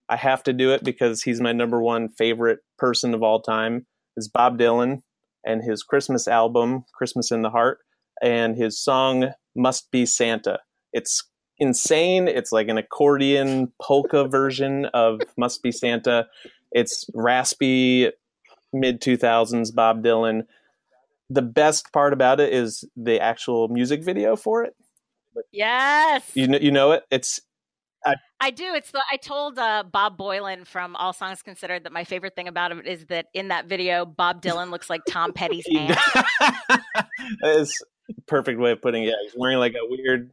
[0.07, 3.85] I have to do it because he's my number one favorite person of all time.
[4.17, 5.01] Is Bob Dylan
[5.45, 7.79] and his Christmas album "Christmas in the Heart"
[8.21, 10.59] and his song "Must Be Santa."
[10.93, 11.23] It's
[11.59, 12.27] insane.
[12.27, 16.27] It's like an accordion polka version of "Must Be Santa."
[16.71, 18.11] It's raspy,
[18.73, 20.43] mid 2000s Bob Dylan.
[21.29, 24.75] The best part about it is the actual music video for it.
[25.51, 26.31] Yes.
[26.33, 27.03] You know, you know it.
[27.11, 27.39] It's
[28.41, 28.73] I do.
[28.73, 32.47] It's the I told uh, Bob Boilen from All Songs Considered that my favorite thing
[32.47, 35.97] about it is that in that video, Bob Dylan looks like Tom Petty's aunt.
[36.39, 37.73] that is
[38.09, 39.07] a perfect way of putting it.
[39.07, 40.31] Yeah, he's wearing like a weird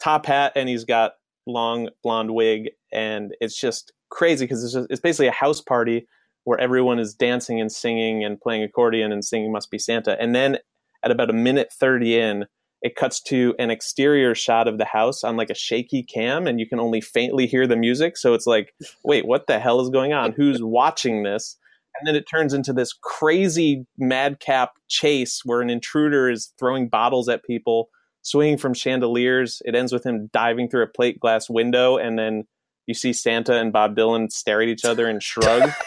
[0.00, 1.14] top hat and he's got
[1.46, 6.06] long blonde wig and it's just crazy because it's just, it's basically a house party
[6.44, 10.20] where everyone is dancing and singing and playing accordion and singing must be santa.
[10.20, 10.58] And then
[11.02, 12.46] at about a minute 30 in
[12.82, 16.58] it cuts to an exterior shot of the house on like a shaky cam and
[16.58, 18.16] you can only faintly hear the music.
[18.16, 20.32] So it's like wait what the hell is going on?
[20.32, 21.56] Who's watching this?
[21.98, 27.28] And then it turns into this crazy madcap chase where an intruder is throwing bottles
[27.28, 27.90] at people
[28.22, 29.60] swinging from chandeliers.
[29.64, 32.44] It ends with him diving through a plate glass window and then
[32.90, 35.70] you see santa and bob dylan stare at each other and shrug.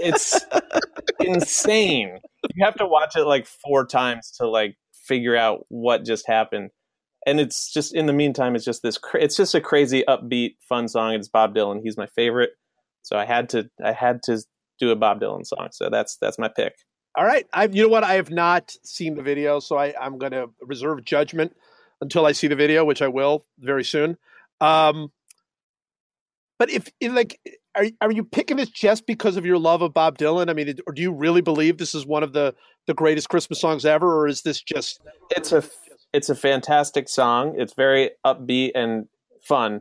[0.00, 0.38] It's
[1.20, 2.18] insane.
[2.54, 6.70] You have to watch it like four times to like figure out what just happened.
[7.26, 10.56] And it's just in the meantime it's just this cra- it's just a crazy upbeat
[10.68, 11.14] fun song.
[11.14, 11.80] It's bob dylan.
[11.82, 12.50] He's my favorite.
[13.02, 14.42] So i had to i had to
[14.78, 15.68] do a bob dylan song.
[15.72, 16.74] So that's that's my pick.
[17.16, 17.46] All right.
[17.52, 18.04] I you know what?
[18.04, 21.56] I have not seen the video, so I, I'm going to reserve judgment
[22.00, 24.18] until I see the video, which I will very soon.
[24.60, 25.12] Um,
[26.58, 27.38] but if, like,
[27.74, 30.48] are are you picking this just because of your love of Bob Dylan?
[30.48, 32.54] I mean, or do you really believe this is one of the
[32.86, 35.00] the greatest Christmas songs ever, or is this just
[35.30, 35.62] it's a
[36.12, 39.08] it's a fantastic song it's very upbeat and
[39.42, 39.80] fun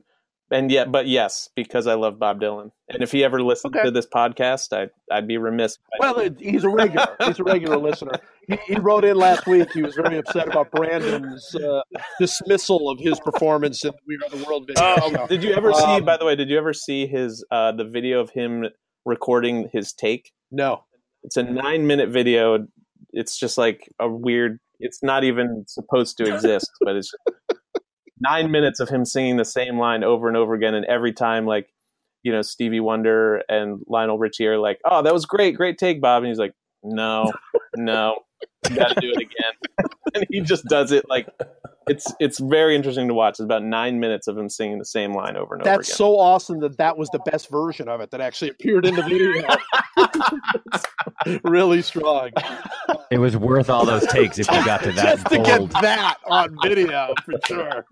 [0.50, 3.86] and yet but yes because i love bob dylan and if he ever listened Okay.
[3.86, 7.16] to this podcast I, i'd be remiss Well, it- he's a regular.
[7.24, 8.14] He's a regular listener.
[8.48, 9.72] He, he wrote in last week.
[9.72, 11.82] He was very upset about Brandon's uh,
[12.20, 14.84] dismissal of his performance in We Are the World video.
[14.84, 15.84] Oh, did you ever see?
[15.84, 18.66] Um, By the way, did you ever see his uh, the video of him
[19.06, 20.32] recording his take?
[20.52, 20.84] No.
[21.24, 22.68] It's a nine minute video.
[23.12, 24.60] It's just like a weird.
[24.80, 27.14] It's not even supposed to exist, but it's
[28.20, 31.46] nine minutes of him singing the same line over and over again, and every time,
[31.46, 31.70] like
[32.24, 36.02] you know, Stevie Wonder and Lionel Richie are like, "Oh, that was great, great take,
[36.02, 37.32] Bob," and he's like, "No,
[37.76, 38.20] no,
[38.70, 41.28] you got to do it again," and he just does it like.
[41.86, 43.34] It's it's very interesting to watch.
[43.34, 45.98] It's about nine minutes of him singing the same line over and over That's again.
[45.98, 49.04] so awesome that that was the best version of it that actually appeared in the
[49.04, 49.46] video.
[51.44, 52.30] really strong.
[53.12, 56.20] It was worth all those takes if you got to that Just to get that
[56.26, 57.86] on video for sure.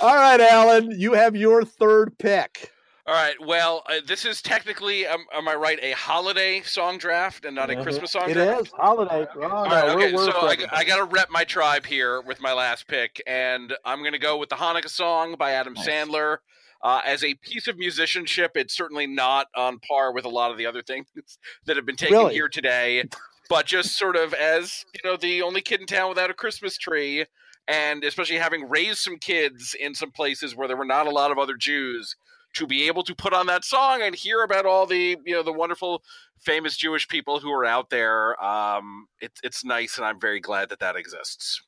[0.00, 2.72] All right, Alan, you have your third pick.
[3.10, 3.34] All right.
[3.44, 7.68] Well, uh, this is technically, um, am I right, a holiday song draft and not
[7.68, 7.82] a Mhm.
[7.82, 8.60] Christmas song It draft?
[8.68, 9.26] is holiday.
[9.34, 10.56] Oh, All right, okay, so I.
[10.70, 14.18] I got to rep my tribe here with my last pick, and I'm going to
[14.20, 16.38] go with the Hanukkah song by Adam Sandler.
[16.84, 20.56] Uh, as a piece of musicianship, it's certainly not on par with a lot of
[20.56, 21.08] the other things
[21.66, 22.34] that have been taken Really?
[22.34, 23.02] here today.
[23.48, 26.78] But just sort of as you know, the only kid in town without a Christmas
[26.78, 27.26] tree,
[27.66, 31.32] and especially having raised some kids in some places where there were not a lot
[31.32, 32.14] of other Jews,
[32.54, 35.42] to be able to put on that song and hear about all the you know
[35.42, 36.02] the wonderful
[36.38, 38.42] famous Jewish people who are out there.
[38.42, 41.62] Um, it's it's nice, and I'm very glad that that exists.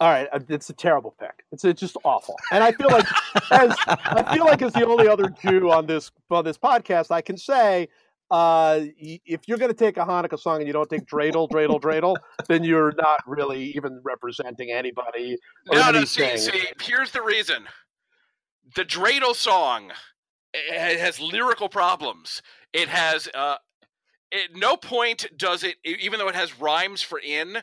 [0.00, 1.44] All right, uh, it's a terrible pick.
[1.52, 3.06] It's, it's just awful, and I feel like
[3.52, 7.20] as I feel like as the only other Jew on this on this podcast, I
[7.20, 7.88] can say
[8.32, 11.78] uh, if you're going to take a Hanukkah song and you don't take dreidel, dreidel,
[11.78, 12.16] dreidel,
[12.48, 15.36] then you're not really even representing anybody
[15.70, 16.04] No, no.
[16.04, 17.64] See, see, here's the reason:
[18.74, 19.92] the dreidel song
[20.54, 22.42] it has lyrical problems.
[22.72, 23.56] It has uh,
[24.32, 27.58] at no point does it, even though it has rhymes for in.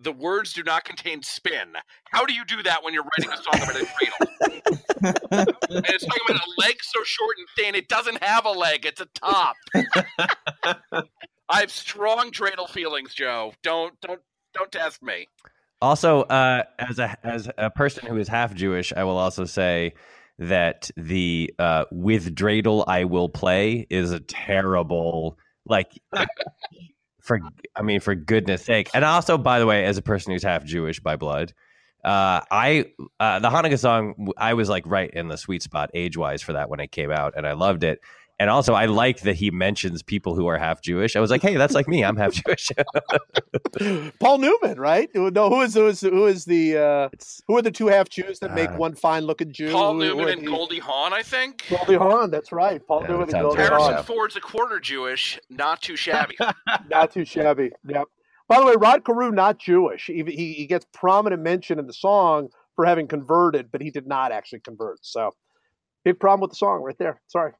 [0.00, 1.74] The words do not contain spin.
[2.12, 4.28] How do you do that when you're writing a song about a dreidel?
[5.70, 8.86] and it's talking about a leg so short and thin, it doesn't have a leg;
[8.86, 9.56] it's a top.
[11.48, 13.54] I have strong dreidel feelings, Joe.
[13.64, 14.20] Don't don't
[14.54, 15.26] don't test me.
[15.82, 19.94] Also, uh, as a as a person who is half Jewish, I will also say
[20.38, 25.90] that the uh, "with dreidel I will play" is a terrible like.
[27.20, 27.40] for
[27.76, 30.64] I mean, for goodness sake, and also, by the way, as a person who's half
[30.64, 31.52] Jewish by blood,
[32.04, 32.86] uh, I
[33.20, 36.54] uh, the Hanukkah song I was like right in the sweet spot age wise for
[36.54, 38.00] that when it came out, and I loved it.
[38.40, 41.16] And also, I like that he mentions people who are half Jewish.
[41.16, 42.04] I was like, "Hey, that's like me.
[42.04, 42.68] I'm half Jewish."
[44.20, 45.08] Paul Newman, right?
[45.14, 47.08] No, who is who is who is the uh,
[47.46, 49.70] who are the two half Jews that make Uh, one fine looking Jew?
[49.72, 51.64] Paul Who- who Newman are and the- Goldie Hawn, I think.
[51.68, 52.30] Goldie Hawn.
[52.30, 52.80] That's right.
[52.86, 53.62] Paul Yeah, Newman that and Goldie.
[53.62, 54.04] Harrison Hawn.
[54.04, 56.36] Ford's a quarter Jewish, not too shabby.
[56.88, 57.72] not too shabby.
[57.86, 58.04] Yep.
[58.48, 60.06] By the way, Rod Carew not Jewish.
[60.06, 64.06] He, he he gets prominent mention in the song for having converted, but he did
[64.06, 64.98] not actually convert.
[65.04, 65.32] So
[66.04, 67.20] big problem with the song right there.
[67.26, 67.52] Sorry.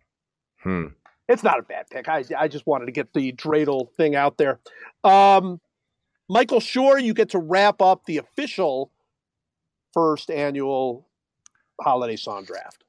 [0.63, 0.87] Hmm.
[1.29, 2.09] It's not a bad pick.
[2.09, 4.61] I I just wanted to get the dreidel thing out there.
[5.05, 5.61] Um,
[6.29, 8.91] Michael Schur, you get to wrap up the official
[9.93, 11.07] first annual
[11.81, 12.85] holiday song draft.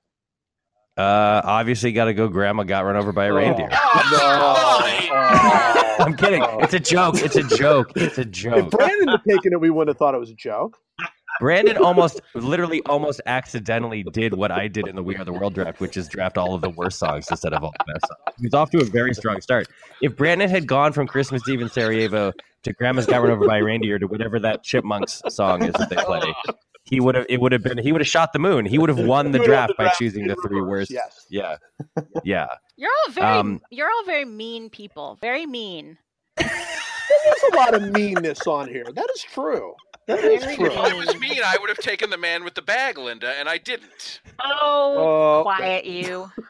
[0.98, 2.28] Uh, obviously, got to go.
[2.28, 3.70] Grandma got run over by a reindeer.
[3.72, 4.76] Oh,
[6.00, 6.44] I'm kidding.
[6.60, 7.16] It's a joke.
[7.22, 7.94] It's a joke.
[7.96, 8.58] It's a joke.
[8.58, 8.72] If joke.
[8.72, 10.78] Brandon had taken it, we wouldn't have thought it was a joke.
[11.40, 15.54] Brandon almost, literally, almost accidentally did what I did in the We Are the World
[15.54, 18.36] draft, which is draft all of the worst songs instead of all the best songs.
[18.40, 19.68] He's off to a very strong start.
[20.02, 22.34] If Brandon had gone from Christmas Eve in Sarajevo
[22.64, 25.90] to Grandma's Got Run Over by a Reindeer to whatever that Chipmunks song is that
[25.90, 26.22] they play,
[26.84, 27.26] he would have.
[27.30, 27.78] It would have been.
[27.78, 28.66] He would have shot the moon.
[28.66, 30.92] He would have won the He would have draft by choosing the three worst.
[30.92, 31.26] yes.
[31.30, 31.56] Yeah,
[32.24, 32.48] yeah.
[32.78, 35.18] You're all very Um, you're all very mean people.
[35.22, 35.98] Very mean.
[36.38, 38.86] There's a lot of meanness on here.
[38.94, 39.74] That is true.
[40.10, 40.66] That is true.
[40.66, 43.48] If I was mean, I would have taken the man with the bag, Linda, and
[43.48, 44.22] I didn't.
[44.44, 45.44] Oh, Oh.
[45.44, 46.32] quiet you.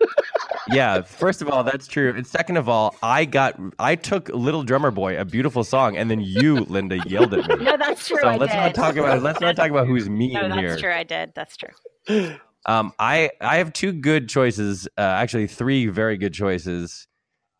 [0.71, 2.13] Yeah, first of all, that's true.
[2.15, 6.11] And second of all, I got I took Little Drummer Boy, a beautiful song, and
[6.11, 7.63] then you, Linda, yelled at me.
[7.65, 8.17] No, that's true.
[8.21, 8.59] So I let's did.
[8.59, 10.77] not talk about let's not talk about who's mean No, that's here.
[10.77, 10.93] true.
[10.93, 11.31] I did.
[11.35, 12.35] That's true.
[12.67, 17.07] Um, I I have two good choices, uh, actually three very good choices.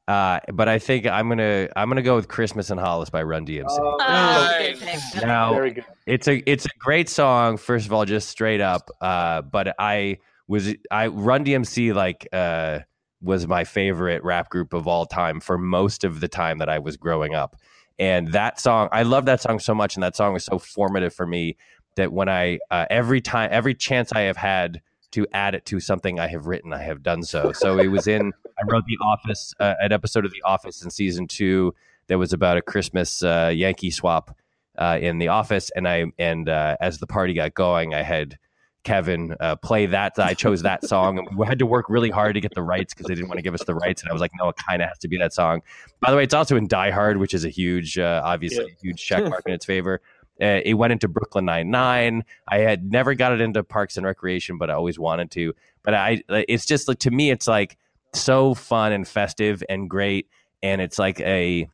[0.10, 3.45] Uh, but I think I'm gonna I'm gonna go with Christmas in Hollis by Run
[3.45, 3.66] DMC.
[3.70, 5.22] Oh, Nice.
[5.24, 5.86] now Very good.
[6.07, 7.57] it's a it's a great song.
[7.57, 8.89] First of all, just straight up.
[9.01, 12.80] Uh, but I was I Run DMC like uh
[13.22, 16.80] was my favorite rap group of all time for most of the time that I
[16.80, 17.55] was growing up.
[17.99, 21.14] And that song, I love that song so much, and that song was so formative
[21.14, 21.55] for me
[21.97, 24.82] that when I uh, every time every chance I have had
[25.12, 27.51] to add it to something I have written, I have done so.
[27.51, 30.89] So it was in I wrote The Office, uh, an episode of The Office in
[30.89, 31.74] season two
[32.07, 34.36] that was about a Christmas uh, Yankee swap
[34.78, 38.38] uh, in the office, and I and uh, as the party got going, I had
[38.84, 40.18] Kevin uh, play that.
[40.18, 42.93] I chose that song, and we had to work really hard to get the rights
[42.93, 44.01] because they didn't want to give us the rights.
[44.01, 45.62] And I was like, no, it kind of has to be that song.
[45.99, 48.76] By the way, it's also in Die Hard, which is a huge, uh, obviously, a
[48.82, 50.01] huge check mark in its favor.
[50.42, 52.24] Uh, it went into Brooklyn Nine Nine.
[52.48, 55.54] I had never got it into Parks and Recreation, but I always wanted to.
[55.84, 57.78] But I, it's just like to me, it's like
[58.14, 60.28] so fun and festive and great,
[60.64, 61.68] and it's like a,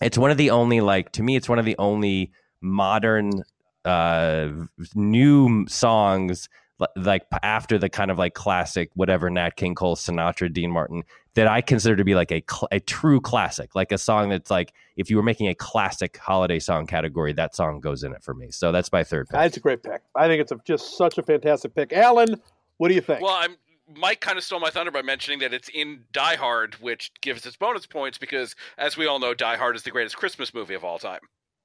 [0.00, 3.44] it's one of the only like to me, it's one of the only modern
[3.86, 4.48] uh
[4.94, 6.50] new songs
[6.96, 11.04] like after the kind of like classic whatever Nat King Cole Sinatra Dean Martin
[11.34, 14.50] that I consider to be like a cl- a true classic like a song that's
[14.50, 18.22] like if you were making a classic holiday song category that song goes in it
[18.22, 19.38] for me so that's my third pick.
[19.38, 20.02] That's a great pick.
[20.14, 21.92] I think it's a, just such a fantastic pick.
[21.92, 22.40] Alan,
[22.78, 23.20] what do you think?
[23.20, 23.56] Well, I'm
[23.96, 27.44] Mike kind of stole my thunder by mentioning that it's in Die Hard, which gives
[27.44, 30.74] its bonus points because, as we all know, Die Hard is the greatest Christmas movie
[30.74, 31.20] of all time.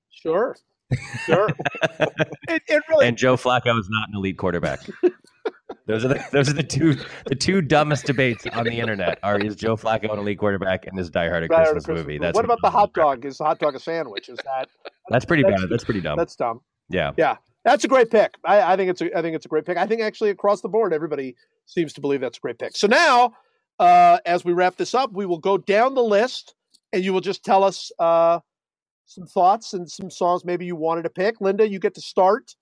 [0.09, 0.55] sure.
[1.25, 1.49] Sure.
[2.47, 4.81] it, it really and Joe Flacco is not an elite quarterback.
[5.87, 9.37] those are the those are the two the two dumbest debates on the internet are
[9.39, 12.01] is Joe Flacco an elite quarterback and is Die Hard a Christmas, Christmas movie.
[12.01, 12.17] movie.
[12.19, 13.25] That's what about the hot dog?
[13.25, 14.29] Is the hot dog a sandwich?
[14.29, 14.69] Is that
[15.09, 15.69] That's pretty That's- bad.
[15.69, 16.17] That's pretty dumb.
[16.17, 16.61] that's dumb?
[16.89, 17.11] yeah.
[17.17, 18.35] Yeah, that's a great pick.
[18.43, 19.77] I, I think it's a I think it's a great pick.
[19.77, 22.75] I think actually across the board, everybody seems to believe that's a great pick.
[22.75, 23.33] So now,
[23.79, 26.55] uh, as we wrap this up, we will go down the list,
[26.93, 28.39] and you will just tell us uh,
[29.05, 31.41] some thoughts and some songs maybe you wanted to pick.
[31.41, 32.55] Linda, you get to start.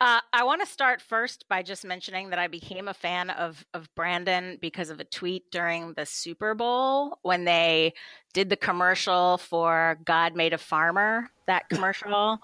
[0.00, 3.64] Uh, I want to start first by just mentioning that I became a fan of
[3.74, 7.94] of Brandon because of a tweet during the Super Bowl when they
[8.32, 12.38] did the commercial for "God Made a Farmer." That commercial,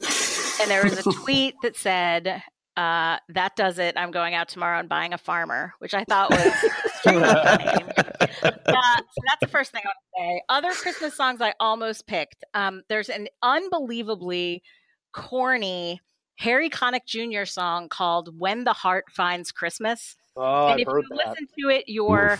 [0.00, 2.42] and there was a tweet that said,
[2.76, 3.94] uh, "That does it.
[3.96, 7.82] I'm going out tomorrow and buying a farmer," which I thought was extremely funny.
[8.64, 10.42] Uh, so that's the first thing I want to say.
[10.48, 12.44] Other Christmas songs I almost picked.
[12.54, 14.62] Um, there's an unbelievably
[15.12, 16.00] corny
[16.42, 17.44] Harry Connick Jr.
[17.44, 21.28] song called "When the Heart Finds Christmas." Oh, and I've if you that.
[21.28, 22.38] listen to it, you're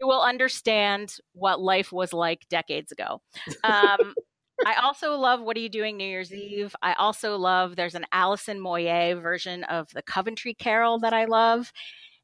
[0.00, 3.22] you will understand what life was like decades ago.
[3.62, 4.14] Um,
[4.66, 8.06] I also love "What Are You Doing New Year's Eve." I also love there's an
[8.10, 11.72] Alison Moyet version of the Coventry Carol that I love,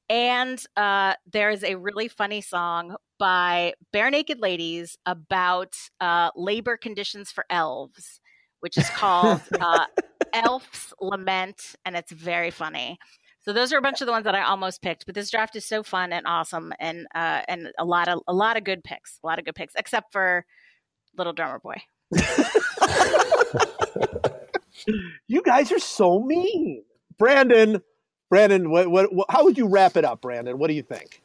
[0.08, 7.30] and uh, there is a really funny song by Barenaked Ladies about uh, labor conditions
[7.30, 8.19] for elves,
[8.60, 9.86] which is called uh,
[10.32, 12.98] Elf's Lament, and it's very funny.
[13.42, 15.56] So those are a bunch of the ones that I almost picked, but this draft
[15.56, 18.84] is so fun and awesome, and uh, and a lot of a lot of good
[18.84, 20.44] picks, a lot of good picks, except for
[21.16, 21.82] Little Drummer Boy.
[25.28, 26.84] You guys are so mean,
[27.18, 27.82] Brandon.
[28.28, 30.58] Brandon, what, what, what, how would you wrap it up, Brandon?
[30.58, 31.20] What do you think?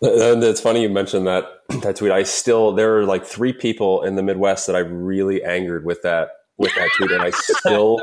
[0.00, 1.44] And it's funny you mentioned that
[1.82, 2.10] that tweet.
[2.10, 6.02] I still there are like three people in the Midwest that I really angered with
[6.02, 8.00] that with that tweet, and I still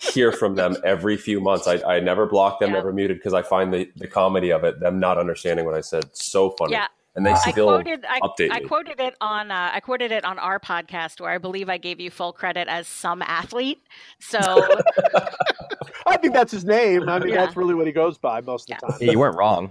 [0.00, 1.66] hear from them every few months.
[1.68, 2.76] I, I never blocked them, Yeah.
[2.76, 5.80] never muted because I find the, the comedy of it, them not understanding what I
[5.80, 6.72] said, so funny.
[6.72, 8.66] Yeah, and they I still quoted I, update I me.
[8.66, 12.00] quoted it on uh, I quoted it on our podcast where I believe I gave
[12.00, 13.80] you full credit as some athlete.
[14.18, 14.38] So
[16.06, 17.08] I think that's his name.
[17.08, 17.44] I mean, Yeah.
[17.44, 18.98] that's really what he goes by most of the time.
[19.00, 19.70] Yeah, you weren't wrong.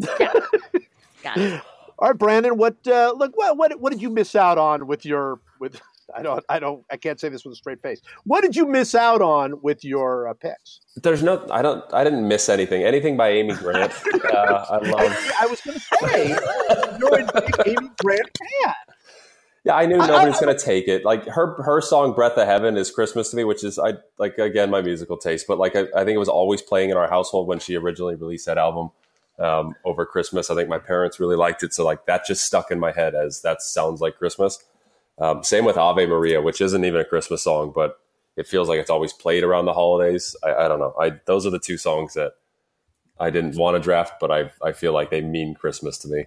[0.00, 1.60] got it.
[1.98, 2.56] All right, Brandon.
[2.56, 5.80] What uh, look what what what did you miss out on with your with?
[6.14, 8.00] I don't I don't I can't say this with a straight face.
[8.24, 10.80] What did you miss out on with your uh, picks?
[10.96, 12.84] There's no, I don't, I didn't miss anything.
[12.84, 13.92] Anything by Amy Grant.
[14.24, 15.32] uh, I love.
[15.40, 16.28] I was going to say
[16.98, 18.74] you're a big Amy Grant fan.
[19.64, 21.04] Yeah, I knew nobody's gonna take it.
[21.04, 24.36] Like her, her song "Breath of Heaven" is Christmas to me, which is I like
[24.36, 25.46] again my musical taste.
[25.46, 28.16] But like I, I think it was always playing in our household when she originally
[28.16, 28.90] released that album
[29.38, 30.50] um, over Christmas.
[30.50, 33.14] I think my parents really liked it, so like that just stuck in my head
[33.14, 34.58] as that sounds like Christmas.
[35.18, 37.98] Um, same with Ave Maria, which isn't even a Christmas song, but
[38.36, 40.34] it feels like it's always played around the holidays.
[40.42, 40.94] I, I don't know.
[40.98, 42.32] I those are the two songs that
[43.20, 46.26] I didn't want to draft, but I I feel like they mean Christmas to me.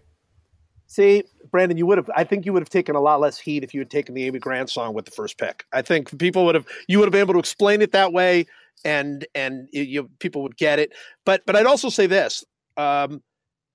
[0.88, 2.10] See, Brandon, you would have.
[2.16, 4.24] I think you would have taken a lot less heat if you had taken the
[4.26, 5.66] Amy Grant song with the first pick.
[5.74, 6.68] I think people would have.
[6.88, 8.46] You would have been able to explain it that way,
[8.84, 10.94] and and you, you people would get it.
[11.26, 12.46] But but I'd also say this:
[12.78, 13.24] um,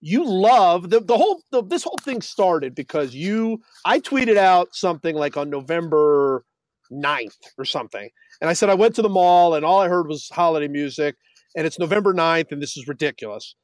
[0.01, 3.61] you love the the whole the, this whole thing started because you.
[3.85, 6.45] I tweeted out something like on November
[6.93, 8.09] 9th or something,
[8.41, 11.17] and I said I went to the mall and all I heard was holiday music,
[11.57, 13.55] and it's November 9th, and this is ridiculous.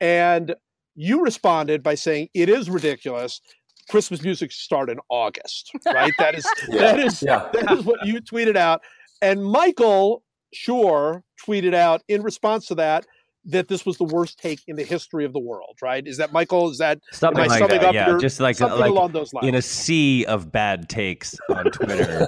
[0.00, 0.54] And
[0.94, 3.40] you responded by saying it is ridiculous.
[3.88, 6.12] Christmas music start in August, right?
[6.18, 7.48] That is that is Yeah.
[7.52, 8.82] that is what you tweeted out.
[9.22, 10.22] And Michael
[10.54, 13.06] Schur tweeted out in response to that
[13.46, 16.06] that this was the worst take in the history of the world, right?
[16.06, 16.70] Is that Michael?
[16.70, 17.84] Is that Something like summing that.
[17.88, 19.46] up Yeah, your- just like something like along those lines?
[19.48, 22.26] in a sea of bad takes on Twitter.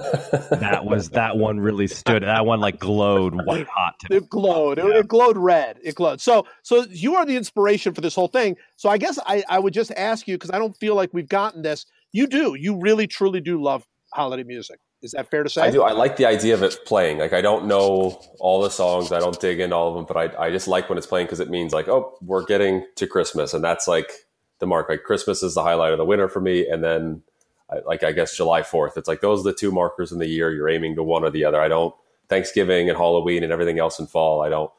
[0.51, 2.23] that was that one really stood.
[2.23, 3.93] That one like glowed white hot.
[3.99, 4.17] To me.
[4.17, 4.79] it glowed.
[4.79, 5.77] It, it glowed red.
[5.83, 6.19] It glowed.
[6.19, 8.55] So, so you are the inspiration for this whole thing.
[8.77, 11.29] So, I guess I, I would just ask you because I don't feel like we've
[11.29, 11.85] gotten this.
[12.11, 12.55] You do.
[12.55, 14.79] You really, truly do love holiday music.
[15.03, 15.61] Is that fair to say?
[15.61, 15.83] I do.
[15.83, 17.17] I like the idea of it playing.
[17.19, 19.11] Like I don't know all the songs.
[19.11, 21.27] I don't dig into all of them, but I, I just like when it's playing
[21.27, 24.11] because it means like, oh, we're getting to Christmas, and that's like
[24.59, 24.87] the mark.
[24.87, 27.21] Like Christmas is the highlight of the winter for me, and then
[27.69, 28.95] I, like I guess July Fourth.
[28.95, 30.51] It's like those are the two markers in the year.
[30.51, 31.61] You're aiming to one or the other.
[31.61, 31.93] I don't
[32.29, 34.41] Thanksgiving and Halloween and everything else in fall.
[34.41, 34.71] I don't.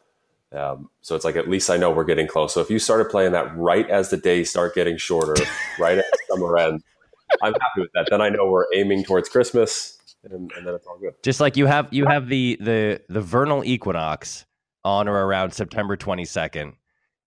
[0.52, 2.54] Um, so it's like at least I know we're getting close.
[2.54, 5.34] So if you started playing that right as the days start getting shorter,
[5.78, 6.82] right at summer end,
[7.42, 8.06] I'm happy with that.
[8.08, 9.93] Then I know we're aiming towards Christmas,
[10.24, 11.14] and, and then it's all good.
[11.22, 14.44] Just like you have you have the the the vernal equinox
[14.84, 16.74] on or around September 22nd,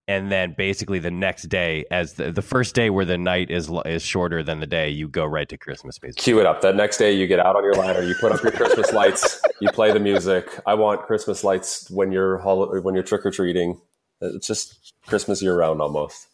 [0.08, 3.70] and then basically the next day, as the, the first day where the night is
[3.86, 5.98] is shorter than the day, you go right to Christmas.
[6.00, 6.62] Basically, cue it up.
[6.62, 9.42] That next day, you get out on your ladder, you put up your Christmas lights,
[9.62, 10.60] you play the music.
[10.66, 13.82] I want Christmas lights when you're hol- when you're trick or treating.
[14.22, 16.28] Uh, it's just Christmas year round almost.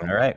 [0.00, 0.36] all right.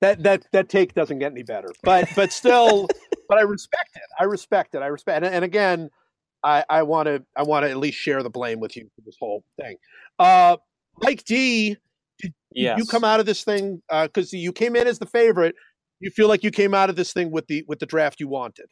[0.00, 1.68] that that that take doesn't get any better.
[1.82, 2.88] But but still,
[3.28, 4.02] but I respect it.
[4.18, 4.78] I respect it.
[4.78, 5.24] I respect.
[5.24, 5.90] And, and again,
[6.42, 9.02] I I want to I want to at least share the blame with you for
[9.04, 9.76] this whole thing.
[10.18, 10.56] Uh,
[11.02, 11.76] Mike D,
[12.52, 12.78] Yes.
[12.78, 15.54] you come out of this thing because you came in as the favorite.
[16.00, 18.28] You feel like you came out of this thing with the with the draft you
[18.28, 18.66] wanted.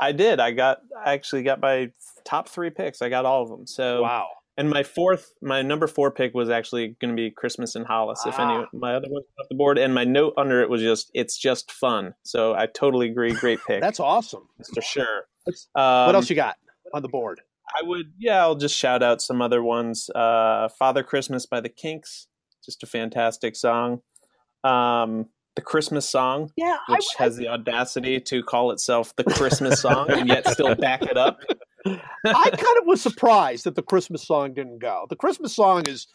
[0.00, 0.40] I did.
[0.40, 1.90] I got I actually got my
[2.24, 3.02] top three picks.
[3.02, 3.66] I got all of them.
[3.66, 4.28] So Wow.
[4.62, 8.22] And my fourth, my number four pick was actually going to be Christmas in Hollis.
[8.24, 8.66] If any, Ah.
[8.72, 11.72] my other ones off the board, and my note under it was just it's just
[11.72, 12.14] fun.
[12.22, 13.32] So I totally agree.
[13.32, 13.80] Great pick.
[13.80, 14.48] That's awesome.
[14.72, 15.26] for sure.
[15.74, 16.56] Um, what else you got
[16.94, 17.40] on the board?
[17.76, 20.10] I would, yeah, I'll just shout out some other ones.
[20.14, 22.26] Uh, Father Christmas by the Kinks,
[22.64, 24.02] just a fantastic song.
[24.62, 25.26] Um,
[25.56, 30.28] the Christmas song, Yeah, which has the audacity to call itself the Christmas song and
[30.28, 31.40] yet still back it up.
[31.86, 35.06] I kind of was surprised that the Christmas song didn't go.
[35.10, 36.06] The Christmas song is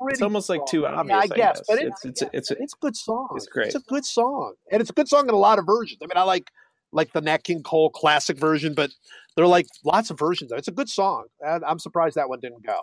[0.00, 0.94] pretty It's almost like too strong.
[0.94, 1.14] obvious.
[1.14, 1.62] Yeah, I I guess, guess.
[1.68, 3.28] but it, It's- it's- it's- it's a good song.
[3.36, 3.66] it's great.
[3.66, 5.98] It's a good song, and it's a good song in a lot of versions.
[6.02, 6.50] I mean, I like
[6.92, 8.92] like the Nat King Cole classic version, but
[9.34, 10.52] there are like lots of versions.
[10.52, 11.24] It's a good song.
[11.40, 12.78] And I'm surprised that one didn't go.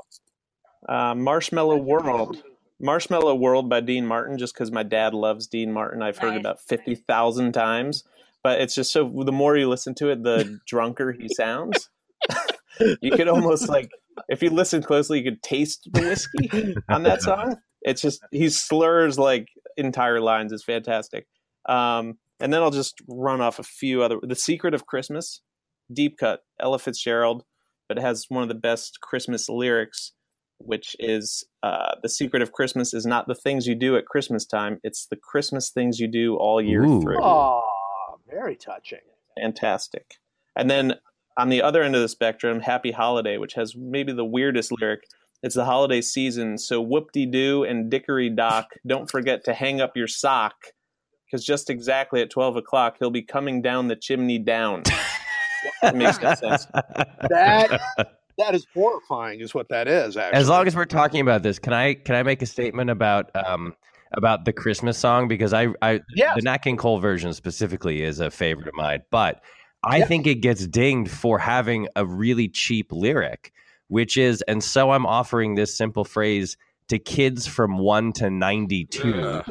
[0.90, 2.44] Uh, Marshmallow World.
[2.82, 6.02] Marshmallow World by Dean Martin, just because my dad loves Dean Martin.
[6.02, 6.40] I've heard Nice.
[6.42, 8.04] about 50,000 times.
[8.44, 11.90] But it's just so, the more you listen to it, the drunker he sounds.
[13.02, 13.90] you could almost like,
[14.30, 17.58] if you listen closely, you could taste the whiskey on that song.
[17.82, 20.52] It's just, he slurs like entire lines.
[20.52, 21.26] It's fantastic.
[21.68, 24.18] Um, and then I'll just run off a few other.
[24.22, 25.42] The Secret of Christmas,
[25.92, 27.44] Deep Cut, Ella Fitzgerald,
[27.88, 30.14] but it has one of the best Christmas lyrics
[30.66, 34.46] which is uh, the secret of Christmas is not the things you do at Christmas
[34.46, 37.02] time; it's the Christmas things you do all year Ooh.
[37.02, 37.20] through.
[37.22, 39.00] Oh, very touching.
[39.40, 40.16] Fantastic.
[40.56, 40.96] And then
[41.38, 45.02] on the other end of the spectrum, Happy Holiday, which has maybe the weirdest lyric.
[45.44, 48.68] It's the holiday season, so whoop de doo and dickory dock.
[48.86, 50.54] Don't forget to hang up your sock.
[51.26, 54.84] because just exactly at twelve o'clock he'll be coming down the chimney down.
[55.84, 56.68] it makes no sense.
[57.30, 57.80] That
[58.38, 60.16] that is horrifying, is what that is.
[60.18, 62.90] Actually, As long as we're talking about this, can I can I make a statement
[62.92, 63.74] about um
[64.14, 66.36] about the Christmas song because I I Yes.
[66.36, 69.42] the Nat King Cole version specifically is a favorite of mine, but
[69.84, 70.06] I Yeah.
[70.06, 73.52] think it gets dinged for having a really cheap lyric,
[73.88, 76.58] which is and so I'm offering this simple phrase
[76.90, 79.42] to kids from 1 to 92.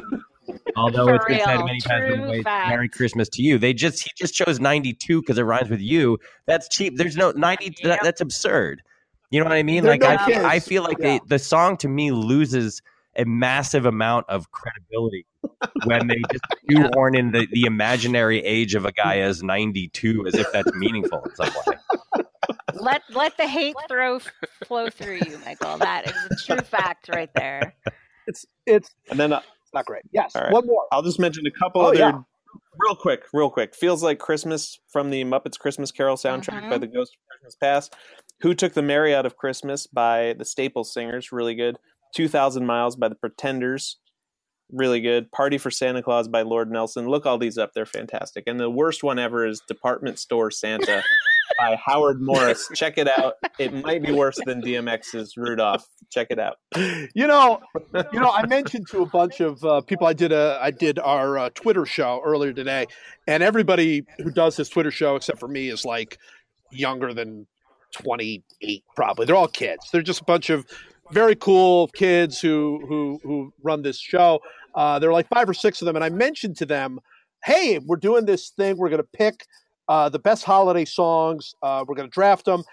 [0.75, 2.69] Although For it's been said many times true the way, fact.
[2.69, 3.57] Merry Christmas to you.
[3.57, 6.17] They just he just chose 92 because it rhymes with you.
[6.45, 6.97] That's cheap.
[6.97, 8.81] There's no 90 that, that's absurd.
[9.31, 9.83] You know what I mean?
[9.83, 10.45] They're Like no I feel, kids.
[10.45, 11.19] I feel like Yeah.
[11.19, 12.81] they, the song to me loses
[13.15, 15.25] a massive amount of credibility
[15.85, 20.35] when they just shoehorn in the, the imaginary age of a guy as 92 as
[20.35, 22.23] if that's meaningful in some way.
[22.75, 24.19] let let the hate throw
[24.65, 25.77] flow through you, Michael.
[25.77, 27.75] That is a true fact right there.
[28.27, 29.41] it's it's And then uh,
[29.73, 30.03] not great.
[30.11, 30.51] Yes, All right.
[30.53, 30.83] one more.
[30.91, 32.11] I'll just mention a couple Oh, other yeah.
[32.79, 33.75] real quick, real quick.
[33.75, 36.69] Feels like Christmas from the Muppets Christmas Carol soundtrack Mhm.
[36.69, 37.95] by the Ghost of Christmas Past.
[38.41, 41.77] Who Took the Mary Out of Christmas by the Staples Singers, really good.
[42.13, 43.97] 2000 Miles by the Pretenders,
[44.71, 45.31] really good.
[45.31, 47.07] Party for Santa Claus by Lord Nelson.
[47.07, 48.45] Look all these up, they're fantastic.
[48.47, 51.03] And the worst one ever is Department Store Santa
[51.59, 52.69] by Howard Morris.
[52.73, 53.35] Check it out.
[53.59, 55.85] It might be worse than DMX's Rudolph.
[56.09, 56.57] Check it out.
[57.13, 57.61] You know,
[58.11, 60.07] you know, I mentioned to a bunch of uh, people.
[60.07, 62.87] I did a, I did our uh, Twitter show earlier today,
[63.27, 66.17] and everybody who does this Twitter show, except for me, is like
[66.71, 67.47] younger than
[67.93, 68.83] twenty eight.
[68.95, 69.89] Probably, they're all kids.
[69.91, 70.65] They're just a bunch of
[71.11, 74.41] very cool kids who who who run this show.
[74.75, 76.99] Uh, there are like five or six of them, and I mentioned to them,
[77.43, 78.77] "Hey, we're doing this thing.
[78.77, 79.45] We're going to pick
[79.87, 81.53] uh, the best holiday songs.
[81.61, 82.63] Uh, we're going to draft them."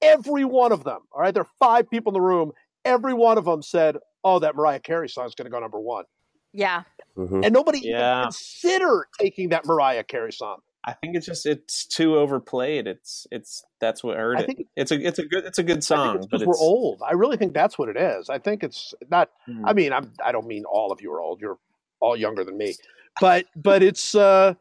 [0.00, 1.00] Every one of them.
[1.12, 2.52] All right, there are five people in the room
[2.84, 5.80] every one of them said, "Oh, that Mariah Carey song is going to go number
[5.80, 6.04] one,"
[6.52, 6.84] Yeah.
[7.16, 7.44] Mhm.
[7.44, 8.20] and nobody Yeah.
[8.20, 10.60] even considered taking that Mariah Carey song.
[10.88, 12.86] I think it's just it's too overplayed.
[12.86, 14.46] It's it's that's what hurt I it.
[14.46, 17.02] think- it's a it's a good it's a good song, but we're old.
[17.06, 18.30] I really think that's what it is.
[18.30, 19.28] I think it's not.
[19.46, 19.66] Hmm.
[19.66, 20.12] I mean, I'm.
[20.24, 21.42] I don't mean all of you are old.
[21.42, 21.58] You're
[22.00, 22.74] all younger than me,
[23.20, 24.14] but but it's.
[24.14, 24.54] uh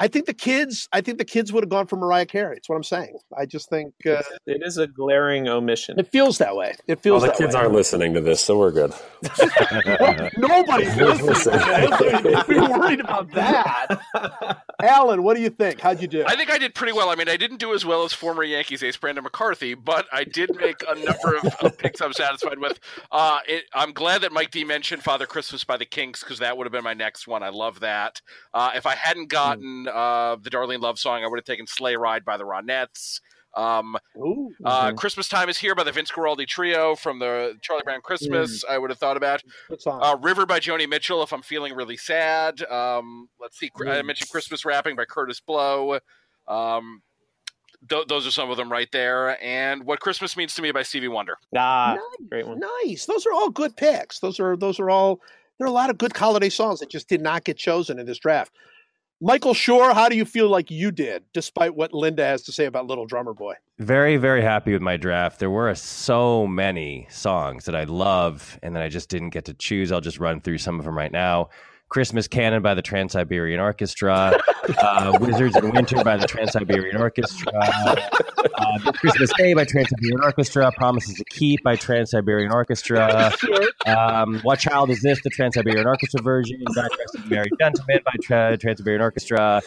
[0.00, 0.88] I think the kids.
[0.92, 2.56] I think the kids would have gone for Mariah Carey.
[2.56, 3.18] It's what I'm saying.
[3.36, 5.98] I just think uh, it is a glaring omission.
[5.98, 6.74] it feels that way.
[6.88, 7.20] It feels.
[7.20, 7.60] Well, feels the that kids way.
[7.60, 8.94] aren't listening to this, so we're good.
[10.38, 11.60] Nobody's listening.
[11.60, 14.00] Don't be worried about that.
[14.82, 15.80] Alan, what do you think?
[15.80, 16.24] How'd you do?
[16.26, 17.10] I think I did pretty well.
[17.10, 20.24] I mean, I didn't do as well as former Yankees ace Brandon McCarthy, but I
[20.24, 22.80] did make a number of, of picks I'm satisfied with.
[23.12, 26.56] Uh, it, I'm glad that Mike D mentioned Father Christmas by the Kinks because that
[26.56, 27.42] would have been my next one.
[27.42, 28.22] I love that.
[28.54, 31.96] Uh, if I hadn't gotten uh, the Darlene Love song, I would have taken Sleigh
[31.96, 33.20] Ride by the Ronettes.
[33.56, 34.50] Um, Ooh.
[34.64, 38.64] uh, Christmas Time is Here by the Vince Guaraldi Trio from the Charlie Brown Christmas.
[38.70, 39.42] I would have thought about
[39.86, 42.62] uh, River by Joni Mitchell if I'm feeling really sad.
[42.62, 43.70] Um, let's see.
[43.88, 45.98] I mentioned Christmas Wrapping by Kurtis Blow.
[46.46, 47.02] Um,
[47.88, 49.42] th- those are some of them right there.
[49.42, 51.36] And What Christmas Means to Me by Stevie Wonder.
[51.56, 52.28] ah, Nice.
[52.28, 52.60] great one.
[52.84, 53.06] Nice.
[53.06, 54.20] Those are all good picks.
[54.20, 55.20] Those are those are all.
[55.58, 58.06] There are a lot of good holiday songs that just did not get chosen in
[58.06, 58.52] this draft.
[59.22, 62.64] Michael Schur, how do you feel like you did, despite what Linda has to say
[62.64, 63.52] about Little Drummer Boy?
[63.78, 65.40] Very, very happy with my draft.
[65.40, 69.52] There were so many songs that I love and that I just didn't get to
[69.52, 69.92] choose.
[69.92, 71.50] I'll just run through some of them right now.
[71.90, 74.40] Christmas Canon by the Trans Siberian Orchestra,
[74.80, 79.88] uh, Wizards in Winter by the Trans Siberian Orchestra, uh, The Christmas Day by Trans
[79.88, 83.32] Siberian Orchestra, Promises to Keep by Trans Siberian Orchestra,
[83.86, 85.20] um, What Child Is This?
[85.24, 89.60] The Trans Siberian Orchestra version, Back Dressed as a Gentleman by Tra- Trans Siberian Orchestra.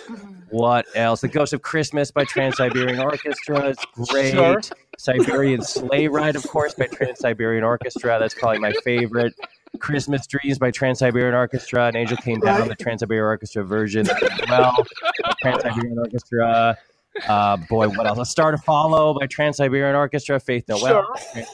[0.49, 1.19] What else?
[1.19, 3.69] The Ghost of Christmas by Trans Siberian Orchestra.
[3.69, 4.31] It's great.
[4.31, 4.61] Sure.
[4.97, 8.17] Siberian Sleigh Ride, of course, by Trans Siberian Orchestra.
[8.17, 9.33] That's probably my favorite.
[9.79, 11.87] Christmas Dreams by Trans Siberian Orchestra.
[11.87, 14.75] An Angel Came Down, the Trans Siberian Orchestra version as well.
[15.41, 16.77] Trans Siberian Orchestra.
[17.27, 18.17] Uh, boy, what else?
[18.19, 20.39] A Star to Follow by Trans Siberian Orchestra.
[20.39, 21.05] Faith Noel.
[21.33, 21.45] Sure.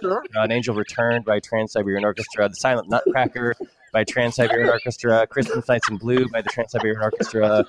[0.00, 0.24] Sure.
[0.34, 2.48] An Angel Returned by Trans Siberian Orchestra.
[2.48, 3.54] The Silent Nutcracker
[3.94, 5.26] by Trans Siberian Orchestra.
[5.26, 7.64] Christmas Nights in Blue by the Trans Siberian Orchestra.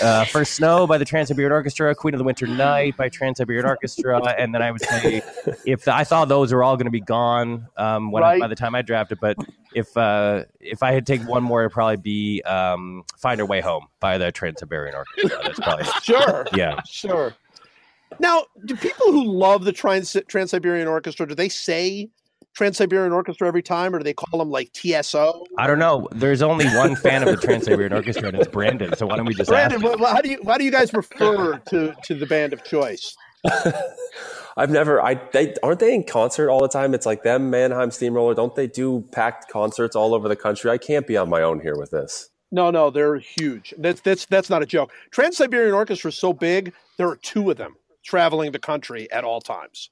[0.00, 1.94] Uh, First Snow by the Trans Siberian Orchestra.
[1.94, 4.20] Queen of the Winter Night by Trans Siberian Orchestra.
[4.38, 5.22] And then I would say,
[5.66, 8.46] if the, I thought those were all going to be gone um, when I, by
[8.46, 9.36] the time I drafted, but
[9.74, 13.60] if uh, if I had taken one more, it'd probably be um, "Find Our Way
[13.60, 15.38] Home" by the Trans Siberian Orchestra.
[15.42, 16.46] That's probably Sure.
[16.54, 16.80] yeah.
[16.88, 17.34] Sure.
[18.20, 20.16] Now, do people who love the Trans
[20.50, 22.08] Siberian Orchestra do they say
[22.56, 25.44] Trans Siberian Orchestra every time, or do they call them like TSO?
[25.58, 26.08] I don't know.
[26.12, 28.96] There's only one fan of the Trans Siberian Orchestra, and it's Brandon.
[28.96, 29.70] So why don't we just ask?
[29.78, 32.52] Brandon, wh- wh- how do you how do you guys refer to to the band
[32.54, 33.14] of choice?
[34.56, 35.02] I've never.
[35.02, 36.94] I they aren't they in concert all the time?
[36.94, 38.34] It's like them, Mannheim Steamroller.
[38.34, 40.70] Don't they do packed concerts all over the country?
[40.70, 42.30] I can't be on my own here with this.
[42.50, 43.74] No, no, they're huge.
[43.76, 44.92] That's that's that's not a joke.
[45.10, 46.72] Trans Siberian Orchestra is so big.
[46.96, 49.90] There are two of them traveling the country at all times,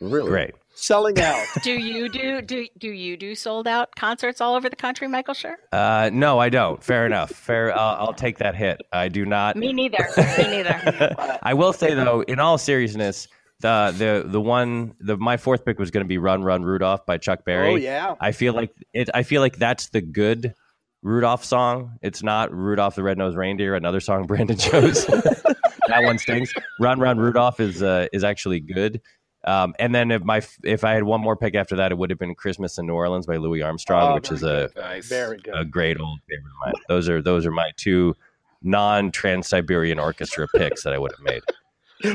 [0.00, 0.28] Really?
[0.28, 0.54] Great.
[0.74, 1.46] Selling out.
[1.62, 5.34] do you do do do you do sold out concerts all over the country, Michael?
[5.34, 5.56] Sure.
[5.72, 6.82] Uh, no, I don't.
[6.82, 7.30] Fair enough.
[7.30, 7.76] Fair.
[7.76, 8.80] I'll, I'll take that hit.
[8.92, 9.56] I do not.
[9.56, 10.06] Me neither.
[10.16, 11.38] Me neither.
[11.42, 13.28] I will say though, in all seriousness,
[13.60, 17.06] the the the one the my fourth pick was going to be "Run Run Rudolph"
[17.06, 17.72] by Chuck Berry.
[17.72, 19.08] Oh yeah, I feel like it.
[19.14, 20.54] I feel like that's the good
[21.02, 21.98] Rudolph song.
[22.02, 25.06] It's not Rudolph the Red-Nosed Reindeer, another song Brandon chose.
[25.06, 26.52] that one stinks.
[26.80, 29.00] Run Run Rudolph is uh, is actually good.
[29.44, 32.10] Um, and then if my if I had one more pick after that, it would
[32.10, 35.06] have been "Christmas in New Orleans" by Louis Armstrong, Oh, which is a Nice.
[35.08, 35.54] very good.
[35.54, 36.82] a great old favorite of mine.
[36.88, 38.14] Those are those are my two
[38.62, 41.42] non Trans Siberian Orchestra picks that I would have made.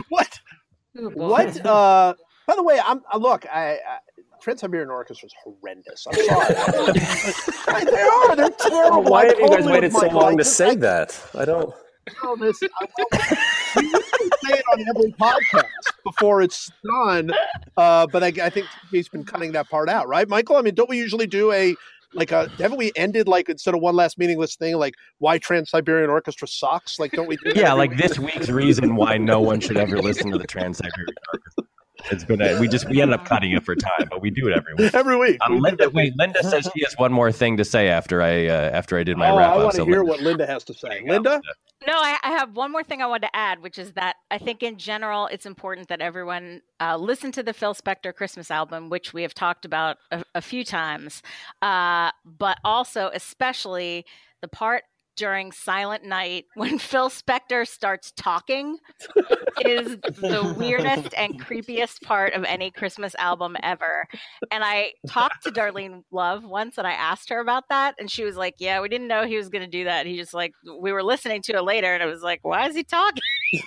[0.10, 0.40] what?
[0.94, 1.66] What?
[1.66, 2.14] Uh,
[2.48, 3.46] by the way, I'm uh, look.
[3.46, 4.00] I, I
[4.42, 6.08] Trans Siberian Orchestra is horrendous.
[6.08, 7.84] I'm sorry.
[7.86, 8.36] they are.
[8.36, 9.04] They're terrible.
[9.04, 11.22] Why have you guys waited so long I to say that?
[11.38, 11.72] I don't.
[12.24, 12.58] know this.
[12.64, 12.88] I
[13.76, 14.02] we usually
[14.44, 15.66] say it on every podcast
[16.20, 17.32] before it's done,
[17.78, 20.58] uh, but I, I think he's been cutting that part out, right, Michael?
[20.58, 21.76] I mean, don't we usually do a
[22.14, 22.50] like a?
[22.58, 26.48] Haven't we ended like instead of one last meaningless thing like why Trans Siberian Orchestra
[26.48, 27.00] sucks?
[27.00, 27.38] Like, don't we?
[27.38, 28.00] Do Yeah, like week?
[28.00, 31.64] this week's reason why no one should ever listen to the Trans Siberian Orchestra.
[32.12, 34.48] It's been a, we just we ended up cutting it for time, but we do
[34.48, 34.94] it every week.
[34.94, 35.38] every week.
[35.46, 38.70] Um, Linda, wait, Linda says she has one more thing to say after I uh,
[38.72, 39.60] after I did my oh, wrap I up.
[39.64, 41.02] want to So hear Linda, what Linda has to say.
[41.02, 41.14] there.
[41.14, 41.42] Linda,
[41.88, 44.38] No, I, I have one more thing I want to add, which is that I
[44.38, 48.90] think in general it's important that everyone uh, listen to the Phil Spector Christmas album,
[48.90, 51.22] which we have talked about a, a few times,
[51.62, 54.06] uh, but also especially
[54.42, 54.84] the part
[55.20, 58.78] during Silent Night when Phil Spector starts talking
[59.60, 64.08] is the weirdest and creepiest part of any Christmas album ever.
[64.50, 67.96] And I talked to Darlene Love once and I asked her about that.
[68.00, 70.06] And she was like, Yeah, we didn't know he was going to do that.
[70.06, 72.76] He just like, we were listening to it later and it was like, Why is
[72.76, 73.22] he talking?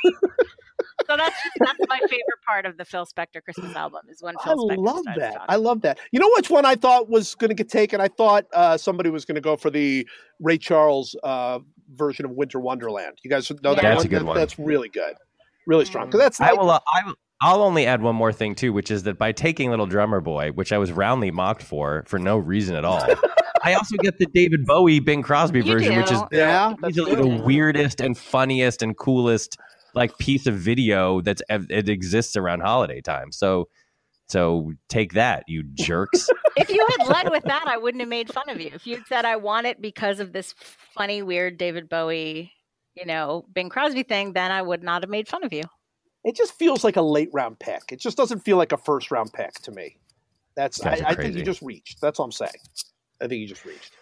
[1.06, 4.44] so that's that's my favorite part of the Phil Spector Christmas album is when I
[4.44, 5.32] Phil Spector I love that.
[5.34, 5.46] talking.
[5.48, 5.98] I love that.
[6.12, 8.00] You know which one I thought was going to get taken?
[8.00, 10.06] I thought uh, somebody was going to go for the
[10.40, 11.58] Ray Charles uh,
[11.94, 13.18] version of Winter Wonderland.
[13.24, 13.88] You guys know that Yeah.
[13.90, 14.06] That's one?
[14.06, 14.36] a good That- one.
[14.36, 15.14] That's really good,
[15.66, 16.04] really strong.
[16.06, 16.10] Mm.
[16.12, 16.70] Because that's I will.
[16.70, 17.14] Uh, I will.
[17.44, 20.50] I'll only add one more thing too, which is that by taking Little Drummer Boy,
[20.52, 23.04] which I was roundly mocked for for no reason at all,
[23.64, 27.16] I also get the David Bowie Bing Crosby You version, which is yeah, that's easily
[27.16, 29.56] the weirdest and funniest and coolest
[29.94, 33.32] like piece of video that's it exists around holiday time.
[33.32, 33.68] So
[34.28, 36.28] so take that, you jerks.
[36.56, 38.70] if you had led with that, I wouldn't have made fun of you.
[38.72, 40.54] If you had said I want it because of this
[40.94, 42.52] funny, weird David Bowie,
[42.94, 45.64] you know, Bing Crosby thing, then I would not have made fun of you.
[46.24, 47.90] It just feels like a late round pick.
[47.90, 49.98] It just doesn't feel like a first round pick to me.
[50.54, 52.00] That's I, I think you just reached.
[52.00, 52.50] That's all I'm saying.
[53.20, 53.92] I think you just reached.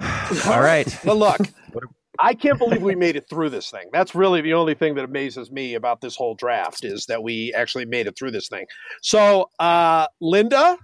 [0.46, 0.86] All right.
[1.04, 1.40] But look,
[1.72, 1.84] What
[2.24, 3.88] I can't believe we made it through this thing.
[3.92, 7.52] That's really the only thing that amazes me about this whole draft is that we
[7.52, 8.64] actually made it through this thing.
[9.02, 10.78] So, uh, Linda,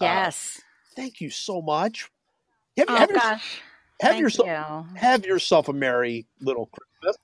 [0.00, 0.60] Yes.
[0.94, 2.10] thank you so much.
[2.76, 3.60] Have, oh have, your- gosh.
[4.02, 4.86] have yourself you.
[4.98, 6.68] have yourself a merry little
[7.00, 7.16] Christmas,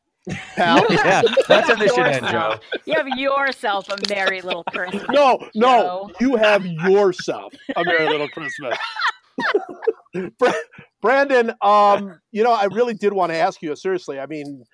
[0.56, 0.84] pal.
[0.90, 2.54] yeah, that's how this should end, Joe.
[2.86, 5.04] You have yourself a merry little Christmas.
[5.10, 6.10] No, no, Joe.
[6.20, 8.78] you have yourself a merry little Christmas.
[11.00, 14.18] Bra- Brandon, um, you know, I really did want to ask you seriously.
[14.18, 14.64] I mean,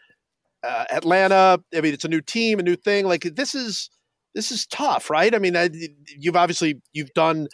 [0.62, 1.61] uh, Atlanta.
[1.74, 3.07] I mean, it's a new team, a new thing.
[3.07, 3.90] Like this is
[4.35, 5.35] this is tough, right?
[5.35, 5.70] I mean, I,
[6.19, 7.48] you've obviously you've done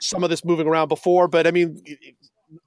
[0.00, 1.80] some of this moving around before, but I mean,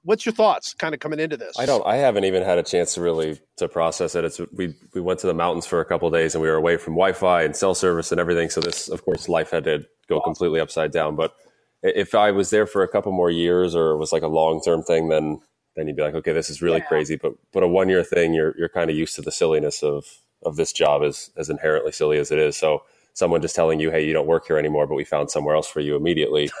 [0.02, 1.58] what's your thoughts, kind of coming into this?
[1.58, 1.86] I don't.
[1.86, 4.24] I haven't even had a chance to really to process it.
[4.24, 6.56] It's we we went to the mountains for a couple of days and we were
[6.56, 8.50] away from Wi-Fi and cell service and everything.
[8.50, 11.16] So this, of course, life had to go completely upside down.
[11.16, 11.34] But
[11.82, 14.60] if I was there for a couple more years or it was like a long
[14.62, 15.40] term thing, then
[15.76, 16.86] then you'd be like, okay, this is really Yeah.
[16.88, 17.16] crazy.
[17.16, 20.04] But but a one year thing, you're you're kind of used to the silliness of
[20.44, 22.56] of this job as as inherently silly as it is.
[22.56, 22.82] So
[23.14, 25.68] someone just telling you, hey, you don't work here anymore, but we found somewhere else
[25.68, 26.50] for you immediately.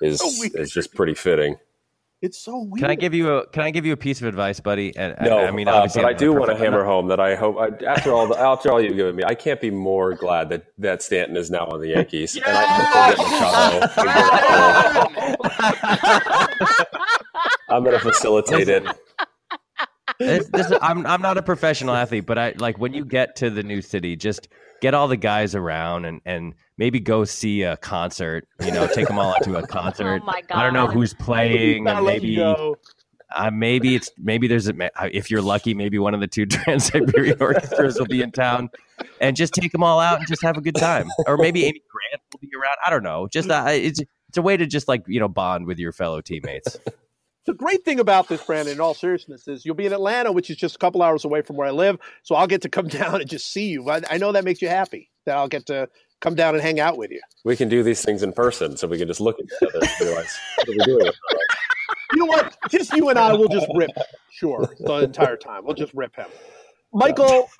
[0.00, 0.22] Is
[0.54, 1.56] is just pretty fitting.
[2.20, 2.80] It's so weird.
[2.82, 4.92] Can I give you a Can I give you a piece of advice, buddy?
[4.96, 7.06] And No, I, I mean, uh, obviously, but I do want to hammer not- home
[7.08, 9.70] that I hope I, after all the after all you've given me, I can't be
[9.70, 12.34] more glad that that Stanton is now on the Yankees.
[12.36, 13.88] And I hope we'll get
[15.38, 16.86] Machado.
[17.68, 18.84] I'm going to facilitate it.
[20.18, 23.50] This, this, I'm I'm not a professional athlete, but I like when you get to
[23.50, 24.48] the new city, just
[24.80, 28.48] get all the guys around and and maybe go see a concert.
[28.64, 30.22] You know, take them all out to a concert.
[30.22, 30.58] Oh my god.
[30.58, 34.74] I don't know who's playing, and maybe uh, maybe it's maybe there's a
[35.14, 38.70] if you're lucky, maybe one of the two Trans Siberian orchestras will be in town,
[39.20, 41.08] and just take them all out and just have a good time.
[41.26, 42.76] Or maybe Amy Grant will be around.
[42.86, 43.28] I don't know.
[43.30, 46.20] Just uh, it's it's a way to just like you know bond with your fellow
[46.20, 46.78] teammates.
[47.46, 50.50] the great thing about this, Brandon, in all seriousness, is you'll be in Atlanta, which
[50.50, 51.98] is just a couple hours away from where I live.
[52.22, 53.88] So I'll get to come down and just see you.
[53.90, 55.88] I, I know that makes you happy that I'll get to
[56.20, 57.20] come down and hang out with you.
[57.44, 59.86] We can do these things in person, so we can just look at each other
[59.86, 60.98] and realize what are we doing.
[60.98, 61.48] with our lives?
[62.14, 62.56] You know what?
[62.70, 63.90] Just you and I will just rip.
[64.30, 66.24] Sure, the entire time we'll just rip him.
[66.90, 67.50] Michael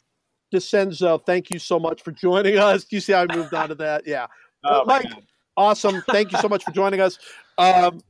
[0.55, 2.85] DiCenzo, thank you so much for joining us.
[2.85, 4.07] Do you see how I moved on to that?
[4.07, 4.27] Yeah.
[4.65, 5.23] Oh, Mike, man.
[5.57, 6.03] awesome.
[6.09, 7.19] Thank you so much for joining us.
[7.59, 8.01] Um,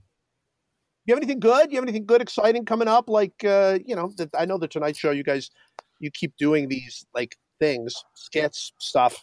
[1.07, 1.71] you have anything good?
[1.73, 3.09] You have anything good, exciting coming up?
[3.09, 5.11] Like, uh, you know, that I know the Tonight Show.
[5.11, 5.51] You guys,
[5.99, 9.19] you keep doing these like things, skits, stuff.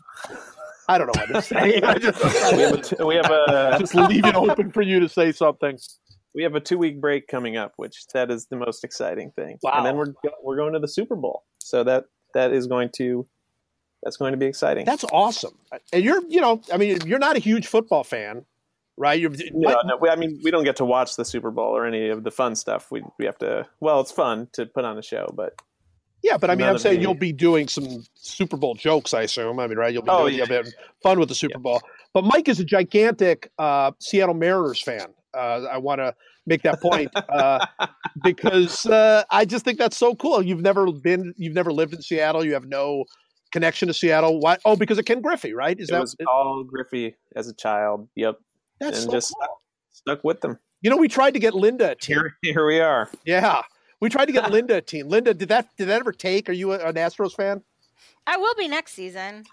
[0.88, 1.82] I don't know what to say.
[1.84, 2.24] I just,
[2.56, 5.32] we have a, t- we have a just leave it open for you to say
[5.32, 5.78] something.
[6.34, 9.58] we have a two week break coming up, which that is the most exciting thing.
[9.64, 9.74] Wow.
[9.76, 10.14] And then we're
[10.44, 13.26] we're going to the Super Bowl, so that that is going to
[14.06, 14.86] that's going to be exciting.
[14.86, 15.58] That's awesome.
[15.92, 18.46] And you're, you know, I mean, you're not a huge football fan,
[18.98, 19.20] right?
[19.20, 21.86] You're, no, no, we, I mean we don't get to watch the Super Bowl or
[21.86, 22.92] any of the fun stuff.
[22.92, 23.66] We we have to.
[23.80, 25.60] Well, it's fun to put on a show, but
[26.26, 29.60] yeah, but I mean, I'm saying you'll be doing some Super Bowl jokes, I assume.
[29.60, 29.94] I mean, right?
[29.94, 30.38] You'll be Oh, doing, yeah.
[30.40, 30.72] you'll be having
[31.04, 31.82] fun with the Super Bowl.
[32.14, 35.08] But Mike is a gigantic uh, Seattle Mariners fan.
[35.36, 36.16] Uh, I want to
[36.48, 37.64] make that point uh,
[38.24, 40.42] because uh, I just think that's so cool.
[40.42, 42.44] You've never been, you've never lived in Seattle.
[42.44, 43.06] You have no
[43.52, 44.40] connection to Seattle.
[44.40, 44.58] Why?
[44.66, 45.80] Oh, because of Ken Griffey, right?
[45.80, 48.08] Is it that was Paul Griffey as a child.
[48.16, 48.40] Yep,
[48.80, 49.62] that's and so just cool.
[49.92, 50.58] stuck with them.
[50.82, 51.96] You know, we tried to get Linda.
[52.02, 53.12] Here here we are.
[53.26, 53.62] Yeah,
[54.06, 55.10] we tried to get Linda a team.
[55.10, 56.48] Linda, did that did that ever take?
[56.48, 57.64] Are you a- an Astros fan?
[58.28, 59.46] I will be next season.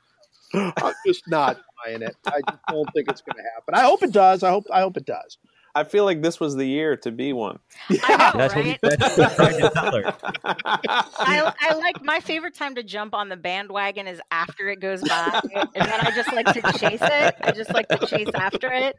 [0.54, 2.16] I'm just not buying it.
[2.26, 3.74] I just don't think it's going to happen.
[3.74, 4.42] I hope it does.
[4.42, 5.36] I hope I hope it does.
[5.74, 7.58] I feel like this was the year to be one.
[8.02, 8.80] I know, right?
[8.82, 10.14] we, that's what we tried to tell her.
[10.42, 15.06] I, I like my favorite time to jump on the bandwagon is after it goes
[15.06, 17.34] by, and then I just like to chase it.
[17.42, 18.96] I just like to chase after it.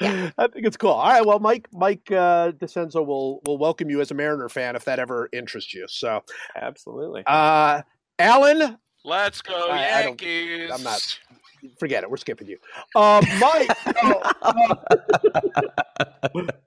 [0.00, 0.90] I think it's cool.
[0.90, 1.24] All right.
[1.24, 4.98] Well, Mike Mike uh, DiCenzo will will welcome you as a Mariner fan if that
[4.98, 5.86] ever interests you.
[5.88, 6.22] So,
[6.54, 7.22] Absolutely.
[7.26, 7.82] uh,
[8.18, 10.70] Alan, Let's go I- I Yankees.
[10.72, 11.18] I'm not-
[11.78, 12.10] forget it.
[12.10, 12.58] We're skipping you.
[12.94, 13.70] Um, Mike.
[13.94, 14.76] No, uh,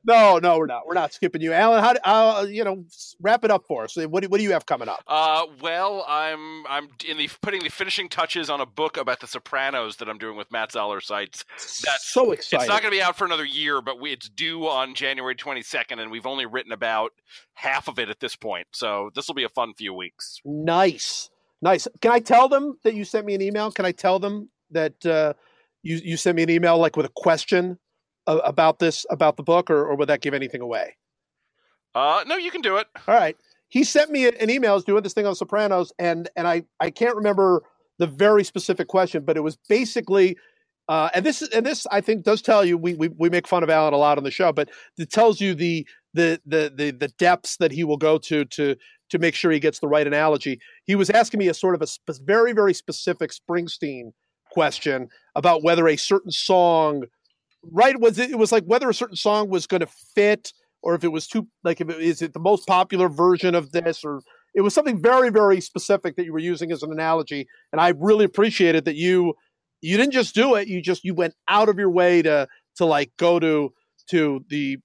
[0.06, 0.88] no, no, we're not.
[0.88, 1.84] We're not skipping you, Alan.
[1.84, 1.94] How?
[1.94, 2.84] do- Uh, you know,
[3.22, 3.96] wrap it up for us.
[3.96, 5.04] What do, what do you have coming up?
[5.08, 9.28] Uh, well, I'm I'm in the putting the finishing touches on a book about the
[9.28, 11.44] Sopranos that I'm doing with Matt Zoller Seitz.
[11.84, 12.64] That's- so exciting.
[12.64, 15.36] It's not going to be out for another year, but we, it's due on January
[15.36, 17.12] 22nd, and we've only written about
[17.54, 18.68] half of it at this point.
[18.72, 20.42] So this will be a fun few weeks.
[20.46, 21.30] Nice,
[21.62, 21.88] nice.
[22.02, 23.72] Can I tell them that you sent me an email?
[23.72, 25.34] Can I tell them that uh,
[25.84, 27.78] you you sent me an email like with a question
[28.28, 30.96] about this about the book, or, or would that give anything away?
[31.96, 32.88] Uh, no, you can do it.
[33.08, 33.36] All right.
[33.70, 34.72] He sent me an email.
[34.72, 37.64] I was doing this thing on Sopranos, and and I I can't remember
[37.98, 40.38] the very specific question, but it was basically.
[40.88, 43.62] Uh, and this and this I think does tell you we, we we make fun
[43.62, 46.90] of Alan a lot on the show, but it tells you the the the the
[46.90, 48.76] the depths that he will go to to
[49.12, 50.60] to make sure he gets the right analogy.
[50.86, 54.14] He was asking me a sort of a spe- very very specific Springsteen
[54.50, 57.04] question about whether a certain song,
[57.72, 58.00] right?
[58.00, 58.32] Was it?
[58.32, 61.28] It was like whether a certain song was going to fit, or if it was
[61.28, 64.22] too like if it, is it the most popular version of this, or
[64.56, 67.48] it was something very very specific that you were using as an analogy.
[67.72, 69.34] And I really appreciated that you
[69.82, 72.48] you didn't just do it; you just you went out of your way to
[72.78, 73.74] to like go to
[74.10, 74.78] to the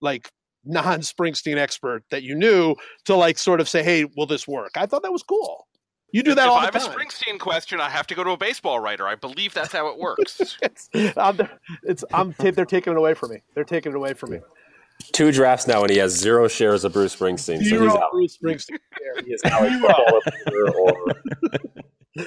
[0.00, 0.30] like
[0.64, 4.72] non Springsteen expert that you knew to like sort of say, "Hey, will this work?"
[4.76, 5.67] I thought that was cool.
[6.12, 6.90] You do that if all I have time.
[6.90, 9.06] a Springsteen question, I have to go to a baseball writer.
[9.06, 10.56] I believe that's how it works.
[10.62, 11.38] it's, I'm,
[11.82, 13.42] it's, I'm, ta- they're taking it away from me.
[13.54, 14.38] They're taking it away from me.
[15.12, 17.62] Two drafts now, and he has zero shares of Bruce Springsteen.
[17.62, 18.10] So he's out.
[18.12, 18.78] Bruce Springsteen.
[19.24, 22.24] He is now a football reporter or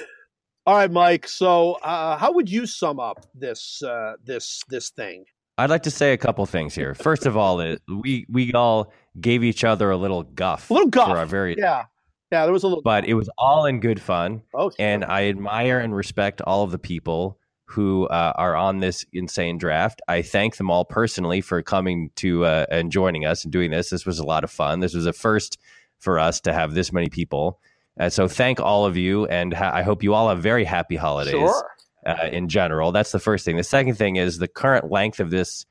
[0.66, 1.26] All right, Mike.
[1.26, 5.24] So, uh, how would you sum up this uh, this this thing?
[5.58, 6.94] I'd like to say a couple things here.
[6.94, 10.88] First of all, it, we we all gave each other a little guff, A little
[10.88, 11.08] guff.
[11.08, 11.84] for our very, Yeah,
[12.32, 12.44] yeah.
[12.44, 12.82] There was a little.
[12.82, 14.42] but it was all in good fun.
[14.54, 14.76] oh, sure.
[14.78, 19.56] and I admire and respect all of the people who uh, are on this insane
[19.56, 20.02] draft.
[20.06, 23.90] I thank them all personally for coming to uh, and joining us and doing this.
[23.90, 24.80] This was a lot of fun.
[24.80, 25.58] This was a first
[25.98, 27.60] for us to have this many people.
[27.98, 30.96] Uh, so thank all of you, and ha- I hope you all have very happy
[30.96, 31.70] holidays sure.
[32.06, 32.92] uh, in general.
[32.92, 33.56] That's the first thing.
[33.56, 35.64] The second thing is the current length of this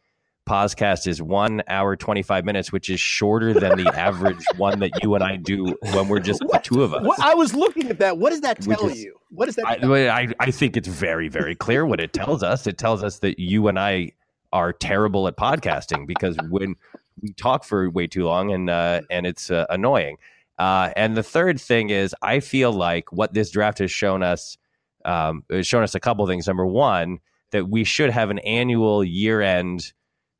[0.47, 5.13] podcast is one hour 25 minutes which is shorter than the average one that you
[5.15, 7.99] and i do when we're just the two of us What, I was looking at
[7.99, 8.17] that.
[8.17, 9.15] What does that tell just- you?
[9.29, 9.65] What does that?
[9.65, 12.67] I, I, I think it's very, very clear what it tells us.
[12.67, 14.11] It tells us that you and I
[14.51, 16.75] are terrible at podcasting because when
[17.21, 20.17] we talk for way too long and uh, and it's uh, annoying.
[20.59, 24.57] Uh, and the third thing is, I feel like what this draft has shown us
[25.05, 26.45] um, has shown us a couple things.
[26.47, 27.19] Number one,
[27.51, 29.93] that we should have an annual year end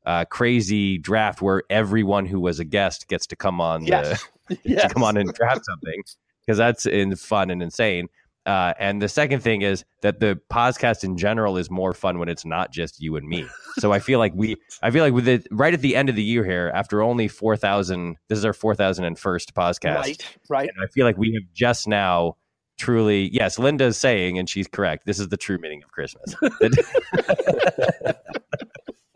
[0.06, 4.24] uh, crazy draft where everyone who was a guest gets to come on Yes.
[4.48, 4.82] the yes.
[4.88, 6.02] to come on and draft something
[6.44, 8.08] because that's in fun and insane.
[8.44, 12.28] Uh, and the second thing is that the podcast in general is more fun when
[12.28, 13.46] it's not just you and me.
[13.78, 16.16] So I feel like we, I feel like with it right at the end of
[16.16, 19.94] the year here, after only four thousand, this is our four thousand and first podcast,
[19.94, 20.38] Right.
[20.48, 20.68] Right.
[20.74, 22.36] and I feel like we have just now
[22.78, 25.06] truly, yes, Linda's saying, and she's correct.
[25.06, 26.34] This is the true meaning of Christmas.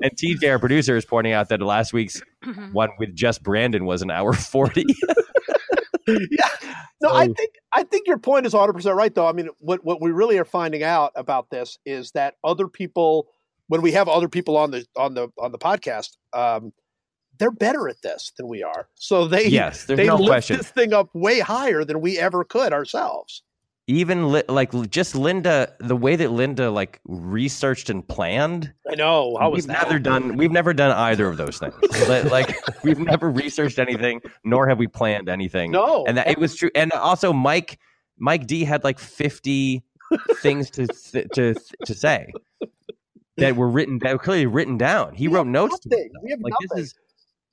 [0.07, 2.21] and TJ, our producer, is pointing out that last week's
[2.73, 4.85] one with just Brandon was an hour forty.
[6.09, 6.49] yeah.
[7.01, 9.15] No, I So- think I think your point is 100 percent right.
[9.15, 12.69] Though I mean, what what we really are finding out about this is that other
[12.69, 13.29] people,
[13.69, 16.73] when we have other people on the on the on the podcast, um,
[17.39, 18.89] they're better at this than we are.
[18.95, 20.57] So they yes, there's they no lift question.
[20.59, 23.43] this thing up way higher than we ever could ourselves.
[23.89, 28.73] Even li- like just Linda, the way that Linda like researched and planned.
[28.91, 29.37] I know.
[29.39, 29.87] How was we've that?
[29.89, 30.37] never done.
[30.37, 31.75] We've never done either of those things.
[32.09, 32.55] Like
[32.85, 35.71] we've never researched anything, nor have we planned anything.
[35.71, 36.05] No.
[36.07, 36.71] and that it was true.
[36.75, 37.79] And also, Mike
[38.19, 39.83] Mike D had like fifty
[40.37, 41.55] things to th- to
[41.85, 42.33] to say
[43.37, 45.15] that were written that were clearly written down.
[45.15, 45.79] He We wrote notes.
[45.81, 45.89] to
[46.23, 46.69] We have like nothing.
[46.77, 46.95] this is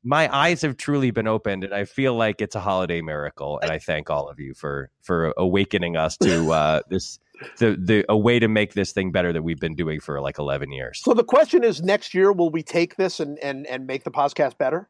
[0.04, 3.72] my eyes have truly been opened and i feel like it's a holiday miracle and
[3.72, 7.20] i thank all of you for for awakening us to uh this
[7.58, 10.38] the the a way to make this thing better that we've been doing for like
[10.40, 13.88] 11 years So the question is, next year will we take this and and and
[13.88, 14.90] make the podcast better?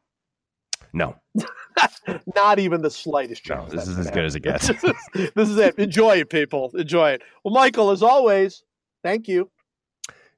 [0.92, 1.16] no
[2.36, 3.72] Not even the slightest no chance.
[3.72, 4.66] this is as good as it gets
[5.14, 5.76] this is it.
[5.78, 6.70] Enjoy it, people.
[6.76, 7.22] Enjoy it.
[7.42, 8.62] Well, Michael, as always,
[9.02, 9.50] thank you.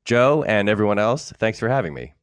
[0.04, 2.14] joe and everyone else thanks for having me